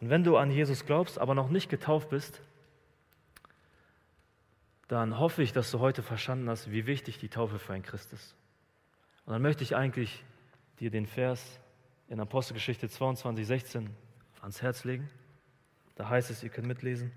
Und 0.00 0.10
wenn 0.10 0.24
du 0.24 0.36
an 0.36 0.50
Jesus 0.50 0.86
glaubst, 0.86 1.18
aber 1.18 1.34
noch 1.34 1.50
nicht 1.50 1.68
getauft 1.68 2.08
bist, 2.10 2.40
dann 4.88 5.18
hoffe 5.18 5.42
ich, 5.42 5.52
dass 5.52 5.70
du 5.70 5.80
heute 5.80 6.02
verstanden 6.02 6.48
hast, 6.48 6.70
wie 6.70 6.86
wichtig 6.86 7.18
die 7.18 7.28
Taufe 7.28 7.58
für 7.58 7.74
ein 7.74 7.82
Christ 7.82 8.12
ist. 8.12 8.34
Und 9.26 9.34
dann 9.34 9.42
möchte 9.42 9.62
ich 9.62 9.76
eigentlich 9.76 10.24
dir 10.80 10.90
den 10.90 11.06
Vers 11.06 11.60
in 12.08 12.18
Apostelgeschichte 12.20 12.88
22, 12.88 13.46
16 13.46 13.90
ans 14.40 14.62
Herz 14.62 14.84
legen. 14.84 15.08
Da 15.94 16.08
heißt 16.08 16.30
es, 16.30 16.42
ihr 16.42 16.48
könnt 16.48 16.66
mitlesen. 16.66 17.12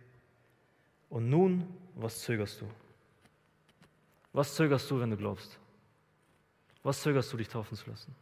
Und 1.09 1.29
nun, 1.29 1.65
was 1.95 2.21
zögerst 2.21 2.59
du? 2.59 2.69
Was 4.33 4.55
zögerst 4.55 4.89
du, 4.91 4.99
wenn 4.99 5.09
du 5.09 5.17
glaubst? 5.17 5.57
Was 6.83 7.01
zögerst 7.01 7.31
du, 7.31 7.37
dich 7.37 7.47
taufen 7.47 7.77
zu 7.77 7.89
lassen? 7.89 8.13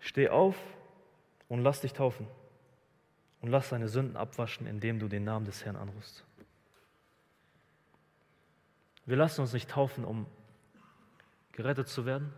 Steh 0.00 0.28
auf 0.28 0.56
und 1.48 1.60
lass 1.62 1.80
dich 1.80 1.92
taufen 1.92 2.26
und 3.40 3.50
lass 3.50 3.70
deine 3.70 3.88
Sünden 3.88 4.16
abwaschen, 4.16 4.66
indem 4.66 4.98
du 4.98 5.08
den 5.08 5.24
Namen 5.24 5.46
des 5.46 5.64
Herrn 5.64 5.76
anrufst. 5.76 6.24
Wir 9.06 9.16
lassen 9.16 9.40
uns 9.40 9.52
nicht 9.52 9.68
taufen, 9.68 10.04
um 10.04 10.26
gerettet 11.52 11.88
zu 11.88 12.06
werden, 12.06 12.32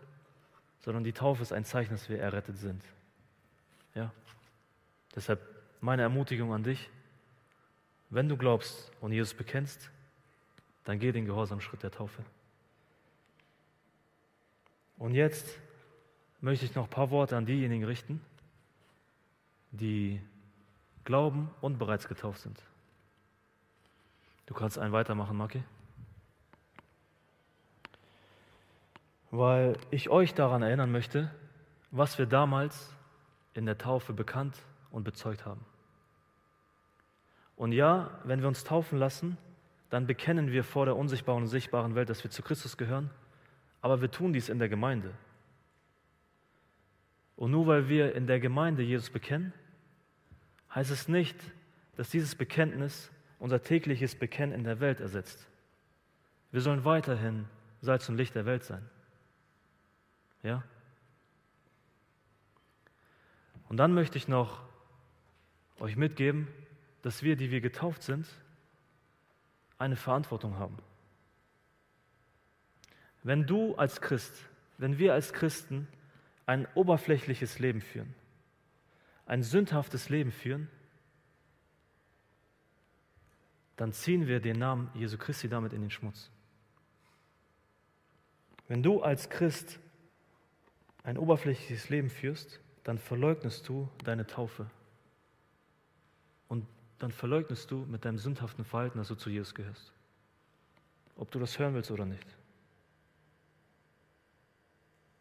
sondern 0.81 1.05
die 1.05 1.13
Taufe 1.13 1.43
ist 1.43 1.53
ein 1.53 1.65
Zeichen, 1.65 1.93
dass 1.93 2.09
wir 2.09 2.19
errettet 2.21 2.59
sind. 2.59 2.83
Ja? 3.95 4.13
Deshalb 5.15 5.41
meine 5.81 6.03
Ermutigung 6.03 6.53
an 6.53 6.63
dich, 6.63 6.91
wenn 8.11 8.29
du 8.29 8.37
glaubst 8.37 8.93
und 9.01 9.13
Jesus 9.13 9.35
bekennst, 9.35 9.91
dann 10.85 10.99
geh 10.99 11.13
den 11.13 11.25
gehorsamen 11.25 11.63
Schritt 11.63 11.83
der 11.83 11.91
Taufe. 11.91 12.23
Und 14.99 15.15
jetzt 15.15 15.59
möchte 16.41 16.65
ich 16.65 16.75
noch 16.75 16.85
ein 16.85 16.91
paar 16.91 17.11
Worte 17.11 17.37
an 17.37 17.47
diejenigen 17.47 17.85
richten, 17.85 18.21
die 19.73 20.21
glauben 21.05 21.51
und 21.61 21.79
bereits 21.79 22.07
getauft 22.07 22.41
sind. 22.41 22.63
Du 24.47 24.55
kannst 24.55 24.79
einen 24.79 24.93
weitermachen, 24.93 25.37
Maki. 25.37 25.63
Weil 29.37 29.77
ich 29.91 30.11
euch 30.11 30.33
daran 30.33 30.63
erinnern 30.63 30.93
möchte, 30.93 31.29
was 31.91 32.19
wir 32.19 32.27
damals 32.27 32.95
in 33.53 33.67
der 33.67 33.77
Taufe 33.77 34.13
bekannt 34.13 34.57
und 34.93 35.03
bezeugt 35.03 35.45
haben. 35.45 35.65
Und 37.57 37.73
ja, 37.73 38.13
wenn 38.23 38.43
wir 38.43 38.47
uns 38.47 38.63
taufen 38.63 38.97
lassen, 38.97 39.37
dann 39.91 40.07
bekennen 40.07 40.53
wir 40.53 40.63
vor 40.63 40.85
der 40.85 40.95
unsichtbaren 40.95 41.43
und 41.43 41.49
sichtbaren 41.49 41.97
Welt, 41.97 42.11
dass 42.11 42.23
wir 42.23 42.31
zu 42.31 42.43
Christus 42.43 42.77
gehören, 42.77 43.11
aber 43.81 44.01
wir 44.01 44.09
tun 44.09 44.33
dies 44.33 44.49
in 44.49 44.61
der 44.61 44.69
Gemeinde. 44.69 45.13
Und 47.35 47.51
nur 47.51 47.67
weil 47.67 47.89
wir 47.89 48.15
in 48.15 48.29
der 48.29 48.39
Gemeinde 48.39 48.85
Jesus 48.85 49.11
bekennen, 49.11 49.53
heißt 50.73 50.93
es 50.93 51.09
nicht, 51.09 51.37
dass 51.97 52.09
dieses 52.09 52.37
Bekenntnis 52.37 53.11
unser 53.41 53.61
tägliches 53.61 54.15
Bekennen 54.15 54.53
in 54.53 54.63
der 54.63 54.79
Welt 54.79 55.01
ersetzt. 55.01 55.45
Wir 56.53 56.61
sollen 56.61 56.85
weiterhin 56.85 57.47
Salz 57.81 58.09
und 58.09 58.17
Licht 58.17 58.37
der 58.37 58.47
Welt 58.47 58.63
sein. 58.63 58.89
Ja? 60.45 60.63
Und 63.69 63.79
dann 63.79 63.93
möchte 63.93 64.19
ich 64.19 64.29
noch 64.29 64.63
euch 65.81 65.97
mitgeben, 65.97 66.47
dass 67.03 67.25
wir, 67.25 67.35
die 67.35 67.51
wir 67.51 67.61
getauft 67.61 68.05
sind, 68.05 68.29
eine 69.79 69.97
Verantwortung 69.97 70.59
haben. 70.59 70.79
Wenn 73.25 73.47
du 73.47 73.75
als 73.75 74.01
Christ, 74.01 74.33
wenn 74.79 74.99
wir 74.99 75.15
als 75.15 75.33
Christen 75.33 75.89
ein 76.47 76.69
oberflächliches 76.75 77.59
Leben 77.59 77.81
führen, 77.81 78.15
ein 79.27 79.43
sündhaftes 79.43 80.11
Leben 80.11 80.31
führen, 80.31 80.69
dann 83.77 83.93
ziehen 83.93 84.27
wir 84.27 84.41
den 84.41 84.59
Namen 84.59 84.91
Jesu 84.95 85.17
Christi 85.19 85.49
damit 85.49 85.73
in 85.73 85.81
den 85.81 85.91
Schmutz. 85.91 86.31
Wenn 88.69 88.83
du 88.83 89.03
als 89.03 89.31
Christ 89.31 89.81
ein 91.05 91.19
oberflächliches 91.19 91.91
Leben 91.91 92.11
führst, 92.11 92.61
dann 92.83 92.99
verleugnest 92.99 93.69
du 93.69 93.89
deine 94.03 94.27
Taufe. 94.27 94.67
Und 96.49 96.67
dann 96.99 97.13
verleugnest 97.13 97.71
du 97.71 97.77
mit 97.87 98.05
deinem 98.05 98.19
sündhaften 98.19 98.65
Verhalten, 98.65 98.99
dass 98.99 99.09
du 99.09 99.15
zu 99.15 99.31
Jesus 99.31 99.55
gehörst. 99.55 99.93
Ob 101.17 101.31
du 101.31 101.39
das 101.39 101.59
hören 101.59 101.75
willst 101.75 101.91
oder 101.91 102.07
nicht. 102.07 102.27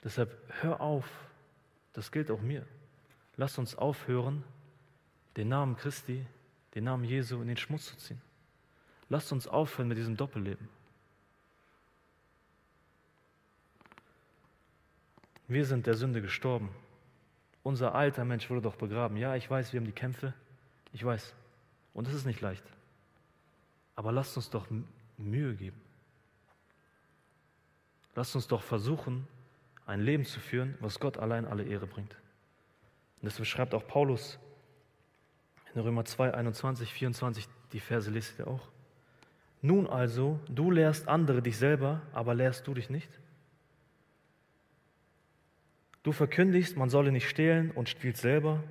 Deshalb 0.03 0.35
hör 0.61 0.81
auf, 0.81 1.07
das 1.93 2.11
gilt 2.11 2.31
auch 2.31 2.41
mir. 2.41 2.65
Lasst 3.37 3.59
uns 3.59 3.75
aufhören, 3.75 4.43
den 5.37 5.49
Namen 5.49 5.75
Christi, 5.75 6.25
den 6.75 6.85
Namen 6.85 7.03
Jesu 7.03 7.41
in 7.41 7.47
den 7.47 7.57
Schmutz 7.57 7.85
zu 7.87 7.97
ziehen. 7.97 8.21
Lasst 9.09 9.31
uns 9.31 9.47
aufhören 9.47 9.87
mit 9.87 9.97
diesem 9.97 10.17
Doppelleben. 10.17 10.67
Wir 15.53 15.65
sind 15.65 15.85
der 15.85 15.93
Sünde 15.93 16.19
gestorben. 16.19 16.69
Unser 17.61 17.93
alter 17.93 18.25
Mensch 18.25 18.49
wurde 18.49 18.63
doch 18.63 18.75
begraben. 18.75 19.17
Ja, 19.17 19.35
ich 19.35 19.47
weiß, 19.47 19.71
wir 19.71 19.79
haben 19.79 19.85
die 19.85 19.91
Kämpfe. 19.91 20.33
Ich 20.93 21.05
weiß. 21.05 21.35
Und 21.93 22.07
es 22.07 22.15
ist 22.15 22.25
nicht 22.25 22.41
leicht. 22.41 22.63
Aber 23.95 24.11
lasst 24.11 24.35
uns 24.35 24.49
doch 24.49 24.65
Mühe 25.15 25.53
geben. 25.53 25.79
Lasst 28.15 28.35
uns 28.35 28.47
doch 28.47 28.63
versuchen, 28.63 29.27
ein 29.85 30.01
Leben 30.01 30.25
zu 30.25 30.39
führen, 30.39 30.75
was 30.79 30.99
Gott 30.99 31.17
allein 31.17 31.45
alle 31.45 31.63
Ehre 31.63 31.85
bringt. 31.85 32.13
Und 33.21 33.25
deshalb 33.27 33.45
schreibt 33.45 33.75
auch 33.75 33.87
Paulus 33.87 34.39
in 35.75 35.81
Römer 35.81 36.03
2, 36.03 36.33
21, 36.33 36.91
24, 36.91 37.47
die 37.73 37.79
Verse 37.79 38.09
lest 38.09 38.39
ihr 38.39 38.47
auch. 38.47 38.67
Nun 39.61 39.85
also, 39.85 40.39
du 40.49 40.71
lehrst 40.71 41.07
andere 41.07 41.43
dich 41.43 41.57
selber, 41.57 42.01
aber 42.11 42.33
lehrst 42.33 42.65
du 42.65 42.73
dich 42.73 42.89
nicht? 42.89 43.09
Du 46.03 46.11
verkündigst, 46.11 46.75
man 46.75 46.89
solle 46.89 47.11
nicht 47.11 47.29
stehlen 47.29 47.71
und 47.71 47.87
spielst 47.89 48.21
selber. 48.21 48.61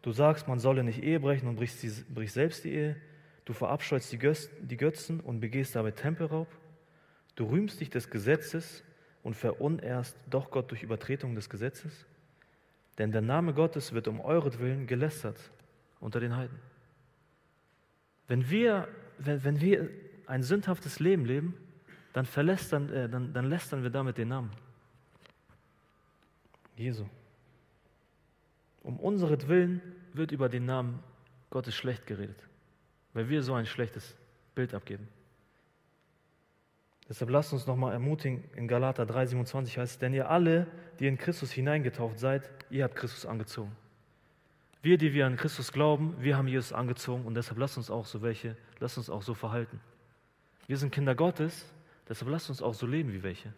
Du 0.00 0.12
sagst, 0.12 0.48
man 0.48 0.58
solle 0.58 0.82
nicht 0.82 1.02
Ehe 1.02 1.20
brechen 1.20 1.46
und 1.48 1.56
brichst, 1.56 1.82
die, 1.82 1.88
selbst 2.26 2.64
die 2.64 2.72
Ehe. 2.72 2.96
Du 3.44 3.52
verabscheust 3.52 4.10
die, 4.10 4.18
Gös, 4.18 4.50
die 4.60 4.76
Götzen 4.76 5.20
und 5.20 5.40
begehst 5.40 5.76
dabei 5.76 5.90
Tempelraub. 5.90 6.48
Du 7.36 7.44
rühmst 7.44 7.80
dich 7.80 7.90
des 7.90 8.10
Gesetzes 8.10 8.82
und 9.22 9.34
verunehrst 9.34 10.16
doch 10.30 10.50
Gott 10.50 10.70
durch 10.70 10.82
Übertretung 10.82 11.34
des 11.34 11.50
Gesetzes. 11.50 12.06
Denn 12.96 13.12
der 13.12 13.22
Name 13.22 13.52
Gottes 13.52 13.92
wird 13.92 14.08
um 14.08 14.20
euretwillen 14.20 14.86
gelästert 14.86 15.38
unter 16.00 16.20
den 16.20 16.36
Heiden. 16.36 16.58
Wenn 18.26 18.48
wir, 18.50 18.88
wenn, 19.18 19.44
wenn 19.44 19.60
wir 19.60 19.90
ein 20.26 20.42
sündhaftes 20.42 21.00
Leben 21.00 21.24
leben, 21.24 21.54
dann, 22.12 22.24
verlästern, 22.24 22.90
äh, 22.92 23.08
dann, 23.08 23.32
dann 23.32 23.44
lästern 23.46 23.82
wir 23.82 23.90
damit 23.90 24.18
den 24.18 24.28
Namen. 24.28 24.50
Jesu. 26.78 27.04
Um 28.82 28.98
unseretwillen 28.98 29.82
wird 30.12 30.32
über 30.32 30.48
den 30.48 30.64
Namen 30.64 31.02
Gottes 31.50 31.74
schlecht 31.74 32.06
geredet, 32.06 32.38
weil 33.12 33.28
wir 33.28 33.42
so 33.42 33.54
ein 33.54 33.66
schlechtes 33.66 34.16
Bild 34.54 34.74
abgeben. 34.74 35.08
Deshalb 37.08 37.30
lasst 37.30 37.52
uns 37.52 37.66
nochmal 37.66 37.92
ermutigen, 37.94 38.44
in 38.54 38.68
Galater 38.68 39.04
3,27 39.04 39.78
heißt 39.78 39.92
es, 39.92 39.98
denn 39.98 40.12
ihr 40.12 40.30
alle, 40.30 40.66
die 41.00 41.06
in 41.06 41.16
Christus 41.16 41.50
hineingetauft 41.50 42.18
seid, 42.18 42.50
ihr 42.70 42.84
habt 42.84 42.96
Christus 42.96 43.24
angezogen. 43.24 43.74
Wir, 44.82 44.98
die 44.98 45.12
wir 45.14 45.26
an 45.26 45.36
Christus 45.36 45.72
glauben, 45.72 46.14
wir 46.20 46.36
haben 46.36 46.48
Jesus 46.48 46.72
angezogen 46.72 47.24
und 47.24 47.34
deshalb 47.34 47.58
lasst 47.58 47.78
uns 47.78 47.90
auch 47.90 48.04
so 48.04 48.22
welche, 48.22 48.56
lasst 48.78 48.98
uns 48.98 49.10
auch 49.10 49.22
so 49.22 49.34
verhalten. 49.34 49.80
Wir 50.66 50.76
sind 50.76 50.92
Kinder 50.92 51.14
Gottes, 51.14 51.72
deshalb 52.08 52.30
lasst 52.30 52.50
uns 52.50 52.62
auch 52.62 52.74
so 52.74 52.86
leben 52.86 53.12
wie 53.12 53.22
welche. 53.22 53.52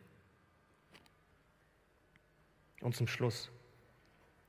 Und 2.80 2.96
zum 2.96 3.06
Schluss 3.06 3.50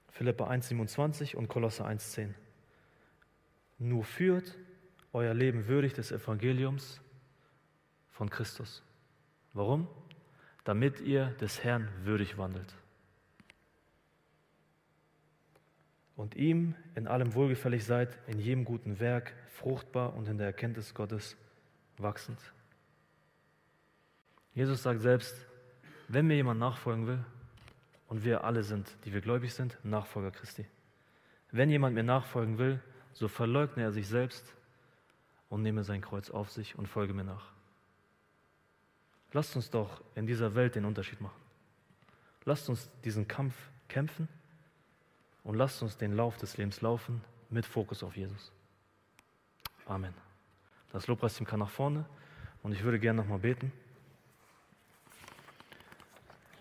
Philippa 0.10 0.50
1,27 0.50 1.36
und 1.36 1.48
Kolosse 1.48 1.86
1,10. 1.86 2.34
Nur 3.80 4.04
führt 4.04 4.58
euer 5.14 5.34
Leben 5.34 5.68
würdig 5.68 5.94
des 5.94 6.12
Evangeliums 6.12 7.02
von 8.12 8.30
Christus. 8.30 8.84
Warum? 9.54 9.88
Damit 10.64 11.02
ihr 11.02 11.28
des 11.42 11.64
Herrn 11.64 11.90
würdig 12.04 12.38
wandelt. 12.38 12.76
Und 16.16 16.36
ihm 16.36 16.76
in 16.96 17.08
allem 17.08 17.34
wohlgefällig 17.34 17.84
seid, 17.84 18.20
in 18.28 18.38
jedem 18.38 18.64
guten 18.64 19.00
Werk, 19.00 19.34
fruchtbar 19.50 20.14
und 20.14 20.28
in 20.28 20.38
der 20.38 20.48
Erkenntnis 20.48 20.94
Gottes 20.94 21.36
wachsend. 21.98 22.40
Jesus 24.54 24.84
sagt 24.84 25.02
selbst, 25.02 25.36
wenn 26.08 26.28
mir 26.28 26.36
jemand 26.36 26.60
nachfolgen 26.60 27.08
will, 27.08 27.26
und 28.12 28.26
wir 28.26 28.44
alle 28.44 28.62
sind, 28.66 28.94
die 29.06 29.14
wir 29.14 29.22
gläubig 29.22 29.54
sind, 29.54 29.78
Nachfolger 29.86 30.32
Christi. 30.32 30.66
Wenn 31.50 31.70
jemand 31.70 31.96
mir 31.96 32.04
nachfolgen 32.04 32.58
will, 32.58 32.82
so 33.14 33.30
verleugne 33.30 33.84
er 33.84 33.94
sich 33.94 34.06
selbst 34.10 34.54
und 35.48 35.62
nehme 35.62 35.86
sein 35.86 36.02
Kreuz 36.02 36.30
auf 36.30 36.52
sich 36.52 36.78
und 36.78 36.88
folge 36.88 37.14
mir 37.14 37.24
nach. 37.24 37.54
Lasst 39.32 39.56
uns 39.56 39.70
doch 39.70 40.04
in 40.14 40.28
dieser 40.28 40.56
Welt 40.56 40.76
den 40.76 40.84
Unterschied 40.84 41.22
machen. 41.22 41.40
Lasst 42.44 42.68
uns 42.68 42.90
diesen 43.06 43.30
Kampf 43.30 43.56
kämpfen 43.88 44.28
und 45.46 45.56
lasst 45.56 45.82
uns 45.82 45.96
den 45.96 46.12
Lauf 46.12 46.36
des 46.36 46.58
Lebens 46.58 46.82
laufen 46.82 47.24
mit 47.50 47.66
Fokus 47.66 48.04
auf 48.04 48.18
Jesus. 48.18 48.52
Amen. 49.86 50.14
Das 50.92 51.08
Lobpreisteam 51.08 51.48
kann 51.48 51.62
nach 51.62 51.70
vorne 51.70 52.04
und 52.62 52.74
ich 52.74 52.84
würde 52.84 53.00
gerne 53.00 53.22
nochmal 53.22 53.40
beten. 53.40 53.72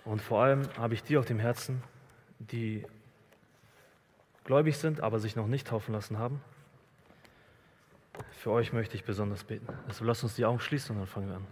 Und 0.04 0.22
vor 0.22 0.42
allem 0.42 0.62
habe 0.76 0.94
ich 0.94 1.02
die 1.02 1.16
auf 1.16 1.26
dem 1.26 1.38
Herzen, 1.38 1.82
die 2.38 2.84
gläubig 4.44 4.78
sind, 4.78 5.00
aber 5.00 5.18
sich 5.20 5.36
noch 5.36 5.46
nicht 5.46 5.68
taufen 5.68 5.92
lassen 5.92 6.18
haben. 6.18 6.40
Für 8.32 8.50
euch 8.50 8.72
möchte 8.72 8.96
ich 8.96 9.04
besonders 9.04 9.44
beten. 9.44 9.66
Also 9.86 10.04
lasst 10.04 10.22
uns 10.22 10.34
die 10.34 10.44
Augen 10.44 10.60
schließen 10.60 10.94
und 10.94 11.02
dann 11.02 11.06
fangen 11.06 11.28
wir 11.28 11.36
an. 11.36 11.46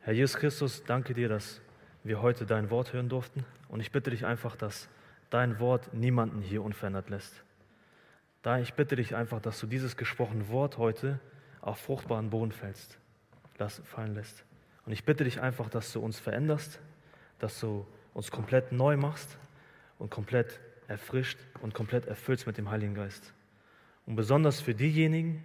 Herr 0.00 0.14
Jesus 0.14 0.36
Christus, 0.36 0.84
danke 0.84 1.14
dir, 1.14 1.28
dass 1.28 1.60
wir 2.04 2.22
heute 2.22 2.46
dein 2.46 2.70
Wort 2.70 2.92
hören 2.92 3.08
durften. 3.08 3.44
Und 3.68 3.80
ich 3.80 3.92
bitte 3.92 4.10
dich 4.10 4.24
einfach, 4.24 4.56
dass 4.56 4.88
dein 5.30 5.58
Wort 5.58 5.92
niemanden 5.92 6.40
hier 6.40 6.62
unverändert 6.62 7.10
lässt. 7.10 7.42
Da 8.42 8.58
ich 8.58 8.74
bitte 8.74 8.96
dich 8.96 9.16
einfach, 9.16 9.40
dass 9.40 9.58
du 9.58 9.66
dieses 9.66 9.96
gesprochene 9.96 10.48
Wort 10.48 10.78
heute 10.78 11.18
auf 11.60 11.78
fruchtbaren 11.78 12.30
Boden 12.30 12.52
fällst, 12.52 12.98
fallen 13.84 14.14
lässt. 14.14 14.44
Und 14.84 14.92
ich 14.92 15.04
bitte 15.04 15.24
dich 15.24 15.40
einfach, 15.40 15.68
dass 15.68 15.92
du 15.92 16.00
uns 16.00 16.20
veränderst, 16.20 16.80
dass 17.38 17.60
du 17.60 17.86
uns 18.14 18.30
komplett 18.30 18.72
neu 18.72 18.96
machst 18.96 19.38
und 19.98 20.10
komplett 20.10 20.60
erfrischt 20.88 21.38
und 21.60 21.74
komplett 21.74 22.06
erfüllst 22.06 22.46
mit 22.46 22.58
dem 22.58 22.70
Heiligen 22.70 22.94
Geist. 22.94 23.32
Und 24.06 24.16
besonders 24.16 24.60
für 24.60 24.74
diejenigen, 24.74 25.44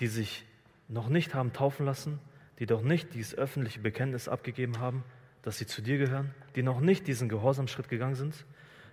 die 0.00 0.08
sich 0.08 0.44
noch 0.88 1.08
nicht 1.08 1.34
haben 1.34 1.52
taufen 1.52 1.86
lassen, 1.86 2.18
die 2.58 2.66
doch 2.66 2.82
nicht 2.82 3.14
dieses 3.14 3.34
öffentliche 3.34 3.80
Bekenntnis 3.80 4.28
abgegeben 4.28 4.78
haben, 4.78 5.04
dass 5.42 5.58
sie 5.58 5.66
zu 5.66 5.82
dir 5.82 5.98
gehören, 5.98 6.34
die 6.56 6.62
noch 6.62 6.80
nicht 6.80 7.06
diesen 7.06 7.28
Gehorsamschritt 7.28 7.88
gegangen 7.88 8.14
sind, 8.14 8.44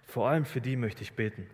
vor 0.04 0.30
allem 0.30 0.46
für 0.46 0.62
die 0.62 0.76
möchte 0.76 1.04
ich 1.04 1.14
beten. 1.14 1.48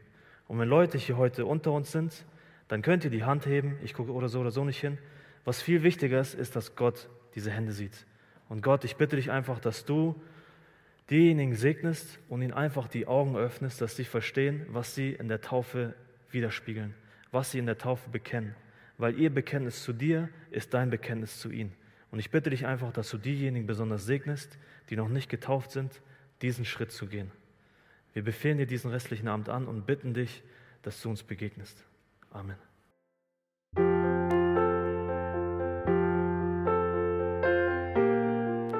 Und 0.47 0.59
wenn 0.59 0.69
Leute 0.69 0.97
hier 0.97 1.17
heute 1.17 1.45
unter 1.45 1.71
uns 1.71 1.91
sind, 1.91 2.25
dann 2.67 2.81
könnt 2.81 3.03
ihr 3.03 3.11
die 3.11 3.23
Hand 3.23 3.45
heben, 3.45 3.77
ich 3.83 3.93
gucke 3.93 4.11
oder 4.11 4.29
so 4.29 4.39
oder 4.39 4.51
so 4.51 4.63
nicht 4.63 4.79
hin. 4.79 4.97
Was 5.45 5.61
viel 5.61 5.83
wichtiger 5.83 6.19
ist, 6.19 6.33
ist, 6.33 6.55
dass 6.55 6.75
Gott 6.75 7.09
diese 7.35 7.51
Hände 7.51 7.71
sieht. 7.71 8.05
Und 8.49 8.61
Gott, 8.61 8.83
ich 8.83 8.95
bitte 8.95 9.15
dich 9.15 9.31
einfach, 9.31 9.59
dass 9.59 9.85
du 9.85 10.19
diejenigen 11.09 11.55
segnest 11.55 12.19
und 12.29 12.41
ihnen 12.41 12.53
einfach 12.53 12.87
die 12.87 13.07
Augen 13.07 13.35
öffnest, 13.35 13.81
dass 13.81 13.95
sie 13.95 14.03
verstehen, 14.03 14.65
was 14.69 14.95
sie 14.95 15.13
in 15.13 15.27
der 15.27 15.41
Taufe 15.41 15.93
widerspiegeln, 16.31 16.93
was 17.31 17.51
sie 17.51 17.59
in 17.59 17.65
der 17.65 17.77
Taufe 17.77 18.09
bekennen. 18.09 18.55
Weil 18.97 19.19
ihr 19.19 19.29
Bekenntnis 19.33 19.83
zu 19.83 19.93
dir 19.93 20.29
ist 20.51 20.73
dein 20.73 20.89
Bekenntnis 20.89 21.39
zu 21.39 21.49
ihnen. 21.51 21.73
Und 22.11 22.19
ich 22.19 22.31
bitte 22.31 22.49
dich 22.49 22.65
einfach, 22.65 22.91
dass 22.91 23.09
du 23.09 23.17
diejenigen 23.17 23.67
besonders 23.67 24.05
segnest, 24.05 24.57
die 24.89 24.95
noch 24.95 25.09
nicht 25.09 25.29
getauft 25.29 25.71
sind, 25.71 26.01
diesen 26.41 26.65
Schritt 26.65 26.91
zu 26.91 27.07
gehen. 27.07 27.31
Wir 28.13 28.23
befehlen 28.23 28.57
dir 28.57 28.65
diesen 28.65 28.91
restlichen 28.91 29.27
Abend 29.27 29.49
an 29.49 29.67
und 29.67 29.85
bitten 29.85 30.13
dich, 30.13 30.43
dass 30.81 31.01
du 31.01 31.09
uns 31.09 31.23
begegnest. 31.23 31.83
Amen. 32.31 32.57